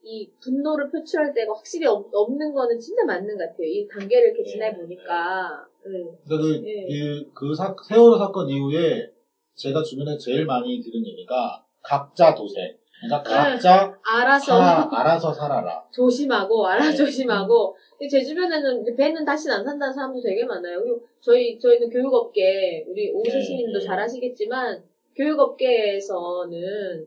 이 0.01 0.29
분노를 0.41 0.89
표출할 0.89 1.33
때가 1.33 1.53
확실히 1.53 1.85
없, 1.85 2.09
는 2.31 2.53
거는 2.53 2.79
진짜 2.79 3.03
맞는 3.05 3.37
것 3.37 3.43
같아요. 3.43 3.67
이 3.67 3.85
단계를 3.87 4.29
이렇게 4.29 4.43
네. 4.43 4.49
지나보니까. 4.49 5.67
네. 5.85 5.91
그러니까 6.25 6.61
그, 6.61 6.65
예. 6.65 7.23
그, 7.33 7.47
그 7.49 7.53
사, 7.53 7.75
세월호 7.87 8.17
사건 8.17 8.47
이후에 8.47 9.11
제가 9.59 9.83
주변에 9.83 10.17
제일 10.17 10.45
많이 10.45 10.79
들은 10.79 11.05
얘기가 11.05 11.61
각자 11.81 12.33
도생. 12.33 12.73
그러니까 13.01 13.23
네. 13.23 13.51
각자 13.51 13.99
알아서 14.05 14.57
살아, 14.57 14.89
알아서 14.91 15.33
살아라. 15.33 15.83
조심하고 15.91 16.65
알아 16.65 16.89
네. 16.89 16.95
조심하고 16.95 17.75
근데 17.97 18.09
제 18.09 18.23
주변에는 18.23 18.81
이제 18.81 18.95
배는 18.95 19.25
다시는 19.25 19.57
안 19.57 19.63
산다는 19.65 19.93
사람도 19.93 20.21
되게 20.21 20.45
많아요. 20.45 20.81
그리고 20.81 21.01
저희 21.19 21.59
저희는 21.59 21.89
교육업계 21.89 22.85
우리 22.87 23.11
오세시님도 23.11 23.79
네. 23.79 23.85
잘 23.85 23.99
아시겠지만 23.99 24.81
교육업계에서는 25.15 27.05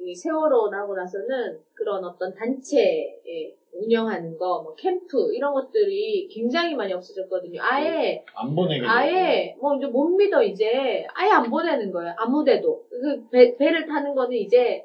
이 0.00 0.14
세월호 0.14 0.70
나고 0.70 0.96
나서는 0.96 1.58
그런 1.72 2.04
어떤 2.04 2.34
단체 2.34 3.20
운영하는 3.72 4.36
거, 4.36 4.60
뭐 4.60 4.74
캠프 4.74 5.32
이런 5.34 5.52
것들이 5.54 6.26
굉장히 6.30 6.74
많이 6.74 6.92
없어졌거든요. 6.92 7.60
아예 7.62 8.22
안 8.34 8.54
보내게. 8.54 8.86
아예 8.86 9.54
뭐 9.58 9.74
이제 9.76 9.86
못 9.86 10.04
믿어 10.16 10.42
이제 10.42 11.04
아예 11.14 11.30
안 11.30 11.48
보내는 11.50 11.90
거예요. 11.90 12.12
아무데도 12.16 12.80
그 12.90 13.20
배, 13.30 13.54
배를 13.56 13.86
타는 13.86 14.14
거는 14.14 14.36
이제 14.36 14.82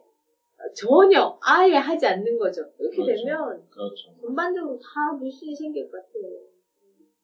전혀 0.74 1.34
아예 1.42 1.76
하지 1.76 2.06
않는 2.06 2.38
거죠. 2.38 2.62
이렇게 2.80 2.98
그렇죠. 2.98 3.24
되면 3.24 3.62
그렇죠. 3.70 4.10
전반적으로 4.22 4.76
다 4.78 5.16
불신이 5.18 5.56
생길 5.56 5.84
것 5.90 5.92
같아요. 5.92 6.32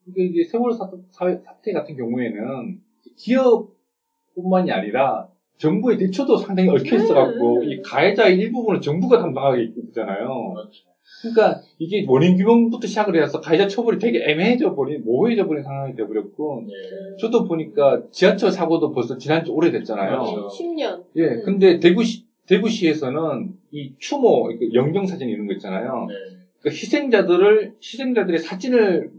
그러니까 0.06 0.32
이게 0.34 0.44
세월 0.44 0.72
사, 0.74 0.86
사- 1.10 1.38
사태 1.42 1.72
같은 1.72 1.96
경우에는 1.96 2.78
기업뿐만이 3.16 4.72
아니라 4.72 5.28
정부의 5.58 5.98
대처도 5.98 6.36
상당히 6.38 6.70
얽혀 6.70 6.96
있어갖고 6.98 7.62
음. 7.62 7.64
이 7.64 7.82
가해자의 7.82 8.36
일부분을 8.38 8.82
정부가 8.82 9.18
담당하게 9.18 9.72
되잖아요. 9.74 10.54
그렇죠. 10.54 10.93
그러니까 11.22 11.62
이게 11.80 12.06
원인 12.08 12.36
규명부터 12.36 12.88
시작을 12.88 13.22
해서 13.22 13.40
가해자 13.40 13.68
처벌이 13.68 13.98
되게 13.98 14.24
애매해져 14.24 14.76
버린 14.76 15.04
모호해져 15.04 15.48
버린 15.48 15.64
상황이 15.64 15.96
돼버렸고 15.96 16.64
네. 16.66 16.74
저도 17.20 17.46
보니까 17.46 18.02
지하철 18.12 18.52
사고도 18.52 18.92
벌써 18.92 19.18
지난 19.18 19.44
지 19.44 19.52
오래됐잖아요. 19.52 20.10
그렇죠. 20.10 20.48
10년. 20.50 21.04
예, 21.16 21.22
음. 21.24 21.42
근데 21.46 21.80
대구시 21.80 22.24
대구시에서는 22.48 23.54
이 23.72 23.92
추모 23.98 24.50
그 24.58 24.74
영정 24.74 25.06
사진 25.06 25.30
이런 25.30 25.48
거 25.48 25.54
있잖아요. 25.54 26.06
네. 26.08 26.16
그 26.60 26.70
희생자들을 26.70 27.72
희생자들의 27.82 28.40
사진을 28.40 29.10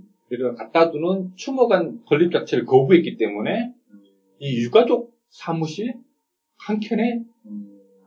갖다 0.56 0.90
두는 0.90 1.28
추모관 1.36 1.96
건립 2.06 2.32
자체를 2.32 2.64
거부했기 2.64 3.16
때문에 3.16 3.70
이 4.38 4.62
유가족 4.62 5.08
사무실 5.28 5.94
한 6.58 6.80
켠에 6.80 7.14
음. 7.14 7.33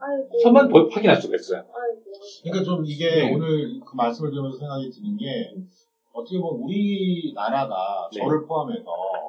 아이고. 0.07 0.39
서만 0.41 0.69
보- 0.69 0.87
확인할 0.89 1.21
수가 1.21 1.35
있어요. 1.35 1.59
아이고. 1.59 2.03
그러니까 2.43 2.63
좀 2.63 2.85
이게 2.85 3.09
네. 3.09 3.33
오늘 3.33 3.79
그 3.81 3.95
말씀을 3.95 4.31
들으면서 4.31 4.57
생각이 4.57 4.89
드는 4.89 5.17
게 5.17 5.53
어떻게 6.13 6.39
보면 6.39 6.63
우리나라가 6.63 8.09
네. 8.13 8.21
저를 8.21 8.45
포함해서 8.45 8.85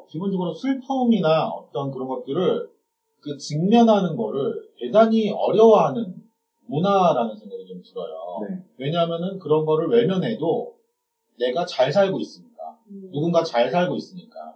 기본적으로 0.09 0.55
슬퍼움이나 0.55 1.49
어떤 1.49 1.91
그런 1.91 2.09
것들을 2.09 2.69
그 3.21 3.37
직면하는 3.37 4.17
거를 4.17 4.69
대단히 4.79 5.31
어려워하는 5.31 6.15
문화라는 6.67 7.37
생각이 7.37 7.67
좀 7.67 7.83
들어요. 7.83 8.39
네. 8.49 8.63
왜냐하면은 8.77 9.39
그런 9.39 9.65
거를 9.65 9.89
외면해도 9.89 10.73
내가 11.39 11.65
잘 11.67 11.93
살고 11.93 12.21
있으니까 12.21 12.77
음. 12.89 13.11
누군가 13.13 13.43
잘 13.43 13.71
살고 13.71 13.97
있으니까 13.97 14.55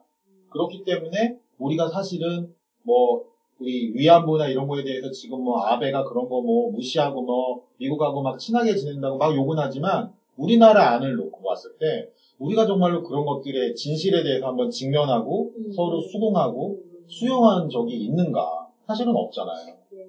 그렇기 0.51 0.85
때문에 0.85 1.37
우리가 1.59 1.89
사실은 1.89 2.49
뭐 2.83 3.23
우리 3.63 3.93
위안부나 3.95 4.49
이런 4.49 4.67
거에 4.67 4.83
대해서 4.83 5.11
지금 5.11 5.41
뭐 5.45 5.61
아베가 5.63 6.05
그런 6.05 6.29
거 6.29 6.43
뭐 6.43 6.69
무시하고 6.71 7.23
뭐 7.23 7.61
미국하고 7.79 8.21
막 8.21 8.37
친하게 8.39 8.75
지낸다고 8.75 9.17
막 9.17 9.33
욕은 9.35 9.57
하지만 9.59 10.11
우리나라 10.37 10.95
안을 10.95 11.15
놓고 11.15 11.43
봤을 11.43 11.71
때 11.79 12.09
우리가 12.39 12.67
정말로 12.67 13.03
그런 13.03 13.25
것들의 13.25 13.75
진실에 13.77 14.23
대해서 14.25 14.47
한번 14.49 14.69
직면하고 14.69 15.51
음. 15.55 15.73
서로 15.73 16.01
수긍하고 16.01 16.71
음. 16.73 17.05
수용한 17.07 17.69
적이 17.69 18.05
있는가? 18.05 18.67
사실은 18.87 19.15
없잖아요. 19.15 19.77
네. 19.91 20.07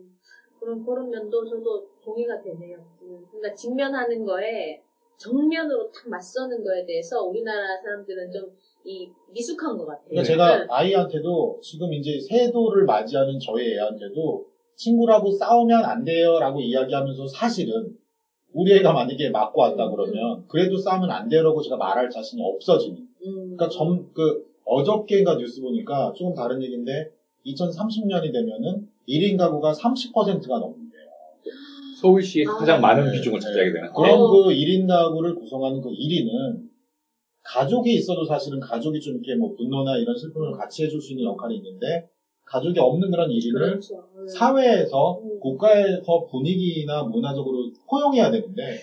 그런, 0.59 0.83
그런 0.83 1.09
면도 1.11 1.45
저도 1.45 1.83
동의가 2.03 2.41
되네요. 2.41 2.79
음, 3.03 3.23
그러니까 3.29 3.53
직면하는 3.53 4.25
거에 4.25 4.79
정면으로 5.17 5.91
딱 5.91 6.09
맞서는 6.09 6.63
거에 6.63 6.83
대해서 6.85 7.21
우리나라 7.21 7.77
사람들은 7.83 8.31
좀 8.31 8.49
이 8.85 9.09
미숙한 9.31 9.77
것 9.77 9.85
같아요. 9.85 10.05
그러니까 10.09 10.23
제가 10.27 10.57
네. 10.57 10.65
아이한테도 10.69 11.59
지금 11.61 11.93
이제 11.93 12.19
새해도를 12.19 12.85
맞이하는 12.85 13.39
저희 13.39 13.73
애한테도 13.73 14.45
친구라고 14.75 15.31
싸우면 15.31 15.85
안 15.85 16.03
돼요라고 16.03 16.59
이야기하면서 16.61 17.27
사실은 17.27 17.95
우리 18.53 18.73
애가 18.73 18.93
만약에 18.93 19.29
맞고 19.29 19.61
왔다 19.61 19.85
음, 19.85 19.95
그러면 19.95 20.43
그래도 20.47 20.77
싸우면 20.77 21.09
안 21.09 21.27
돼요라고 21.27 21.61
제가 21.61 21.77
말할 21.77 22.09
자신이 22.09 22.41
없어지는. 22.43 22.97
음. 22.97 23.55
그러니까 23.55 23.69
점, 23.69 24.05
그 24.13 24.45
어저께인가 24.65 25.37
뉴스 25.37 25.61
보니까 25.61 26.13
조금 26.15 26.35
다른 26.35 26.61
얘기인데 26.61 27.09
2030년이 27.45 28.31
되면은 28.31 28.87
1인 29.07 29.37
가구가 29.37 29.73
30%가 29.73 30.59
넘는데요. 30.59 31.03
서울시에서 32.01 32.51
아, 32.51 32.57
가장 32.57 32.81
많은 32.81 33.05
네, 33.05 33.11
비중을 33.13 33.39
네. 33.39 33.45
차지하게 33.45 33.71
되는. 33.71 33.93
그럼 33.93 34.21
어. 34.21 34.31
그 34.31 34.49
1인 34.49 34.87
가구를 34.87 35.35
구성하는 35.35 35.81
그 35.81 35.89
1인은 35.89 36.72
가족이 37.43 37.93
있어도 37.93 38.25
사실은 38.25 38.59
가족이 38.59 38.99
좀 38.99 39.13
이렇게 39.15 39.35
뭐 39.35 39.53
분노나 39.55 39.97
이런 39.97 40.15
슬픔을 40.17 40.51
같이 40.51 40.83
해줄 40.83 41.01
수 41.01 41.11
있는 41.11 41.25
역할이 41.25 41.55
있는데 41.57 42.05
가족이 42.45 42.79
없는 42.79 43.11
그런 43.11 43.29
1인을 43.29 43.53
그렇죠. 43.59 43.95
음. 44.15 44.27
사회에서 44.27 45.17
음. 45.21 45.39
국가에서 45.39 46.25
분위기나 46.29 47.03
문화적으로 47.03 47.67
포용해야 47.89 48.29
되는데 48.31 48.77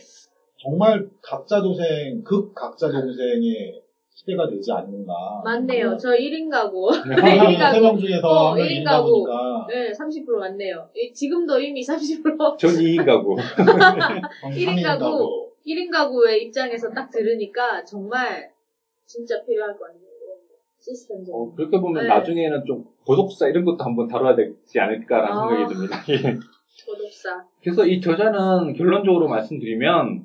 정말 0.58 1.02
각자 1.22 1.60
동생 1.62 2.22
극 2.22 2.54
각자 2.54 2.90
동생의 2.90 3.80
시대가 4.14 4.46
되지 4.46 4.70
않는가 4.72 5.12
맞네요. 5.42 5.96
저 5.98 6.10
1인 6.10 6.50
가구. 6.50 6.90
네. 6.92 7.14
일인 7.48 7.58
가구. 7.58 7.74
세명 7.74 7.98
중에서 7.98 8.28
어, 8.28 8.48
한명 8.50 8.66
일인 8.66 8.82
1인 8.82 8.84
가구. 8.84 9.24
가구니까 9.24 9.66
네, 9.70 9.92
30% 9.92 10.36
맞네요. 10.38 10.86
이- 10.94 11.12
지금도 11.14 11.58
이미 11.60 11.80
30%. 11.82 12.58
전 12.58 12.70
2인 12.74 13.06
가구. 13.06 13.36
1인 14.54 14.98
가구. 14.98 15.39
1인 15.66 15.90
가구의 15.90 16.44
입장에서 16.44 16.90
딱 16.90 17.10
들으니까 17.10 17.84
정말 17.84 18.50
진짜 19.06 19.42
필요할 19.44 19.76
것 19.76 19.86
같네요. 19.86 20.10
시스템적으로. 20.80 21.42
어, 21.42 21.54
그렇게 21.54 21.78
보면 21.78 22.02
네. 22.02 22.08
나중에는 22.08 22.64
좀 22.64 22.84
고독사 23.04 23.48
이런 23.48 23.64
것도 23.64 23.84
한번 23.84 24.08
다뤄야 24.08 24.34
되지 24.34 24.80
않을까라는 24.80 25.32
아. 25.32 25.48
생각이 25.48 25.74
듭니다. 25.74 25.96
예. 26.10 26.38
고독사. 26.86 27.44
그래서 27.62 27.86
이 27.86 28.00
저자는 28.00 28.72
결론적으로 28.72 29.28
말씀드리면 29.28 30.24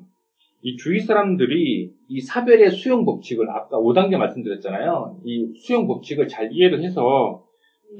이 0.62 0.76
주위 0.76 1.00
사람들이 1.00 1.92
이 2.08 2.20
사별의 2.20 2.70
수용 2.70 3.04
법칙을 3.04 3.50
아까 3.50 3.78
5단계 3.78 4.16
말씀드렸잖아요. 4.16 5.20
이 5.24 5.52
수용 5.56 5.86
법칙을 5.86 6.28
잘 6.28 6.50
이해를 6.50 6.82
해서 6.82 7.44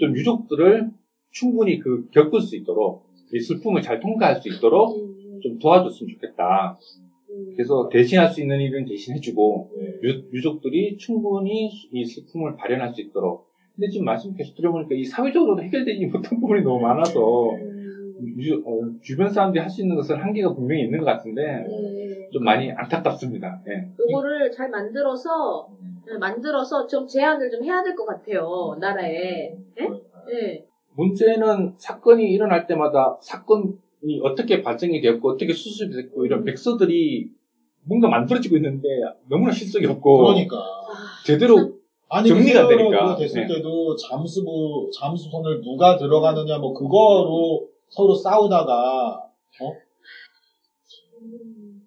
좀 0.00 0.16
유족들을 0.16 0.90
충분히 1.30 1.78
그 1.78 2.08
겪을 2.10 2.40
수 2.40 2.56
있도록 2.56 3.04
이 3.32 3.40
슬픔을 3.40 3.82
잘 3.82 4.00
통과할 4.00 4.36
수 4.36 4.48
있도록 4.48 4.96
음, 4.96 5.40
좀 5.42 5.58
도와줬으면 5.58 6.14
좋겠다. 6.14 6.78
음. 7.36 7.52
그래서 7.56 7.88
대신할 7.90 8.28
수 8.28 8.40
있는 8.40 8.60
일은 8.60 8.84
대신해주고 8.86 9.70
네. 9.78 9.98
유, 10.32 10.40
족들이 10.40 10.96
충분히 10.96 11.68
이 11.92 12.04
슬픔을 12.04 12.56
발현할 12.56 12.94
수 12.94 13.00
있도록. 13.00 13.46
근데 13.74 13.88
지금 13.90 14.06
말씀 14.06 14.34
계속 14.34 14.54
들어보니까 14.56 14.94
이 14.94 15.04
사회적으로 15.04 15.62
해결되지 15.62 16.06
못한 16.06 16.40
부분이 16.40 16.62
너무 16.62 16.80
많아서 16.80 17.50
음, 17.50 18.34
유- 18.38 18.62
어, 18.64 18.80
주변 19.02 19.28
사람들이 19.30 19.60
할 19.60 19.68
수 19.70 19.82
있는 19.82 19.96
것은 19.96 20.16
한계가 20.16 20.54
분명히 20.54 20.82
있는 20.84 20.98
것 21.00 21.04
같은데 21.04 21.42
음. 21.66 22.30
좀 22.32 22.42
많이 22.44 22.70
안타깝습니다. 22.72 23.60
예. 23.68 23.86
요거를 24.10 24.50
잘 24.50 24.70
만들어서 24.70 25.68
음. 25.80 25.96
네, 26.06 26.16
만들어서 26.18 26.86
좀 26.86 27.06
제한을 27.06 27.50
좀 27.50 27.62
해야 27.64 27.82
될 27.82 27.94
것 27.94 28.06
같아요 28.06 28.76
나라에. 28.80 29.50
네? 29.76 29.88
네. 30.28 30.64
문제는 30.96 31.74
사건이 31.76 32.30
일어날 32.32 32.66
때마다 32.66 33.18
사건이 33.20 33.74
어떻게 34.22 34.62
발생이 34.62 35.00
되었고 35.00 35.30
어떻게 35.30 35.52
수습이 35.52 35.94
됐고 35.94 36.24
이런 36.24 36.44
백서들이 36.44 37.28
뭔가 37.84 38.08
만들어지고 38.08 38.56
있는데 38.56 38.88
너무나 39.28 39.52
실속이 39.52 39.86
없고 39.86 40.18
그러니까 40.18 40.56
제대로 41.24 41.76
아니 42.08 42.28
정리가 42.28 42.68
되니까. 42.68 43.16
됐을 43.16 43.46
네. 43.46 43.54
때도 43.54 43.96
잠수부 43.96 44.90
잠수선을 44.92 45.60
누가 45.60 45.96
들어가느냐 45.96 46.58
뭐 46.58 46.72
그거로 46.72 47.68
서로 47.88 48.14
싸우다가 48.14 49.22
어 49.60 49.72
음. 51.22 51.82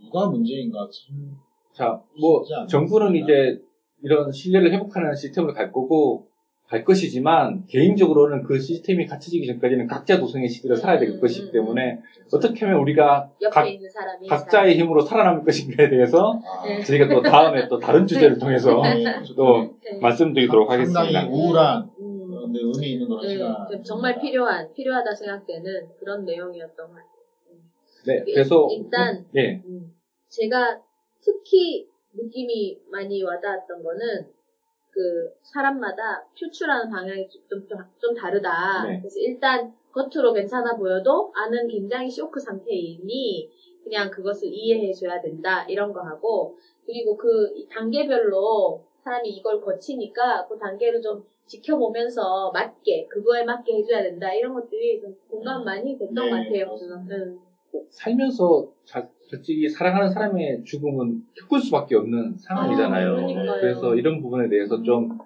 누가 0.00 0.28
문제인가 0.28 0.88
참 0.90 1.36
자, 1.78 2.02
뭐. 2.20 2.42
정부는 2.68 3.14
이제 3.14 3.62
이런 4.02 4.32
신뢰를 4.32 4.72
회복하는 4.72 5.14
시스템으로 5.14 5.54
갈 5.54 5.70
거고 5.70 6.26
갈 6.68 6.84
것이지만 6.84 7.64
개인적으로는 7.66 8.42
그 8.42 8.58
시스템이 8.58 9.06
갖춰지기 9.06 9.46
전까지는 9.46 9.86
각자 9.86 10.18
도생의 10.18 10.48
시대를 10.48 10.76
살아야 10.76 10.98
될 10.98 11.08
음, 11.10 11.20
것이기 11.20 11.48
음, 11.48 11.52
때문에 11.52 11.98
어떻게 12.30 12.66
하면 12.66 12.80
우리가 12.80 13.30
옆에 13.40 13.54
각, 13.54 13.66
있는 13.66 13.88
사람이 13.88 14.28
각자의 14.28 14.78
힘으로 14.78 15.00
살아남을 15.00 15.44
것인가에 15.44 15.88
대해서 15.88 16.38
아, 16.44 16.66
네. 16.66 16.82
저희가 16.82 17.08
또 17.08 17.22
다음에 17.22 17.68
또 17.68 17.78
다른 17.78 18.06
주제를 18.06 18.38
통해서 18.38 18.82
네, 18.82 19.02
또 19.34 19.78
네. 19.82 19.98
말씀드리도록 19.98 20.70
상당히 20.70 21.14
하겠습니다. 21.14 21.26
우울한 21.34 21.90
음. 22.00 22.28
그런데 22.28 22.58
의미 22.62 22.92
있는 22.92 23.08
그런 23.08 23.22
네, 23.22 23.28
시간 23.28 23.82
정말 23.82 24.20
필요한 24.20 24.70
필요하다 24.74 25.14
생각되는 25.14 25.88
그런 25.98 26.26
내용이었던 26.26 26.76
것 26.76 26.94
같아요. 26.94 27.08
네, 28.06 28.24
그래서 28.24 28.68
일단 28.70 29.24
예, 29.36 29.62
음, 29.64 29.90
제가 30.28 30.78
특히 31.22 31.88
느낌이 32.12 32.78
많이 32.90 33.22
와닿았던 33.22 33.82
거는 33.82 34.37
그 34.90 35.30
사람마다 35.42 36.24
표출하는 36.38 36.90
방향이 36.90 37.28
좀, 37.48 37.66
좀, 37.68 37.78
좀 37.98 38.14
다르다. 38.14 38.86
네. 38.86 38.98
그래서 39.00 39.18
일단 39.20 39.72
겉으로 39.92 40.32
괜찮아 40.32 40.76
보여도 40.76 41.32
안은 41.34 41.68
굉장히 41.68 42.10
쇼크 42.10 42.40
상태이니 42.40 43.48
그냥 43.84 44.10
그것을 44.10 44.48
이해해줘야 44.52 45.20
된다. 45.20 45.64
이런 45.68 45.92
거 45.92 46.00
하고 46.02 46.56
그리고 46.84 47.16
그 47.16 47.54
단계별로 47.70 48.82
사람이 49.04 49.28
이걸 49.30 49.60
거치니까 49.60 50.46
그 50.48 50.58
단계를 50.58 51.00
좀 51.00 51.24
지켜보면서 51.46 52.50
맞게 52.52 53.06
그거에 53.08 53.42
맞게 53.44 53.78
해줘야 53.78 54.02
된다. 54.02 54.32
이런 54.32 54.54
것들이 54.54 55.00
좀 55.00 55.14
공감 55.30 55.64
많이 55.64 55.96
됐던 55.96 56.14
네, 56.14 56.30
것 56.30 56.36
같아요. 56.36 56.64
그렇습니다. 56.66 57.14
음. 57.16 57.38
살면서 57.90 58.66
자, 58.84 59.06
솔직히 59.28 59.68
사랑하는 59.68 60.08
사람의 60.10 60.64
죽음은 60.64 61.22
겪을 61.38 61.60
수밖에 61.60 61.94
없는 61.96 62.36
상황이잖아요. 62.38 63.16
아. 63.50 63.60
그래서 63.60 63.94
이런 63.94 64.20
부분에 64.20 64.48
대해서 64.48 64.82
좀 64.82 65.18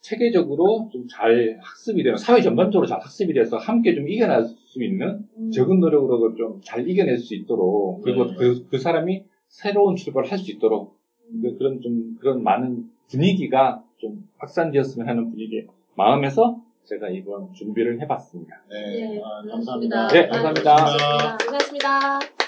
체계적으로 0.00 0.88
좀 0.92 1.06
잘 1.08 1.58
학습이 1.62 2.02
되는 2.02 2.16
사회 2.16 2.40
전반적으로 2.40 2.86
잘 2.86 3.00
학습이 3.00 3.32
돼서 3.34 3.56
함께 3.56 3.94
좀 3.94 4.08
이겨낼 4.08 4.44
수 4.44 4.82
있는 4.82 5.24
음. 5.36 5.50
적은 5.50 5.80
노력으로 5.80 6.34
좀 6.36 6.60
잘 6.62 6.88
이겨낼 6.88 7.18
수 7.18 7.34
있도록 7.34 8.02
그리고 8.02 8.26
네. 8.26 8.34
그, 8.36 8.66
그 8.68 8.78
사람이 8.78 9.24
새로운 9.48 9.96
출발을 9.96 10.30
할 10.30 10.38
수 10.38 10.50
있도록 10.52 10.96
그- 11.42 11.56
그런 11.58 11.80
좀 11.80 12.16
그런 12.20 12.42
많은 12.42 12.84
분위기가 13.10 13.82
좀 13.98 14.24
확산되었으면 14.38 15.08
하는 15.08 15.30
분위기 15.30 15.66
마음에서 15.96 16.60
제가 16.84 17.08
이번 17.10 17.52
준비를 17.52 18.00
해봤습니다. 18.00 18.62
네, 18.70 19.16
예, 19.16 19.20
아, 19.22 19.42
고맙습니다. 19.42 19.52
감사합니다. 19.52 20.08
네, 20.08 20.28
감사합니다. 20.28 20.74
고맙습니다. 20.76 21.36
고생하셨습니다. 21.38 22.47